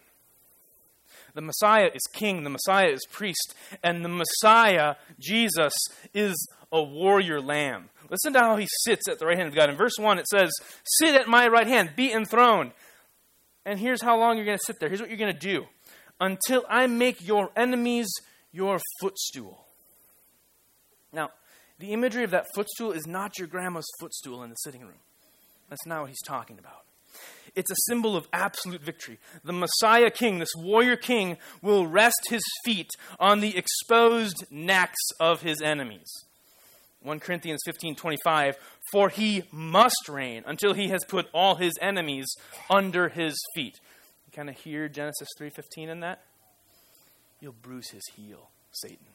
The 1.36 1.42
Messiah 1.42 1.92
is 1.94 2.02
king, 2.12 2.44
the 2.44 2.50
Messiah 2.50 2.88
is 2.88 3.06
priest, 3.12 3.54
and 3.84 4.04
the 4.04 4.10
Messiah, 4.10 4.96
Jesus, 5.20 5.74
is 6.16 6.34
a 6.72 6.82
warrior 6.82 7.40
lamb. 7.40 7.92
Listen 8.10 8.34
to 8.34 8.40
how 8.40 8.56
he 8.56 8.68
sits 8.84 9.08
at 9.08 9.20
the 9.20 9.28
right 9.28 9.38
hand 9.38 9.50
of 9.50 9.54
God. 9.54 9.70
In 9.70 9.76
verse 9.76 10.00
1, 10.00 10.18
it 10.18 10.28
says, 10.28 10.50
Sit 10.98 11.14
at 11.14 11.28
my 11.28 11.48
right 11.50 11.68
hand, 11.68 11.92
be 11.96 12.12
enthroned. 12.12 12.72
And 13.64 13.80
here's 13.80 14.02
how 14.02 14.18
long 14.18 14.38
you're 14.38 14.46
going 14.48 14.58
to 14.58 14.66
sit 14.66 14.80
there. 14.80 14.90
Here's 14.90 15.02
what 15.02 15.12
you're 15.12 15.20
going 15.20 15.34
to 15.34 15.40
do 15.40 15.68
until 16.20 16.66
I 16.68 16.88
make 16.88 17.28
your 17.28 17.52
enemies 17.56 18.08
your 18.52 18.80
footstool. 19.02 19.68
Now, 21.14 21.30
the 21.78 21.94
imagery 21.94 22.24
of 22.24 22.32
that 22.32 22.48
footstool 22.56 22.92
is 22.92 23.06
not 23.06 23.38
your 23.38 23.48
grandma's 23.48 23.86
footstool 24.00 24.42
in 24.42 24.50
the 24.50 24.56
sitting 24.56 24.82
room. 24.82 24.98
That's 25.70 25.86
not 25.86 26.02
what 26.02 26.10
he's 26.10 26.22
talking 26.26 26.60
about. 26.60 26.84
It's 27.56 27.72
a 27.72 27.76
symbol 27.88 28.16
of 28.16 28.28
absolute 28.32 28.82
victory. 28.82 29.20
The 29.44 29.54
Messiah 29.54 30.12
king, 30.12 30.40
this 30.40 30.54
warrior 30.56 30.96
king, 30.96 31.38
will 31.62 31.88
rest 31.88 32.28
his 32.30 32.44
feet 32.64 32.92
on 33.20 33.40
the 33.40 33.58
exposed 33.58 34.46
necks 34.52 35.02
of 35.20 35.42
his 35.42 35.62
enemies. 35.62 36.08
1 37.02 37.20
Corinthians 37.20 37.62
15:25 37.66 38.56
for 38.92 39.10
he 39.10 39.44
must 39.52 40.08
reign 40.08 40.44
until 40.46 40.74
he 40.74 40.90
has 40.90 41.04
put 41.06 41.30
all 41.34 41.56
his 41.56 41.74
enemies 41.82 42.26
under 42.70 43.10
his 43.10 43.38
feet. 43.56 43.80
You 44.26 44.32
kind 44.32 44.50
of 44.50 44.58
hear 44.58 44.88
Genesis 44.88 45.28
3:15 45.38 45.90
in 45.90 46.00
that? 46.02 46.24
You'll 47.40 47.54
bruise 47.54 47.90
his 47.90 48.04
heel, 48.16 48.50
Satan. 48.72 49.08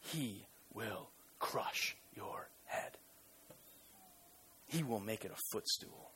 He 0.00 0.46
will 0.72 1.10
crush 1.38 1.96
your. 2.14 2.48
He 4.74 4.82
will 4.82 4.98
make 4.98 5.24
it 5.24 5.30
a 5.30 5.40
footstool. 5.52 6.10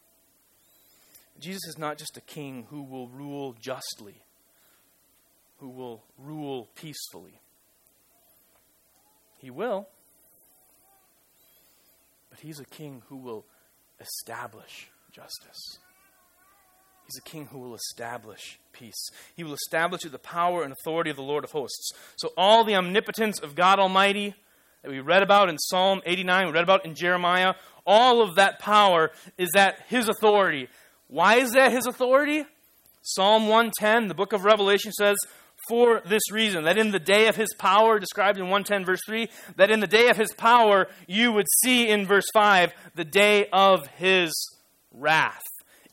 Jesus 1.39 1.65
is 1.69 1.79
not 1.79 1.97
just 1.97 2.17
a 2.17 2.21
king 2.21 2.67
who 2.71 2.83
will 2.83 3.07
rule 3.07 3.55
justly, 3.61 4.17
who 5.59 5.69
will 5.69 6.03
rule 6.19 6.69
peacefully. 6.75 7.41
He 9.37 9.49
will, 9.51 9.87
but 12.31 12.41
he's 12.41 12.59
a 12.59 12.65
king 12.65 13.03
who 13.09 13.19
will 13.19 13.45
establish 14.01 14.89
justice. 15.13 15.79
He's 17.07 17.19
a 17.19 17.23
king 17.23 17.47
who 17.47 17.61
will 17.61 17.77
establish 17.77 18.59
peace. 18.73 19.09
He 19.37 19.45
will 19.45 19.55
establish 19.55 20.03
the 20.03 20.19
power 20.19 20.65
and 20.65 20.73
authority 20.73 21.11
of 21.11 21.17
the 21.17 21.23
Lord 21.23 21.45
of 21.45 21.53
hosts. 21.53 21.93
So, 22.17 22.33
all 22.37 22.65
the 22.65 22.75
omnipotence 22.75 23.39
of 23.39 23.55
God 23.55 23.79
Almighty 23.79 24.35
that 24.83 24.91
we 24.91 25.01
read 25.01 25.23
about 25.23 25.49
in 25.49 25.59
Psalm 25.59 26.01
89, 26.05 26.47
we 26.47 26.53
read 26.53 26.65
about 26.65 26.85
in 26.85 26.95
Jeremiah, 26.95 27.55
all 27.87 28.21
of 28.21 28.37
that 28.37 28.59
power 28.59 29.11
is 29.37 29.51
at 29.57 29.81
His 29.89 30.09
authority. 30.09 30.69
Why 31.09 31.37
is 31.37 31.53
that 31.53 31.73
His 31.73 31.87
authority? 31.87 32.45
Psalm 33.03 33.49
110, 33.49 34.09
the 34.09 34.15
book 34.15 34.33
of 34.33 34.45
Revelation 34.45 34.93
says, 34.93 35.17
for 35.69 36.03
this 36.07 36.31
reason, 36.31 36.65
that 36.65 36.79
in 36.79 36.93
the 36.93 36.99
day 36.99 37.27
of 37.29 37.37
his 37.37 37.53
power, 37.59 37.99
described 37.99 38.39
in 38.39 38.45
110 38.45 38.85
verse 38.85 39.01
3, 39.07 39.29
that 39.57 39.71
in 39.71 39.81
the 39.81 39.87
day 39.87 40.09
of 40.09 40.17
his 40.17 40.33
power, 40.33 40.89
you 41.07 41.33
would 41.33 41.47
see 41.63 41.89
in 41.89 42.07
verse 42.07 42.27
5 42.33 42.73
the 42.95 43.05
day 43.05 43.49
of 43.53 43.87
his 43.99 44.33
wrath. 44.93 45.43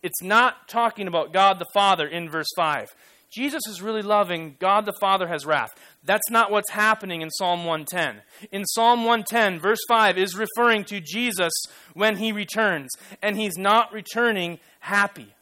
It's 0.03 0.21
not 0.21 0.67
talking 0.67 1.07
about 1.07 1.33
God 1.33 1.59
the 1.59 1.65
Father 1.73 2.07
in 2.07 2.29
verse 2.29 2.47
5. 2.55 2.95
Jesus 3.33 3.61
is 3.67 3.81
really 3.81 4.01
loving, 4.01 4.55
God 4.59 4.86
the 4.86 4.95
Father 5.01 5.27
has 5.27 5.45
wrath. 5.45 5.73
That's 6.06 6.30
not 6.30 6.51
what's 6.51 6.72
happening 6.72 7.22
in 7.22 7.32
Psalm 7.32 7.66
110. 7.66 8.22
In 8.51 8.66
Psalm 8.66 9.06
110, 9.06 9.60
verse 9.60 9.80
5 9.88 10.18
is 10.18 10.38
referring 10.38 10.84
to 10.86 11.01
Jesus 11.01 11.51
when 11.93 12.18
he 12.18 12.32
returns, 12.32 12.89
and 13.24 13.36
he's 13.36 13.58
not 13.58 13.91
returning 13.91 14.60
happy. 14.80 15.34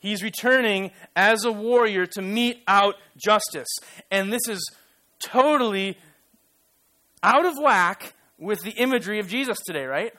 He's 0.00 0.22
returning 0.22 0.90
as 1.14 1.44
a 1.44 1.52
warrior 1.52 2.06
to 2.06 2.22
mete 2.22 2.62
out 2.66 2.96
justice. 3.16 3.68
And 4.10 4.32
this 4.32 4.48
is 4.48 4.60
totally 5.18 5.96
out 7.22 7.46
of 7.46 7.54
whack 7.58 8.14
with 8.36 8.60
the 8.62 8.72
imagery 8.72 9.20
of 9.20 9.28
Jesus 9.28 9.58
today, 9.66 9.86
right? 9.86 10.12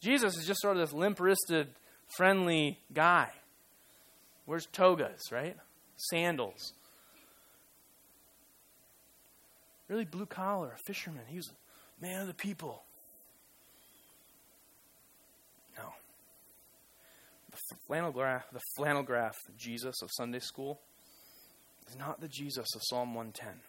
Jesus 0.00 0.36
is 0.38 0.46
just 0.46 0.60
sort 0.60 0.76
of 0.76 0.82
this 0.82 0.94
limp 0.94 1.20
wristed, 1.20 1.68
friendly 2.16 2.78
guy. 2.94 3.30
Wears 4.46 4.66
togas, 4.72 5.20
right? 5.30 5.56
Sandals. 5.96 6.72
Really 9.92 10.06
blue 10.06 10.24
collar, 10.24 10.72
a 10.74 10.78
fisherman. 10.86 11.20
He 11.28 11.36
was 11.36 11.50
a 11.50 12.02
man 12.02 12.22
of 12.22 12.26
the 12.26 12.32
people. 12.32 12.82
No. 15.76 15.92
flannel 17.86 18.10
graph, 18.10 18.50
the 18.54 18.62
flannel 18.74 19.02
graph 19.02 19.36
Jesus 19.58 20.00
of 20.00 20.08
Sunday 20.10 20.38
school 20.38 20.80
is 21.90 21.98
not 21.98 22.22
the 22.22 22.28
Jesus 22.28 22.74
of 22.74 22.80
Psalm 22.84 23.12
110. 23.14 23.60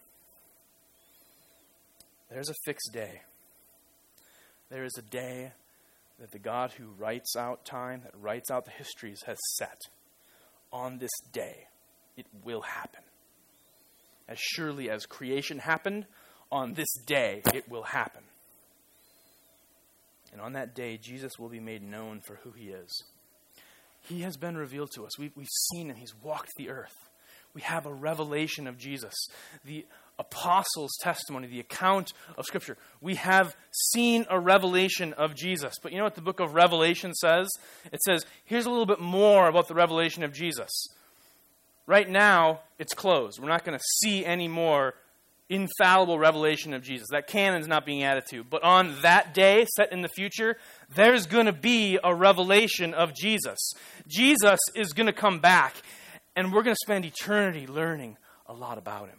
There's 2.30 2.48
a 2.48 2.54
fixed 2.64 2.90
day. 2.94 3.20
There 4.70 4.84
is 4.84 4.96
a 4.96 5.02
day 5.02 5.52
that 6.18 6.30
the 6.30 6.38
God 6.38 6.72
who 6.72 6.86
writes 6.96 7.36
out 7.36 7.66
time, 7.66 8.00
that 8.02 8.18
writes 8.18 8.50
out 8.50 8.64
the 8.64 8.70
histories, 8.70 9.24
has 9.26 9.36
set. 9.56 9.76
On 10.72 10.96
this 10.96 11.20
day, 11.34 11.66
it 12.16 12.24
will 12.42 12.62
happen. 12.62 13.02
As 14.34 14.40
surely 14.40 14.90
as 14.90 15.06
creation 15.06 15.60
happened, 15.60 16.06
on 16.50 16.74
this 16.74 16.92
day 17.06 17.40
it 17.54 17.68
will 17.68 17.84
happen. 17.84 18.24
And 20.32 20.40
on 20.40 20.54
that 20.54 20.74
day, 20.74 20.96
Jesus 21.00 21.38
will 21.38 21.48
be 21.48 21.60
made 21.60 21.84
known 21.84 22.20
for 22.26 22.40
who 22.42 22.50
he 22.50 22.70
is. 22.70 23.04
He 24.00 24.22
has 24.22 24.36
been 24.36 24.56
revealed 24.56 24.90
to 24.96 25.06
us. 25.06 25.16
We've, 25.20 25.30
we've 25.36 25.46
seen 25.70 25.88
him. 25.88 25.94
He's 25.94 26.16
walked 26.20 26.50
the 26.56 26.68
earth. 26.68 26.96
We 27.54 27.60
have 27.60 27.86
a 27.86 27.94
revelation 27.94 28.66
of 28.66 28.76
Jesus. 28.76 29.14
The 29.64 29.86
apostles' 30.18 30.98
testimony, 31.00 31.46
the 31.46 31.60
account 31.60 32.12
of 32.36 32.44
Scripture. 32.44 32.76
We 33.00 33.14
have 33.14 33.54
seen 33.92 34.26
a 34.28 34.40
revelation 34.40 35.12
of 35.12 35.36
Jesus. 35.36 35.74
But 35.80 35.92
you 35.92 35.98
know 35.98 36.04
what 36.04 36.16
the 36.16 36.22
book 36.22 36.40
of 36.40 36.54
Revelation 36.54 37.14
says? 37.14 37.48
It 37.92 38.02
says, 38.02 38.26
here's 38.46 38.66
a 38.66 38.70
little 38.70 38.86
bit 38.86 39.00
more 39.00 39.46
about 39.46 39.68
the 39.68 39.74
revelation 39.74 40.24
of 40.24 40.32
Jesus. 40.32 40.88
Right 41.86 42.08
now, 42.08 42.60
it's 42.78 42.94
closed. 42.94 43.38
We're 43.38 43.48
not 43.48 43.64
going 43.64 43.78
to 43.78 43.84
see 44.00 44.24
any 44.24 44.48
more 44.48 44.94
infallible 45.48 46.18
revelation 46.18 46.72
of 46.72 46.82
Jesus. 46.82 47.08
That 47.10 47.26
canon 47.26 47.60
is 47.60 47.68
not 47.68 47.84
being 47.84 48.02
added 48.02 48.24
to. 48.30 48.42
But 48.44 48.62
on 48.62 48.94
that 49.02 49.34
day, 49.34 49.66
set 49.76 49.92
in 49.92 50.02
the 50.02 50.08
future, 50.08 50.56
there's 50.94 51.26
going 51.26 51.46
to 51.46 51.52
be 51.52 51.98
a 52.02 52.14
revelation 52.14 52.94
of 52.94 53.14
Jesus. 53.14 53.58
Jesus 54.08 54.58
is 54.74 54.92
going 54.92 55.06
to 55.06 55.12
come 55.12 55.40
back, 55.40 55.74
and 56.34 56.52
we're 56.52 56.62
going 56.62 56.74
to 56.74 56.80
spend 56.82 57.04
eternity 57.04 57.66
learning 57.66 58.16
a 58.46 58.52
lot 58.52 58.78
about 58.78 59.08
him. 59.08 59.18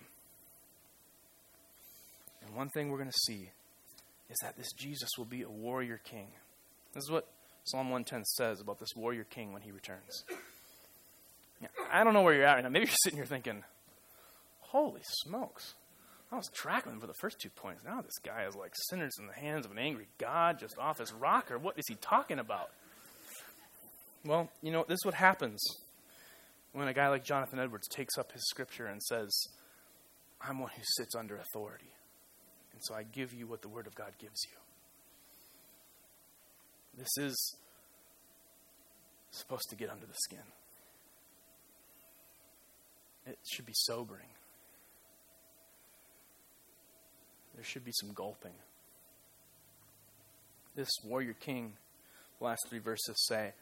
And 2.46 2.56
one 2.56 2.70
thing 2.70 2.90
we're 2.90 2.98
going 2.98 3.12
to 3.12 3.18
see 3.26 3.50
is 4.30 4.38
that 4.42 4.58
this 4.58 4.72
Jesus 4.74 5.10
will 5.18 5.26
be 5.26 5.44
a 5.44 5.50
warrior 5.50 6.00
king. 6.04 6.28
This 6.94 7.04
is 7.04 7.12
what 7.12 7.28
Psalm 7.66 7.90
110 7.90 8.24
says 8.26 8.62
about 8.62 8.80
this 8.80 8.96
warrior 8.96 9.24
king 9.24 9.54
when 9.54 9.62
he 9.62 9.72
returns. 9.72 10.24
I 11.92 12.04
don't 12.04 12.14
know 12.14 12.22
where 12.22 12.34
you're 12.34 12.46
at 12.46 12.56
right 12.56 12.64
now. 12.64 12.70
Maybe 12.70 12.86
you're 12.86 12.96
sitting 13.04 13.18
here 13.18 13.26
thinking, 13.26 13.64
holy 14.60 15.02
smokes. 15.24 15.74
I 16.32 16.36
was 16.36 16.50
tracking 16.54 17.00
for 17.00 17.08
the 17.08 17.14
first 17.22 17.40
two 17.40 17.50
points. 17.50 17.84
Now 17.84 18.02
this 18.02 18.18
guy 18.24 18.46
is 18.46 18.56
like 18.56 18.74
sinners 18.90 19.14
in 19.20 19.28
the 19.28 19.34
hands 19.34 19.66
of 19.66 19.72
an 19.72 19.78
angry 19.78 20.08
God 20.18 20.60
just 20.60 20.78
off 20.78 21.00
his 21.00 21.14
rocker. 21.14 21.58
What 21.58 21.78
is 21.78 21.86
he 21.88 21.96
talking 21.96 22.40
about? 22.40 22.72
Well, 24.26 24.50
you 24.62 24.72
know, 24.72 24.84
this 24.88 24.96
is 24.96 25.06
what 25.06 25.14
happens 25.14 25.64
when 26.74 26.88
a 26.88 26.94
guy 26.94 27.08
like 27.08 27.24
Jonathan 27.24 27.60
Edwards 27.60 27.88
takes 27.88 28.18
up 28.18 28.32
his 28.32 28.44
scripture 28.50 28.88
and 28.88 29.02
says, 29.02 29.32
I'm 30.42 30.60
one 30.60 30.72
who 30.76 30.82
sits 30.84 31.16
under 31.16 31.38
authority. 31.38 31.94
And 32.74 32.82
so 32.84 32.96
I 32.96 33.04
give 33.04 33.34
you 33.34 33.48
what 33.48 33.62
the 33.62 33.70
Word 33.70 33.88
of 33.88 33.96
God 33.96 34.12
gives 34.20 34.42
you. 34.46 34.58
This 36.98 37.18
is 37.18 37.56
supposed 39.32 39.70
to 39.70 39.76
get 39.76 39.90
under 39.90 40.06
the 40.06 40.14
skin. 40.16 40.44
It 43.26 43.40
should 43.44 43.66
be 43.66 43.74
sobering. 43.76 44.30
there 47.56 47.64
should 47.64 47.86
be 47.86 47.92
some 47.94 48.12
gulping. 48.14 48.54
This 50.76 50.90
warrior 51.04 51.34
king, 51.34 51.74
the 52.40 52.46
last 52.46 52.68
three 52.70 52.80
verses 52.80 53.16
say, 53.28 53.54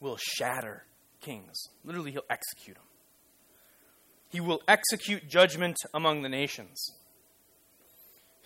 will 0.00 0.16
shatter 0.16 0.84
kings. 1.20 1.68
Literally, 1.84 2.12
he'll 2.12 2.22
execute 2.30 2.76
them. 2.76 2.86
He 4.30 4.40
will 4.40 4.62
execute 4.66 5.28
judgment 5.28 5.76
among 5.94 6.22
the 6.22 6.28
nations. 6.28 6.78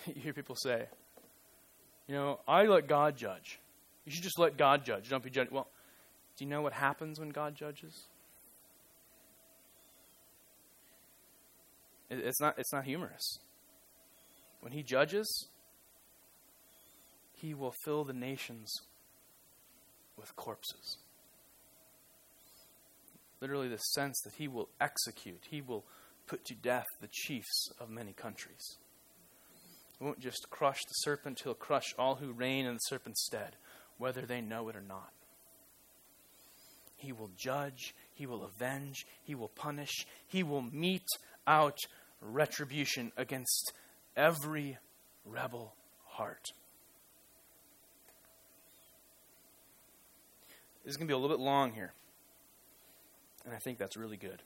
You 0.06 0.20
hear 0.20 0.32
people 0.32 0.54
say, 0.54 0.86
you 2.06 2.14
know, 2.14 2.38
I 2.46 2.66
let 2.66 2.86
God 2.86 3.16
judge. 3.16 3.58
You 4.04 4.12
should 4.12 4.22
just 4.22 4.38
let 4.38 4.56
God 4.56 4.84
judge. 4.84 5.08
Don't 5.08 5.24
be 5.24 5.30
judged. 5.30 5.50
Well, 5.50 5.66
do 6.36 6.44
you 6.44 6.50
know 6.50 6.62
what 6.62 6.72
happens 6.72 7.18
when 7.18 7.30
God 7.30 7.56
judges? 7.56 8.06
It's 12.10 12.40
not, 12.40 12.58
it's 12.58 12.72
not 12.72 12.84
humorous. 12.84 13.38
When 14.60 14.72
he 14.72 14.82
judges, 14.82 15.48
he 17.34 17.54
will 17.54 17.74
fill 17.84 18.04
the 18.04 18.12
nations 18.12 18.72
with 20.16 20.34
corpses. 20.36 20.98
Literally, 23.40 23.68
the 23.68 23.76
sense 23.76 24.20
that 24.24 24.34
he 24.34 24.48
will 24.48 24.68
execute, 24.80 25.42
he 25.50 25.60
will 25.60 25.84
put 26.26 26.44
to 26.46 26.54
death 26.54 26.86
the 27.00 27.08
chiefs 27.10 27.70
of 27.78 27.90
many 27.90 28.12
countries. 28.12 28.78
He 29.98 30.04
won't 30.04 30.20
just 30.20 30.48
crush 30.50 30.78
the 30.84 30.94
serpent, 30.94 31.40
he'll 31.42 31.54
crush 31.54 31.94
all 31.98 32.16
who 32.16 32.32
reign 32.32 32.66
in 32.66 32.74
the 32.74 32.80
serpent's 32.80 33.24
stead, 33.24 33.56
whether 33.98 34.22
they 34.22 34.40
know 34.40 34.68
it 34.68 34.76
or 34.76 34.82
not. 34.82 35.10
He 36.96 37.12
will 37.12 37.30
judge, 37.36 37.94
he 38.14 38.26
will 38.26 38.44
avenge, 38.44 39.06
he 39.22 39.34
will 39.34 39.48
punish, 39.48 40.06
he 40.26 40.42
will 40.42 40.62
mete 40.62 41.06
out 41.46 41.78
retribution 42.20 43.12
against 43.16 43.72
every 44.16 44.78
rebel 45.24 45.74
heart. 46.06 46.52
This 50.84 50.92
is 50.92 50.96
going 50.96 51.08
to 51.08 51.12
be 51.12 51.14
a 51.14 51.18
little 51.18 51.36
bit 51.36 51.42
long 51.42 51.72
here. 51.72 51.92
And 53.44 53.54
I 53.54 53.58
think 53.58 53.78
that's 53.78 53.96
really 53.96 54.16
good. 54.16 54.42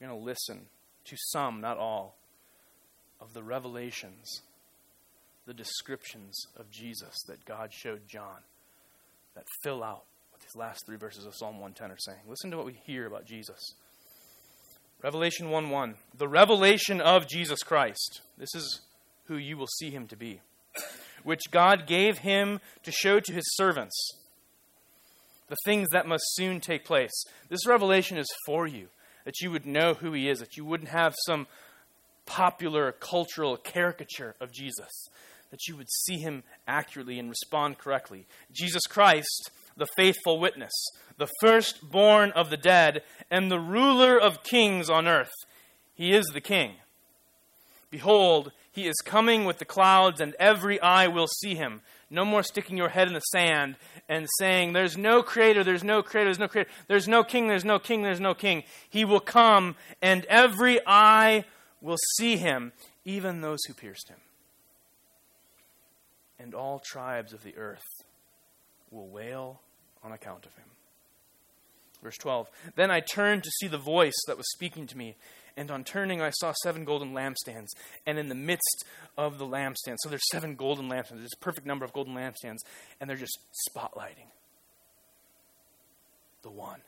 We're 0.00 0.08
going 0.08 0.18
to 0.18 0.24
listen 0.24 0.66
to 1.04 1.16
some, 1.16 1.60
not 1.60 1.78
all, 1.78 2.16
of 3.20 3.32
the 3.32 3.42
revelations, 3.42 4.42
the 5.46 5.54
descriptions 5.54 6.46
of 6.56 6.70
Jesus 6.70 7.22
that 7.28 7.44
God 7.44 7.72
showed 7.72 8.06
John 8.06 8.42
that 9.34 9.44
fill 9.62 9.82
out 9.82 10.04
what 10.30 10.40
these 10.40 10.56
last 10.56 10.84
three 10.86 10.96
verses 10.96 11.24
of 11.24 11.34
Psalm 11.34 11.58
110 11.58 11.90
are 11.90 11.98
saying. 11.98 12.18
Listen 12.28 12.50
to 12.50 12.56
what 12.56 12.66
we 12.66 12.80
hear 12.84 13.06
about 13.06 13.24
Jesus. 13.24 13.74
Revelation 15.02 15.50
1 15.50 15.70
1. 15.70 15.94
The 16.16 16.28
revelation 16.28 17.00
of 17.00 17.28
Jesus 17.28 17.62
Christ. 17.62 18.22
This 18.38 18.54
is 18.54 18.80
who 19.26 19.36
you 19.36 19.56
will 19.56 19.66
see 19.66 19.90
him 19.90 20.06
to 20.08 20.16
be, 20.16 20.40
which 21.22 21.50
God 21.50 21.86
gave 21.86 22.18
him 22.18 22.60
to 22.82 22.90
show 22.90 23.20
to 23.20 23.32
his 23.32 23.44
servants 23.56 23.94
the 25.48 25.56
things 25.64 25.88
that 25.92 26.08
must 26.08 26.24
soon 26.34 26.60
take 26.60 26.84
place. 26.84 27.12
This 27.48 27.66
revelation 27.66 28.16
is 28.16 28.26
for 28.46 28.66
you, 28.66 28.88
that 29.24 29.40
you 29.40 29.50
would 29.50 29.66
know 29.66 29.94
who 29.94 30.12
he 30.12 30.28
is, 30.28 30.40
that 30.40 30.56
you 30.56 30.64
wouldn't 30.64 30.90
have 30.90 31.14
some 31.26 31.46
popular 32.24 32.92
cultural 32.92 33.56
caricature 33.56 34.34
of 34.40 34.52
Jesus, 34.52 35.08
that 35.50 35.68
you 35.68 35.76
would 35.76 35.88
see 35.90 36.18
him 36.18 36.42
accurately 36.66 37.18
and 37.18 37.28
respond 37.28 37.78
correctly. 37.78 38.26
Jesus 38.50 38.82
Christ, 38.88 39.50
the 39.76 39.86
faithful 39.96 40.38
witness, 40.38 40.72
the 41.18 41.28
firstborn 41.40 42.32
of 42.32 42.50
the 42.50 42.56
dead, 42.56 43.02
and 43.30 43.50
the 43.50 43.60
ruler 43.60 44.18
of 44.18 44.42
kings 44.42 44.88
on 44.88 45.06
earth. 45.06 45.32
He 45.94 46.12
is 46.12 46.26
the 46.26 46.40
king. 46.40 46.72
Behold, 47.90 48.52
he 48.70 48.86
is 48.86 48.96
coming 49.04 49.44
with 49.44 49.58
the 49.58 49.64
clouds, 49.64 50.20
and 50.20 50.34
every 50.38 50.80
eye 50.80 51.06
will 51.06 51.28
see 51.28 51.54
him. 51.54 51.80
No 52.10 52.24
more 52.24 52.42
sticking 52.42 52.76
your 52.76 52.90
head 52.90 53.08
in 53.08 53.14
the 53.14 53.20
sand 53.20 53.76
and 54.08 54.28
saying, 54.38 54.72
There's 54.72 54.96
no 54.96 55.22
creator, 55.22 55.64
there's 55.64 55.82
no 55.82 56.02
creator, 56.02 56.28
there's 56.28 56.38
no 56.38 56.48
creator, 56.48 56.70
there's 56.86 57.08
no 57.08 57.24
king, 57.24 57.48
there's 57.48 57.64
no 57.64 57.78
king, 57.78 58.02
there's 58.02 58.20
no 58.20 58.34
king. 58.34 58.64
He 58.88 59.04
will 59.04 59.20
come, 59.20 59.76
and 60.02 60.24
every 60.26 60.78
eye 60.86 61.44
will 61.80 61.96
see 62.16 62.36
him, 62.36 62.72
even 63.04 63.40
those 63.40 63.64
who 63.66 63.74
pierced 63.74 64.08
him. 64.08 64.18
And 66.38 66.54
all 66.54 66.80
tribes 66.84 67.32
of 67.32 67.42
the 67.42 67.56
earth 67.56 67.86
will 68.90 69.08
wail 69.08 69.60
on 70.02 70.12
account 70.12 70.46
of 70.46 70.54
him. 70.54 70.64
Verse 72.02 72.16
12 72.18 72.48
Then 72.76 72.90
I 72.90 73.00
turned 73.00 73.42
to 73.44 73.50
see 73.60 73.66
the 73.66 73.78
voice 73.78 74.14
that 74.26 74.36
was 74.36 74.50
speaking 74.52 74.86
to 74.86 74.96
me. 74.96 75.16
And 75.58 75.70
on 75.70 75.84
turning, 75.84 76.20
I 76.20 76.30
saw 76.30 76.52
seven 76.62 76.84
golden 76.84 77.14
lampstands. 77.14 77.68
And 78.06 78.18
in 78.18 78.28
the 78.28 78.34
midst 78.34 78.84
of 79.16 79.38
the 79.38 79.46
lampstands, 79.46 79.96
so 80.00 80.10
there's 80.10 80.28
seven 80.30 80.54
golden 80.54 80.88
lampstands. 80.90 81.20
There's 81.20 81.32
a 81.34 81.44
perfect 81.44 81.66
number 81.66 81.84
of 81.84 81.94
golden 81.94 82.14
lampstands. 82.14 82.58
And 83.00 83.08
they're 83.08 83.16
just 83.16 83.38
spotlighting 83.74 84.28
the 86.42 86.50
one. 86.50 86.80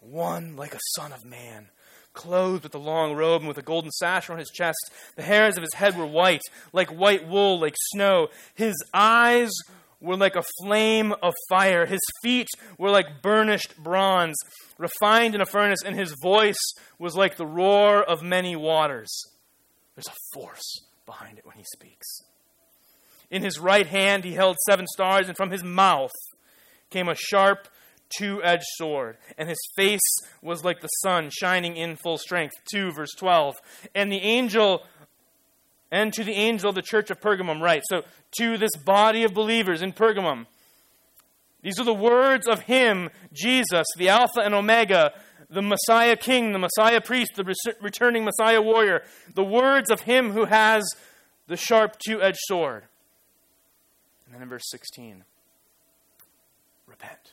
One 0.00 0.56
like 0.56 0.74
a 0.74 0.80
son 0.96 1.12
of 1.12 1.24
man, 1.24 1.68
clothed 2.14 2.64
with 2.64 2.74
a 2.74 2.78
long 2.78 3.14
robe 3.14 3.42
and 3.42 3.48
with 3.48 3.58
a 3.58 3.62
golden 3.62 3.90
sash 3.90 4.30
on 4.30 4.38
his 4.38 4.50
chest. 4.50 4.90
The 5.16 5.22
hairs 5.22 5.56
of 5.56 5.62
his 5.62 5.74
head 5.74 5.96
were 5.96 6.06
white, 6.06 6.42
like 6.72 6.90
white 6.90 7.26
wool, 7.26 7.60
like 7.60 7.74
snow. 7.92 8.28
His 8.54 8.74
eyes 8.92 9.50
were 10.00 10.16
like 10.16 10.36
a 10.36 10.44
flame 10.62 11.14
of 11.22 11.32
fire. 11.48 11.86
His 11.86 12.00
feet 12.22 12.48
were 12.76 12.90
like 12.90 13.22
burnished 13.22 13.76
bronze, 13.76 14.36
refined 14.78 15.34
in 15.34 15.40
a 15.40 15.46
furnace, 15.46 15.82
and 15.84 15.96
his 15.96 16.14
voice 16.20 16.60
was 16.98 17.14
like 17.14 17.36
the 17.36 17.46
roar 17.46 18.02
of 18.02 18.22
many 18.22 18.56
waters. 18.56 19.10
There's 19.94 20.08
a 20.08 20.34
force 20.34 20.82
behind 21.06 21.38
it 21.38 21.46
when 21.46 21.56
he 21.56 21.64
speaks. 21.64 22.06
In 23.30 23.42
his 23.42 23.58
right 23.58 23.86
hand 23.86 24.24
he 24.24 24.32
held 24.32 24.56
seven 24.66 24.86
stars, 24.88 25.28
and 25.28 25.36
from 25.36 25.50
his 25.50 25.64
mouth 25.64 26.12
came 26.90 27.08
a 27.08 27.14
sharp, 27.14 27.68
two 28.16 28.42
edged 28.42 28.64
sword. 28.76 29.16
And 29.38 29.48
his 29.48 29.60
face 29.76 30.00
was 30.42 30.64
like 30.64 30.80
the 30.80 30.88
sun 30.88 31.30
shining 31.32 31.76
in 31.76 31.96
full 31.96 32.18
strength. 32.18 32.54
2 32.70 32.92
verse 32.92 33.12
12. 33.16 33.56
And 33.94 34.10
the 34.10 34.20
angel 34.20 34.84
and 35.92 36.12
to 36.14 36.24
the 36.24 36.32
angel 36.32 36.72
the 36.72 36.82
church 36.82 37.10
of 37.10 37.20
Pergamum 37.20 37.60
write. 37.60 37.82
So, 37.88 38.02
to 38.38 38.56
this 38.56 38.74
body 38.76 39.24
of 39.24 39.34
believers 39.34 39.82
in 39.82 39.92
Pergamum, 39.92 40.46
these 41.62 41.78
are 41.78 41.84
the 41.84 41.94
words 41.94 42.48
of 42.48 42.62
Him, 42.62 43.10
Jesus, 43.32 43.86
the 43.96 44.08
Alpha 44.08 44.40
and 44.40 44.54
Omega, 44.54 45.12
the 45.48 45.62
Messiah 45.62 46.16
King, 46.16 46.52
the 46.52 46.58
Messiah 46.58 47.00
Priest, 47.00 47.32
the 47.36 47.54
returning 47.80 48.24
Messiah 48.24 48.62
Warrior. 48.62 49.02
The 49.34 49.44
words 49.44 49.90
of 49.90 50.00
Him 50.00 50.32
who 50.32 50.46
has 50.46 50.82
the 51.46 51.56
sharp 51.56 51.98
two 52.04 52.22
edged 52.22 52.38
sword. 52.40 52.84
And 54.24 54.34
then 54.34 54.42
in 54.42 54.48
verse 54.48 54.64
16, 54.70 55.24
repent. 56.86 57.31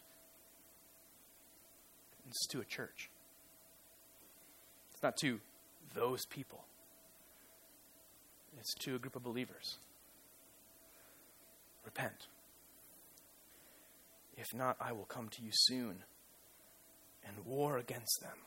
Is 2.29 2.47
to 2.51 2.61
a 2.61 2.65
church. 2.65 3.09
It's 4.93 5.01
not 5.01 5.17
to 5.17 5.39
those 5.95 6.25
people. 6.27 6.63
It's 8.59 8.73
to 8.85 8.95
a 8.95 8.99
group 8.99 9.15
of 9.15 9.23
believers. 9.23 9.77
Repent. 11.85 12.27
If 14.37 14.45
not, 14.53 14.77
I 14.79 14.91
will 14.91 15.05
come 15.05 15.29
to 15.29 15.41
you 15.41 15.49
soon 15.51 16.03
and 17.25 17.45
war 17.45 17.77
against 17.77 18.19
them 18.21 18.37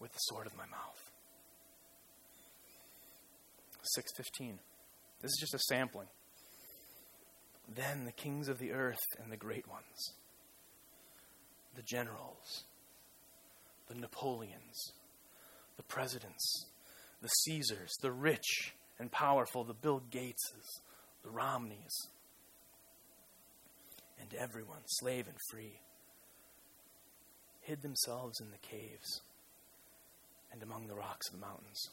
with 0.00 0.12
the 0.12 0.18
sword 0.18 0.46
of 0.46 0.56
my 0.56 0.66
mouth. 0.66 1.10
615. 3.82 4.58
This 5.22 5.30
is 5.30 5.38
just 5.40 5.54
a 5.54 5.58
sampling. 5.68 6.08
Then 7.68 8.04
the 8.04 8.12
kings 8.12 8.48
of 8.48 8.58
the 8.58 8.72
earth 8.72 8.98
and 9.22 9.30
the 9.30 9.36
great 9.36 9.68
ones, 9.68 10.14
the 11.74 11.82
generals, 11.82 12.64
the 13.88 13.94
Napoleons, 13.94 14.92
the 15.76 15.82
presidents, 15.82 16.66
the 17.22 17.28
Caesars, 17.28 17.92
the 18.00 18.12
rich 18.12 18.74
and 18.98 19.10
powerful, 19.10 19.64
the 19.64 19.74
Bill 19.74 20.02
Gateses, 20.10 20.80
the 21.22 21.30
Romneys, 21.30 21.94
and 24.20 24.34
everyone, 24.34 24.82
slave 24.86 25.26
and 25.26 25.36
free, 25.50 25.80
hid 27.60 27.82
themselves 27.82 28.40
in 28.40 28.50
the 28.50 28.58
caves 28.58 29.22
and 30.52 30.62
among 30.62 30.86
the 30.86 30.94
rocks 30.94 31.28
of 31.28 31.34
the 31.34 31.46
mountains, 31.46 31.90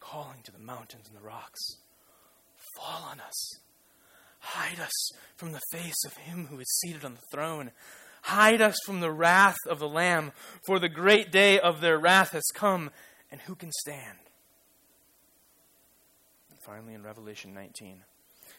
calling 0.00 0.42
to 0.44 0.52
the 0.52 0.58
mountains 0.58 1.08
and 1.08 1.16
the 1.16 1.26
rocks, 1.26 1.60
Fall 2.76 3.02
on 3.10 3.20
us! 3.20 3.58
Hide 4.38 4.80
us 4.80 5.10
from 5.36 5.52
the 5.52 5.60
face 5.72 6.04
of 6.04 6.16
him 6.16 6.46
who 6.46 6.58
is 6.60 6.78
seated 6.80 7.04
on 7.04 7.14
the 7.14 7.20
throne. 7.32 7.70
Hide 8.24 8.62
us 8.62 8.76
from 8.86 9.00
the 9.00 9.12
wrath 9.12 9.58
of 9.68 9.78
the 9.78 9.88
Lamb, 9.88 10.32
for 10.66 10.78
the 10.78 10.88
great 10.88 11.30
day 11.30 11.60
of 11.60 11.80
their 11.80 11.98
wrath 11.98 12.32
has 12.32 12.50
come, 12.54 12.90
and 13.30 13.40
who 13.42 13.54
can 13.54 13.70
stand? 13.70 14.18
finally 16.64 16.94
in 16.94 17.02
Revelation 17.02 17.52
19. 17.52 17.98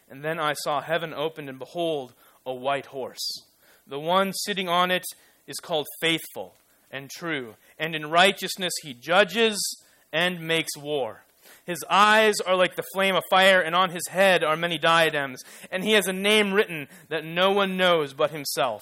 And 0.09 0.23
then 0.23 0.39
I 0.39 0.53
saw 0.53 0.81
heaven 0.81 1.11
opened, 1.11 1.49
and 1.49 1.57
behold, 1.57 2.13
a 2.45 2.53
white 2.53 2.85
horse. 2.85 3.41
The 3.87 3.99
one 3.99 4.31
sitting 4.33 4.69
on 4.69 4.91
it 4.91 5.05
is 5.47 5.57
called 5.57 5.87
faithful 5.99 6.53
and 6.91 7.09
true, 7.09 7.55
and 7.79 7.95
in 7.95 8.11
righteousness 8.11 8.73
he 8.83 8.93
judges 8.93 9.57
and 10.13 10.47
makes 10.47 10.77
war. 10.77 11.23
His 11.65 11.83
eyes 11.89 12.35
are 12.45 12.55
like 12.55 12.75
the 12.75 12.85
flame 12.93 13.15
of 13.15 13.23
fire, 13.31 13.59
and 13.59 13.75
on 13.75 13.89
his 13.89 14.07
head 14.09 14.43
are 14.43 14.55
many 14.55 14.77
diadems, 14.77 15.41
and 15.71 15.83
he 15.83 15.93
has 15.93 16.07
a 16.07 16.13
name 16.13 16.53
written 16.53 16.87
that 17.09 17.25
no 17.25 17.51
one 17.51 17.75
knows 17.75 18.13
but 18.13 18.29
himself. 18.29 18.81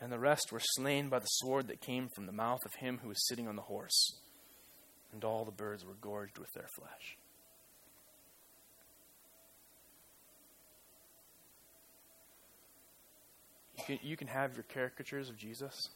And 0.00 0.12
the 0.12 0.18
rest 0.18 0.52
were 0.52 0.60
slain 0.60 1.08
by 1.08 1.18
the 1.18 1.26
sword 1.26 1.68
that 1.68 1.80
came 1.80 2.08
from 2.14 2.26
the 2.26 2.32
mouth 2.32 2.60
of 2.66 2.74
him 2.74 2.98
who 3.02 3.08
was 3.08 3.26
sitting 3.28 3.48
on 3.48 3.56
the 3.56 3.62
horse, 3.62 4.12
and 5.12 5.24
all 5.24 5.44
the 5.44 5.50
birds 5.50 5.84
were 5.84 5.94
gorged 6.00 6.38
with 6.38 6.52
their 6.54 6.68
flesh. 6.76 7.16
You 13.78 13.84
can, 13.84 13.98
you 14.06 14.16
can 14.16 14.28
have 14.28 14.54
your 14.54 14.64
caricatures 14.64 15.30
of 15.30 15.38
Jesus. 15.38 15.88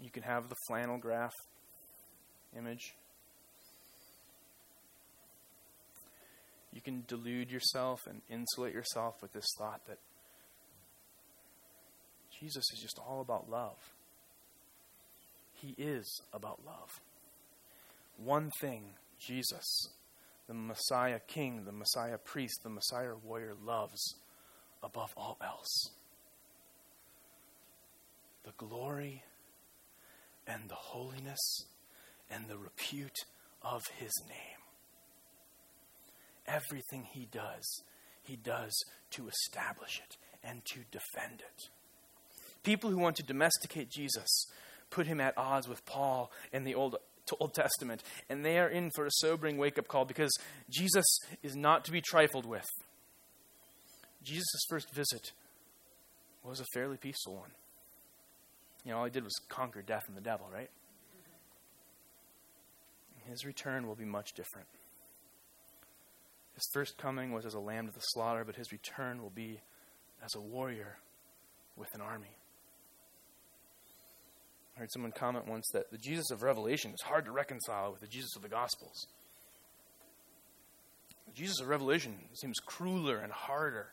You 0.00 0.10
can 0.10 0.22
have 0.22 0.48
the 0.48 0.56
flannel 0.66 0.98
graph 0.98 1.34
image. 2.56 2.94
You 6.72 6.80
can 6.80 7.04
delude 7.06 7.50
yourself 7.50 8.00
and 8.08 8.20
insulate 8.28 8.74
yourself 8.74 9.14
with 9.22 9.32
this 9.32 9.46
thought 9.58 9.80
that 9.86 9.98
Jesus 12.40 12.64
is 12.72 12.80
just 12.80 12.98
all 12.98 13.20
about 13.20 13.50
love. 13.50 13.78
He 15.54 15.74
is 15.78 16.20
about 16.32 16.60
love. 16.66 17.00
One 18.16 18.50
thing 18.60 18.94
Jesus, 19.18 19.88
the 20.46 20.54
Messiah 20.54 21.20
King, 21.26 21.64
the 21.64 21.72
Messiah 21.72 22.18
priest, 22.18 22.60
the 22.62 22.70
Messiah 22.70 23.14
warrior, 23.22 23.54
loves 23.64 24.14
above 24.82 25.10
all 25.16 25.38
else 25.42 25.90
the 28.44 28.52
glory 28.58 29.22
and 30.46 30.68
the 30.68 30.74
holiness 30.74 31.64
and 32.30 32.46
the 32.48 32.58
repute 32.58 33.24
of 33.62 33.82
his 33.98 34.12
name. 34.28 34.60
Everything 36.46 37.06
he 37.10 37.26
does, 37.30 37.82
he 38.22 38.36
does 38.36 38.72
to 39.10 39.28
establish 39.28 39.98
it 39.98 40.16
and 40.42 40.62
to 40.66 40.80
defend 40.90 41.40
it. 41.40 41.68
People 42.64 42.90
who 42.90 42.98
want 42.98 43.16
to 43.16 43.22
domesticate 43.22 43.90
Jesus 43.90 44.46
put 44.90 45.06
him 45.06 45.20
at 45.20 45.36
odds 45.36 45.68
with 45.68 45.84
Paul 45.86 46.32
in 46.52 46.64
the 46.64 46.74
Old, 46.74 46.96
Old 47.38 47.54
Testament, 47.54 48.02
and 48.28 48.44
they 48.44 48.58
are 48.58 48.68
in 48.68 48.90
for 48.94 49.06
a 49.06 49.10
sobering 49.12 49.58
wake 49.58 49.78
up 49.78 49.86
call 49.86 50.04
because 50.04 50.32
Jesus 50.68 51.04
is 51.42 51.54
not 51.54 51.84
to 51.84 51.92
be 51.92 52.00
trifled 52.00 52.46
with. 52.46 52.66
Jesus' 54.22 54.64
first 54.68 54.92
visit 54.92 55.32
was 56.42 56.58
a 56.60 56.64
fairly 56.72 56.96
peaceful 56.96 57.36
one. 57.36 57.50
You 58.84 58.92
know, 58.92 58.98
all 58.98 59.04
he 59.04 59.10
did 59.10 59.24
was 59.24 59.34
conquer 59.48 59.82
death 59.82 60.04
and 60.08 60.16
the 60.16 60.22
devil, 60.22 60.46
right? 60.52 60.70
His 63.28 63.44
return 63.44 63.86
will 63.86 63.94
be 63.94 64.04
much 64.04 64.32
different. 64.34 64.68
His 66.54 66.68
first 66.72 66.98
coming 66.98 67.32
was 67.32 67.46
as 67.46 67.54
a 67.54 67.60
lamb 67.60 67.86
to 67.86 67.92
the 67.92 68.00
slaughter, 68.00 68.44
but 68.44 68.56
his 68.56 68.70
return 68.72 69.22
will 69.22 69.30
be 69.30 69.60
as 70.24 70.34
a 70.34 70.40
warrior 70.40 70.98
with 71.76 71.94
an 71.94 72.00
army. 72.00 72.36
I 74.76 74.80
heard 74.80 74.92
someone 74.92 75.12
comment 75.12 75.46
once 75.46 75.68
that 75.72 75.90
the 75.90 75.98
Jesus 75.98 76.30
of 76.30 76.42
Revelation 76.42 76.92
is 76.92 77.02
hard 77.02 77.26
to 77.26 77.32
reconcile 77.32 77.92
with 77.92 78.00
the 78.00 78.08
Jesus 78.08 78.34
of 78.34 78.42
the 78.42 78.48
Gospels. 78.48 79.06
The 81.28 81.34
Jesus 81.34 81.60
of 81.60 81.68
Revelation 81.68 82.16
seems 82.34 82.58
crueler 82.58 83.18
and 83.18 83.32
harder. 83.32 83.88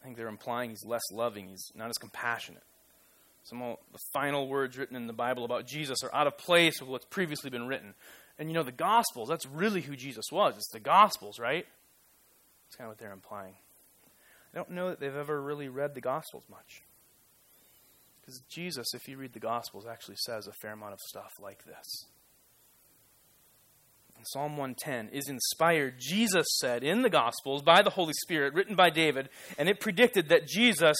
I 0.00 0.04
think 0.04 0.16
they're 0.16 0.28
implying 0.28 0.70
he's 0.70 0.84
less 0.84 1.02
loving, 1.12 1.48
he's 1.48 1.70
not 1.74 1.88
as 1.88 1.98
compassionate. 1.98 2.62
Some 3.44 3.62
of 3.62 3.78
the 3.92 3.98
final 4.12 4.48
words 4.48 4.76
written 4.76 4.96
in 4.96 5.06
the 5.06 5.12
Bible 5.12 5.44
about 5.44 5.68
Jesus 5.68 6.02
are 6.02 6.12
out 6.12 6.26
of 6.26 6.36
place 6.36 6.80
with 6.80 6.90
what's 6.90 7.06
previously 7.06 7.48
been 7.48 7.68
written. 7.68 7.94
And 8.40 8.48
you 8.48 8.54
know, 8.54 8.64
the 8.64 8.72
Gospels, 8.72 9.28
that's 9.28 9.46
really 9.46 9.82
who 9.82 9.94
Jesus 9.94 10.26
was. 10.32 10.54
It's 10.56 10.70
the 10.72 10.80
Gospels, 10.80 11.38
right? 11.38 11.64
That's 12.66 12.76
kind 12.76 12.86
of 12.86 12.90
what 12.90 12.98
they're 12.98 13.12
implying. 13.12 13.54
I 14.52 14.56
don't 14.56 14.70
know 14.70 14.88
that 14.88 14.98
they've 14.98 15.14
ever 15.14 15.40
really 15.40 15.68
read 15.68 15.94
the 15.94 16.00
Gospels 16.00 16.42
much. 16.50 16.82
Because 18.26 18.40
Jesus, 18.48 18.86
if 18.92 19.06
you 19.06 19.16
read 19.16 19.34
the 19.34 19.38
Gospels, 19.38 19.86
actually 19.86 20.16
says 20.16 20.48
a 20.48 20.52
fair 20.60 20.72
amount 20.72 20.94
of 20.94 20.98
stuff 21.00 21.30
like 21.40 21.64
this. 21.64 22.06
Psalm 24.32 24.56
110 24.56 25.10
is 25.16 25.28
inspired, 25.28 26.00
Jesus 26.00 26.46
said 26.58 26.82
in 26.82 27.02
the 27.02 27.10
Gospels 27.10 27.62
by 27.62 27.82
the 27.82 27.90
Holy 27.90 28.14
Spirit, 28.22 28.54
written 28.54 28.74
by 28.74 28.90
David, 28.90 29.28
and 29.56 29.68
it 29.68 29.78
predicted 29.78 30.30
that 30.30 30.48
Jesus, 30.48 30.96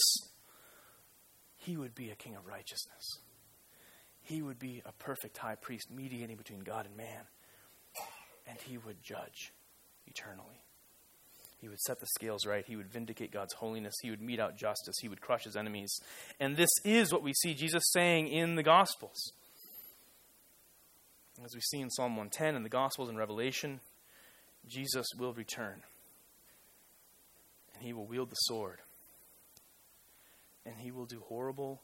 he 1.57 1.77
would 1.77 1.93
be 1.93 2.11
a 2.11 2.14
king 2.14 2.37
of 2.37 2.47
righteousness. 2.47 3.18
He 4.22 4.43
would 4.43 4.61
be 4.61 4.81
a 4.87 4.93
perfect 4.93 5.39
high 5.39 5.57
priest 5.57 5.91
mediating 5.91 6.37
between 6.37 6.61
God 6.61 6.87
and 6.87 6.97
man, 6.97 7.22
and 8.47 8.59
he 8.61 8.79
would 8.79 9.03
judge 9.03 9.53
eternally. 10.07 10.62
He 11.59 11.68
would 11.68 11.80
set 11.80 12.00
the 12.00 12.07
scales 12.14 12.46
right. 12.46 12.64
He 12.66 12.76
would 12.76 12.92
vindicate 12.92 13.32
God's 13.32 13.54
holiness. 13.54 13.94
He 14.02 14.11
would 14.11 14.20
mete 14.20 14.40
out 14.40 14.57
justice. 14.57 14.96
He 15.00 15.09
would 15.09 15.20
crush 15.20 15.44
his 15.44 15.57
enemies. 15.57 15.98
And 16.38 16.57
this 16.57 16.70
is 16.84 17.12
what 17.12 17.22
we 17.22 17.32
see 17.32 17.54
Jesus 17.54 17.82
saying 17.92 18.28
in 18.28 18.57
the 18.57 18.62
Gospels. 18.62 19.32
As 21.44 21.54
we 21.54 21.61
see 21.61 21.80
in 21.80 21.90
Psalm 21.90 22.12
110 22.16 22.54
and 22.57 22.64
the 22.64 22.70
Gospels 22.70 23.09
and 23.09 23.18
Revelation, 23.18 23.80
Jesus 24.66 25.07
will 25.18 25.32
return. 25.32 25.82
And 27.74 27.84
he 27.84 27.92
will 27.92 28.07
wield 28.07 28.30
the 28.30 28.34
sword. 28.34 28.80
And 30.64 30.76
he 30.78 30.90
will 30.90 31.07
do 31.07 31.22
horrible, 31.28 31.82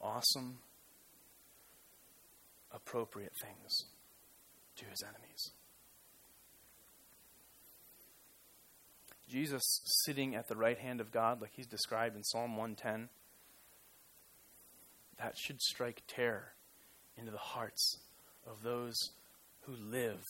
awesome, 0.00 0.58
appropriate 2.72 3.32
things 3.42 3.84
to 4.76 4.84
his 4.86 5.02
enemies. 5.02 5.50
Jesus 9.28 9.62
sitting 10.04 10.34
at 10.34 10.48
the 10.48 10.56
right 10.56 10.78
hand 10.78 11.00
of 11.00 11.12
God, 11.12 11.40
like 11.40 11.52
he's 11.54 11.66
described 11.66 12.16
in 12.16 12.24
Psalm 12.24 12.56
110, 12.56 13.08
that 15.18 15.36
should 15.36 15.60
strike 15.60 16.02
terror 16.06 16.52
into 17.16 17.30
the 17.30 17.38
hearts 17.38 17.98
of 18.46 18.62
those 18.62 18.96
who 19.62 19.74
live 19.74 20.22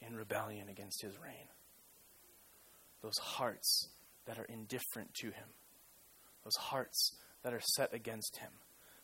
in 0.00 0.16
rebellion 0.16 0.68
against 0.68 1.02
his 1.02 1.18
reign. 1.22 1.48
Those 3.02 3.18
hearts 3.18 3.88
that 4.26 4.38
are 4.38 4.46
indifferent 4.46 5.14
to 5.20 5.28
him. 5.28 5.48
Those 6.42 6.56
hearts 6.56 7.12
that 7.42 7.54
are 7.54 7.60
set 7.74 7.94
against 7.94 8.38
him. 8.38 8.50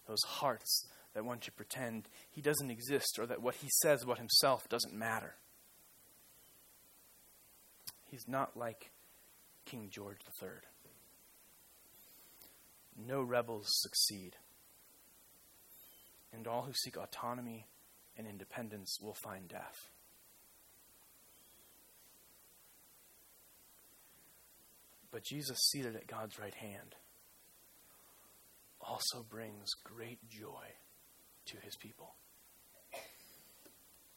Those 0.08 0.22
hearts 0.26 0.86
that 1.14 1.24
want 1.24 1.42
to 1.42 1.52
pretend 1.52 2.08
he 2.30 2.40
doesn't 2.40 2.70
exist 2.70 3.18
or 3.18 3.26
that 3.26 3.42
what 3.42 3.56
he 3.56 3.68
says 3.82 4.02
about 4.02 4.18
himself 4.18 4.68
doesn't 4.68 4.94
matter. 4.94 5.34
He's 8.10 8.26
not 8.26 8.56
like 8.56 8.90
King 9.64 9.88
George 9.90 10.18
III. 10.42 10.48
No 13.06 13.22
rebels 13.22 13.66
succeed, 13.68 14.36
and 16.32 16.46
all 16.46 16.62
who 16.62 16.72
seek 16.72 16.96
autonomy 16.96 17.66
and 18.16 18.26
independence 18.26 18.98
will 19.00 19.16
find 19.24 19.48
death. 19.48 19.88
But 25.10 25.24
Jesus, 25.24 25.58
seated 25.70 25.94
at 25.94 26.06
God's 26.06 26.38
right 26.38 26.54
hand, 26.54 26.94
also 28.80 29.24
brings 29.28 29.68
great 29.84 30.18
joy 30.28 30.64
to 31.46 31.56
his 31.62 31.76
people. 31.76 32.14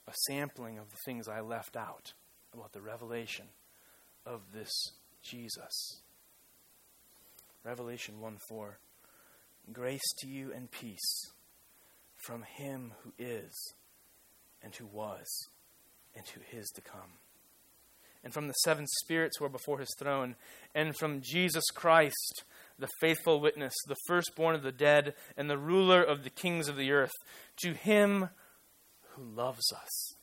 A 0.08 0.14
sampling 0.28 0.78
of 0.78 0.90
the 0.90 0.98
things 1.06 1.28
I 1.28 1.42
left 1.42 1.76
out 1.76 2.14
about 2.54 2.72
the 2.72 2.82
revelation 2.82 3.48
of 4.26 4.42
this 4.54 4.72
Jesus. 5.26 6.02
Revelation 7.64 8.22
1 8.22 8.38
4. 8.48 8.78
Grace 9.74 10.14
to 10.20 10.28
you 10.28 10.52
and 10.54 10.70
peace 10.70 11.32
from 12.18 12.44
him 12.44 12.94
who 13.04 13.12
is, 13.18 13.74
and 14.62 14.76
who 14.76 14.86
was, 14.86 15.26
and 16.16 16.26
who 16.28 16.42
is 16.58 16.70
to 16.76 16.82
come. 16.82 17.20
And 18.24 18.34
from 18.34 18.48
the 18.48 18.54
seven 18.64 18.86
spirits 19.04 19.38
who 19.38 19.46
are 19.46 19.50
before 19.50 19.80
his 19.80 19.94
throne, 20.00 20.36
and 20.74 20.96
from 20.98 21.22
Jesus 21.22 21.66
Christ, 21.74 22.44
the 22.78 22.90
faithful 23.00 23.40
witness, 23.40 23.74
the 23.88 23.96
firstborn 24.08 24.56
of 24.56 24.64
the 24.64 24.72
dead, 24.72 25.16
and 25.36 25.50
the 25.50 25.58
ruler 25.58 26.04
of 26.04 26.24
the 26.24 26.30
kings 26.30 26.68
of 26.68 26.78
the 26.78 26.92
earth, 26.92 27.14
to 27.58 27.74
him 27.74 28.30
who 29.14 29.24
loves 29.24 29.72
us 29.74 30.16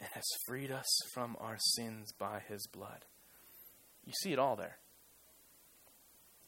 and 0.00 0.08
has 0.12 0.24
freed 0.46 0.70
us 0.70 0.86
from 1.12 1.36
our 1.40 1.56
sins 1.58 2.12
by 2.18 2.40
his 2.48 2.66
blood 2.66 3.04
you 4.08 4.14
see 4.22 4.32
it 4.32 4.38
all 4.38 4.56
there. 4.56 4.78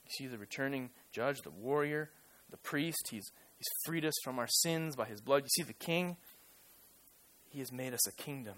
You 0.06 0.10
see 0.16 0.26
the 0.26 0.38
returning 0.38 0.88
judge, 1.12 1.42
the 1.42 1.50
warrior, 1.50 2.10
the 2.50 2.56
priest. 2.56 3.08
He's, 3.10 3.30
he's 3.58 3.68
freed 3.84 4.06
us 4.06 4.14
from 4.24 4.38
our 4.38 4.48
sins 4.48 4.96
by 4.96 5.04
his 5.04 5.20
blood. 5.20 5.42
You 5.42 5.50
see 5.50 5.62
the 5.64 5.74
king. 5.74 6.16
He 7.50 7.58
has 7.58 7.70
made 7.70 7.92
us 7.92 8.08
a 8.08 8.12
kingdom. 8.12 8.54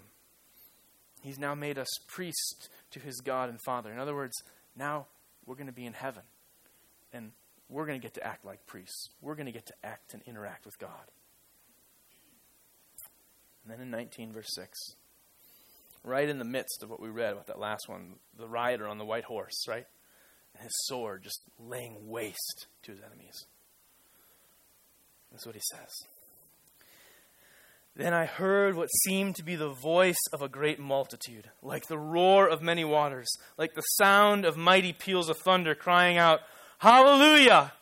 He's 1.21 1.37
now 1.37 1.53
made 1.53 1.77
us 1.77 1.89
priests 2.07 2.69
to 2.91 3.01
his 3.01 3.19
God 3.19 3.49
and 3.49 3.59
Father. 3.65 3.91
In 3.91 3.99
other 3.99 4.15
words, 4.15 4.41
now 4.73 5.07
we're 5.45 5.55
going 5.55 5.67
to 5.67 5.73
be 5.73 5.85
in 5.85 5.93
heaven. 5.93 6.23
And 7.11 7.33
we're 7.67 7.85
going 7.85 7.99
to 7.99 8.03
get 8.03 8.13
to 8.13 8.25
act 8.25 8.45
like 8.45 8.65
priests. 8.67 9.09
We're 9.21 9.35
going 9.35 9.47
to 9.47 9.51
get 9.51 9.65
to 9.65 9.73
act 9.83 10.13
and 10.13 10.23
interact 10.25 10.63
with 10.63 10.79
God. 10.79 11.11
And 13.63 13.73
then 13.73 13.81
in 13.81 13.91
19, 13.91 14.31
verse 14.31 14.53
6 14.55 14.95
right 16.03 16.27
in 16.27 16.39
the 16.39 16.45
midst 16.45 16.83
of 16.83 16.89
what 16.89 17.01
we 17.01 17.09
read 17.09 17.33
about 17.33 17.47
that 17.47 17.59
last 17.59 17.87
one, 17.87 18.15
the 18.37 18.47
rider 18.47 18.87
on 18.87 18.97
the 18.97 19.05
white 19.05 19.23
horse, 19.23 19.67
right? 19.67 19.85
And 20.53 20.63
his 20.63 20.73
sword 20.85 21.23
just 21.23 21.41
laying 21.59 22.07
waste 22.07 22.67
to 22.83 22.91
his 22.91 23.01
enemies. 23.01 23.45
That's 25.31 25.45
what 25.45 25.55
he 25.55 25.61
says. 25.71 25.89
Then 27.95 28.13
I 28.13 28.25
heard 28.25 28.75
what 28.75 28.89
seemed 29.05 29.35
to 29.35 29.43
be 29.43 29.55
the 29.55 29.69
voice 29.69 30.21
of 30.31 30.41
a 30.41 30.49
great 30.49 30.79
multitude, 30.79 31.51
like 31.61 31.87
the 31.87 31.97
roar 31.97 32.47
of 32.47 32.61
many 32.61 32.83
waters, 32.83 33.29
like 33.57 33.75
the 33.75 33.81
sound 33.81 34.45
of 34.45 34.57
mighty 34.57 34.93
peals 34.93 35.29
of 35.29 35.37
thunder, 35.37 35.75
crying 35.75 36.17
out, 36.17 36.39
Hallelujah! 36.79 37.73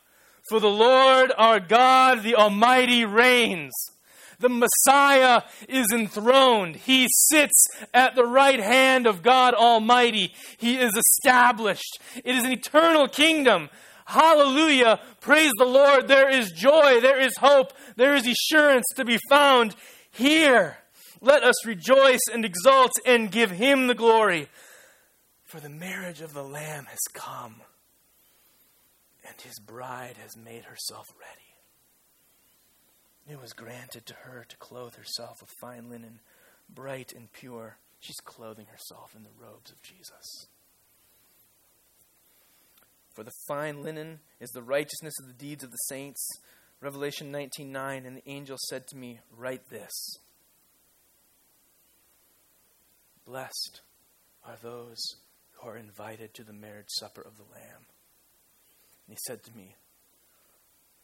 For 0.49 0.59
the 0.59 0.69
Lord 0.69 1.31
our 1.37 1.59
God, 1.59 2.23
the 2.23 2.35
Almighty, 2.35 3.05
reigns. 3.05 3.71
The 4.41 4.49
Messiah 4.49 5.43
is 5.69 5.87
enthroned. 5.93 6.75
He 6.75 7.07
sits 7.09 7.67
at 7.93 8.15
the 8.15 8.25
right 8.25 8.59
hand 8.59 9.07
of 9.07 9.23
God 9.23 9.53
Almighty. 9.53 10.33
He 10.57 10.77
is 10.77 10.93
established. 10.95 11.99
It 12.23 12.35
is 12.35 12.43
an 12.43 12.51
eternal 12.51 13.07
kingdom. 13.07 13.69
Hallelujah. 14.05 14.99
Praise 15.21 15.51
the 15.57 15.65
Lord. 15.65 16.07
There 16.07 16.29
is 16.29 16.51
joy. 16.51 16.99
There 16.99 17.21
is 17.21 17.37
hope. 17.37 17.71
There 17.95 18.15
is 18.15 18.27
assurance 18.27 18.85
to 18.95 19.05
be 19.05 19.19
found 19.29 19.75
here. 20.11 20.77
Let 21.21 21.43
us 21.43 21.65
rejoice 21.65 22.19
and 22.33 22.43
exult 22.43 22.91
and 23.05 23.31
give 23.31 23.51
him 23.51 23.87
the 23.87 23.95
glory. 23.95 24.49
For 25.45 25.59
the 25.59 25.69
marriage 25.69 26.21
of 26.21 26.33
the 26.33 26.43
Lamb 26.43 26.85
has 26.85 26.99
come, 27.13 27.61
and 29.27 29.39
his 29.41 29.59
bride 29.59 30.15
has 30.17 30.35
made 30.35 30.63
herself 30.63 31.07
ready. 31.19 31.50
It 33.31 33.39
was 33.39 33.53
granted 33.53 34.05
to 34.07 34.13
her 34.25 34.45
to 34.49 34.57
clothe 34.57 34.95
herself 34.95 35.39
with 35.39 35.49
fine 35.61 35.89
linen, 35.89 36.19
bright 36.67 37.13
and 37.13 37.31
pure. 37.31 37.77
She's 38.01 38.19
clothing 38.25 38.65
herself 38.65 39.15
in 39.15 39.23
the 39.23 39.29
robes 39.41 39.71
of 39.71 39.81
Jesus. 39.81 40.47
For 43.15 43.23
the 43.23 43.31
fine 43.47 43.83
linen 43.83 44.19
is 44.41 44.49
the 44.49 44.61
righteousness 44.61 45.17
of 45.17 45.27
the 45.27 45.33
deeds 45.33 45.63
of 45.63 45.71
the 45.71 45.77
saints. 45.77 46.27
Revelation 46.81 47.31
19:9 47.31 48.05
and 48.05 48.17
the 48.17 48.29
angel 48.29 48.57
said 48.67 48.85
to 48.87 48.97
me, 48.97 49.21
"Write 49.31 49.69
this. 49.69 49.93
Blessed 53.23 53.79
are 54.43 54.57
those 54.57 55.15
who 55.53 55.69
are 55.69 55.77
invited 55.77 56.33
to 56.33 56.43
the 56.43 56.51
marriage 56.51 56.89
supper 56.89 57.21
of 57.21 57.37
the 57.37 57.45
Lamb." 57.45 57.85
And 59.07 59.15
he 59.15 59.17
said 59.25 59.41
to 59.45 59.55
me, 59.55 59.77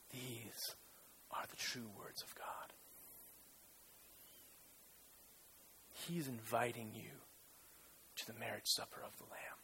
"These 0.09 0.75
are 1.38 1.47
the 1.47 1.55
true 1.55 1.88
words 1.88 2.21
of 2.21 2.33
God." 2.35 2.73
He's 5.93 6.27
inviting 6.27 6.93
you 6.93 7.11
to 8.15 8.25
the 8.25 8.33
marriage 8.33 8.67
supper 8.67 9.01
of 9.01 9.17
the 9.17 9.25
Lamb. 9.25 9.59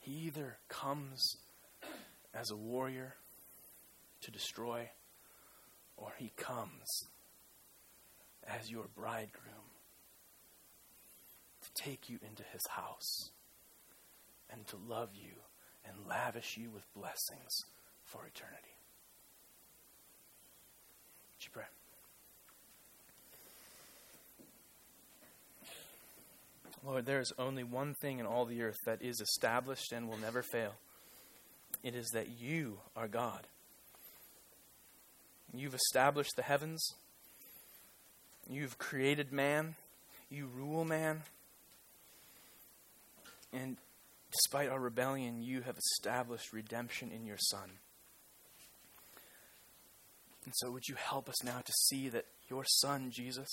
He 0.00 0.12
either 0.26 0.58
comes 0.68 1.36
as 2.32 2.50
a 2.50 2.56
warrior 2.56 3.16
to 4.20 4.30
destroy, 4.30 4.90
or 5.96 6.14
he 6.18 6.30
comes 6.30 7.08
as 8.44 8.70
your 8.70 8.86
bridegroom 8.88 9.70
to 11.60 11.72
take 11.74 12.08
you 12.08 12.18
into 12.22 12.44
his 12.44 12.66
house 12.68 13.30
and 14.48 14.66
to 14.68 14.76
love 14.76 15.14
you 15.14 15.42
and 15.86 16.08
lavish 16.08 16.56
you 16.56 16.70
with 16.70 16.84
blessings 16.94 17.64
for 18.04 18.20
eternity. 18.26 18.76
Would 21.36 21.44
you 21.44 21.50
pray? 21.52 21.64
Lord, 26.84 27.06
there 27.06 27.20
is 27.20 27.32
only 27.38 27.64
one 27.64 27.94
thing 27.94 28.20
in 28.20 28.26
all 28.26 28.44
the 28.44 28.62
earth 28.62 28.78
that 28.86 29.02
is 29.02 29.20
established 29.20 29.92
and 29.92 30.08
will 30.08 30.18
never 30.18 30.42
fail. 30.42 30.74
It 31.82 31.94
is 31.94 32.10
that 32.14 32.40
you 32.40 32.78
are 32.96 33.08
God. 33.08 33.46
You've 35.52 35.74
established 35.74 36.32
the 36.36 36.42
heavens. 36.42 36.94
You've 38.48 38.78
created 38.78 39.32
man. 39.32 39.74
You 40.30 40.48
rule 40.54 40.84
man. 40.84 41.22
And 43.52 43.76
despite 44.30 44.68
our 44.68 44.80
rebellion, 44.80 45.42
you 45.42 45.62
have 45.62 45.76
established 45.76 46.52
redemption 46.52 47.10
in 47.12 47.26
your 47.26 47.38
Son. 47.38 47.78
And 50.44 50.54
so, 50.56 50.70
would 50.70 50.88
you 50.88 50.94
help 50.94 51.28
us 51.28 51.42
now 51.42 51.60
to 51.64 51.72
see 51.88 52.08
that 52.08 52.26
your 52.48 52.64
Son, 52.64 53.10
Jesus, 53.10 53.48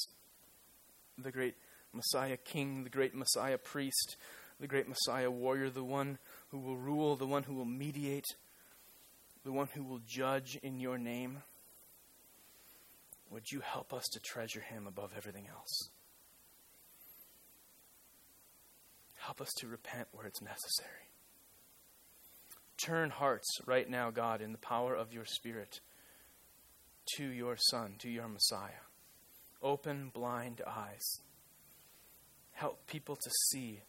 the 1.17 1.31
great 1.31 1.55
Messiah 1.91 2.37
King, 2.37 2.83
the 2.83 2.89
great 2.89 3.15
Messiah 3.15 3.57
priest, 3.57 4.15
the 4.59 4.67
great 4.67 4.87
Messiah 4.87 5.31
warrior, 5.31 5.69
the 5.69 5.83
one 5.83 6.17
who 6.49 6.59
will 6.59 6.77
rule, 6.77 7.15
the 7.15 7.25
one 7.25 7.43
who 7.43 7.55
will 7.55 7.65
mediate, 7.65 8.27
the 9.43 9.51
one 9.51 9.67
who 9.73 9.83
will 9.83 10.01
judge 10.07 10.57
in 10.61 10.79
your 10.79 10.97
name. 10.97 11.43
Would 13.29 13.51
you 13.51 13.61
help 13.61 13.93
us 13.93 14.03
to 14.13 14.19
treasure 14.19 14.61
him 14.61 14.85
above 14.85 15.13
everything 15.17 15.47
else? 15.47 15.89
Help 19.25 19.41
us 19.41 19.51
to 19.57 19.67
repent 19.67 20.07
where 20.11 20.25
it's 20.25 20.41
necessary. 20.41 21.09
Turn 22.83 23.09
hearts 23.09 23.47
right 23.65 23.89
now, 23.89 24.11
God, 24.11 24.41
in 24.41 24.51
the 24.51 24.57
power 24.57 24.95
of 24.95 25.13
your 25.13 25.25
Spirit 25.25 25.79
to 27.15 27.25
your 27.25 27.55
Son, 27.57 27.95
to 27.99 28.09
your 28.09 28.27
Messiah. 28.27 28.83
Open 29.61 30.11
blind 30.13 30.61
eyes 30.67 31.21
help 32.53 32.87
people 32.87 33.15
to 33.15 33.29
see 33.49 33.81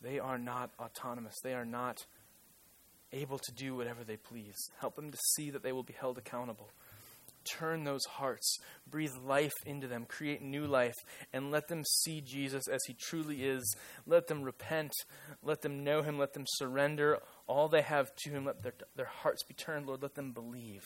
they 0.00 0.20
are 0.20 0.38
not 0.38 0.70
autonomous. 0.78 1.34
They 1.42 1.54
are 1.54 1.64
not 1.64 1.98
able 3.12 3.38
to 3.38 3.52
do 3.52 3.74
whatever 3.74 4.04
they 4.04 4.16
please. 4.16 4.54
Help 4.78 4.94
them 4.94 5.10
to 5.10 5.18
see 5.34 5.50
that 5.50 5.62
they 5.62 5.72
will 5.72 5.82
be 5.82 5.94
held 5.98 6.18
accountable. 6.18 6.70
Turn 7.52 7.84
those 7.84 8.04
hearts, 8.04 8.58
breathe 8.88 9.14
life 9.24 9.54
into 9.64 9.86
them, 9.86 10.04
create 10.06 10.42
new 10.42 10.66
life, 10.66 10.96
and 11.32 11.50
let 11.50 11.68
them 11.68 11.84
see 11.84 12.20
Jesus 12.20 12.68
as 12.68 12.80
he 12.86 12.94
truly 12.94 13.44
is. 13.44 13.76
Let 14.06 14.26
them 14.26 14.42
repent, 14.42 14.92
let 15.42 15.62
them 15.62 15.84
know 15.84 16.02
him, 16.02 16.18
let 16.18 16.34
them 16.34 16.44
surrender 16.46 17.18
all 17.46 17.68
they 17.68 17.82
have 17.82 18.14
to 18.24 18.30
him. 18.30 18.44
Let 18.44 18.62
their, 18.62 18.74
their 18.96 19.06
hearts 19.06 19.42
be 19.44 19.54
turned, 19.54 19.86
Lord. 19.86 20.02
Let 20.02 20.14
them 20.14 20.32
believe. 20.32 20.84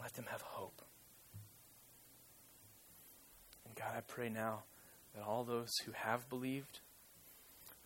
Let 0.00 0.14
them 0.14 0.26
have 0.30 0.42
hope. 0.42 0.82
And 3.64 3.74
God, 3.74 3.94
I 3.96 4.00
pray 4.00 4.28
now 4.28 4.64
that 5.14 5.24
all 5.24 5.44
those 5.44 5.70
who 5.86 5.92
have 5.92 6.28
believed, 6.28 6.80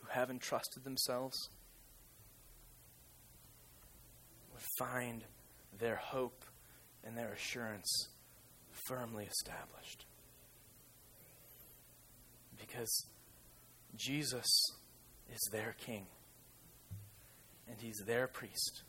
who 0.00 0.08
have 0.10 0.30
entrusted 0.30 0.84
themselves, 0.84 1.36
would 4.52 4.62
find 4.78 5.24
their 5.78 5.96
hope 5.96 6.44
and 7.04 7.16
their 7.16 7.32
assurance 7.32 8.08
firmly 8.86 9.24
established. 9.24 10.06
Because 12.58 13.06
Jesus 13.96 14.46
is 15.32 15.48
their 15.52 15.74
king, 15.78 16.06
and 17.68 17.80
he's 17.80 18.02
their 18.06 18.26
priest, 18.26 18.82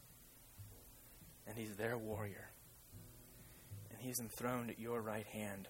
and 1.48 1.58
he's 1.58 1.76
their 1.76 1.98
warrior, 1.98 2.50
and 3.92 4.00
he's 4.00 4.20
enthroned 4.20 4.70
at 4.70 4.80
your 4.80 5.02
right 5.02 5.28
hand 5.28 5.68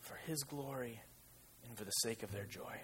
for 0.00 0.16
his 0.26 0.42
glory 0.44 1.00
and 1.66 1.76
for 1.76 1.84
the 1.84 1.90
sake 1.90 2.22
of 2.22 2.32
their 2.32 2.46
joy. 2.46 2.80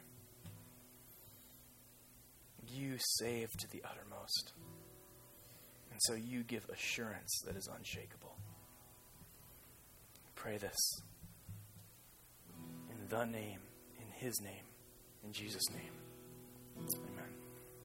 You 2.68 2.96
save 2.98 3.50
to 3.58 3.70
the 3.70 3.82
uttermost. 3.84 4.52
And 5.94 6.02
so 6.02 6.14
you 6.14 6.42
give 6.42 6.68
assurance 6.70 7.40
that 7.46 7.54
is 7.54 7.68
unshakable. 7.68 8.34
Pray 10.34 10.58
this 10.58 10.76
in 12.90 13.08
the 13.08 13.24
name, 13.24 13.60
in 14.00 14.10
His 14.12 14.40
name, 14.42 14.64
in 15.24 15.32
Jesus' 15.32 15.70
name. 15.70 15.92
Amen. 16.76 17.43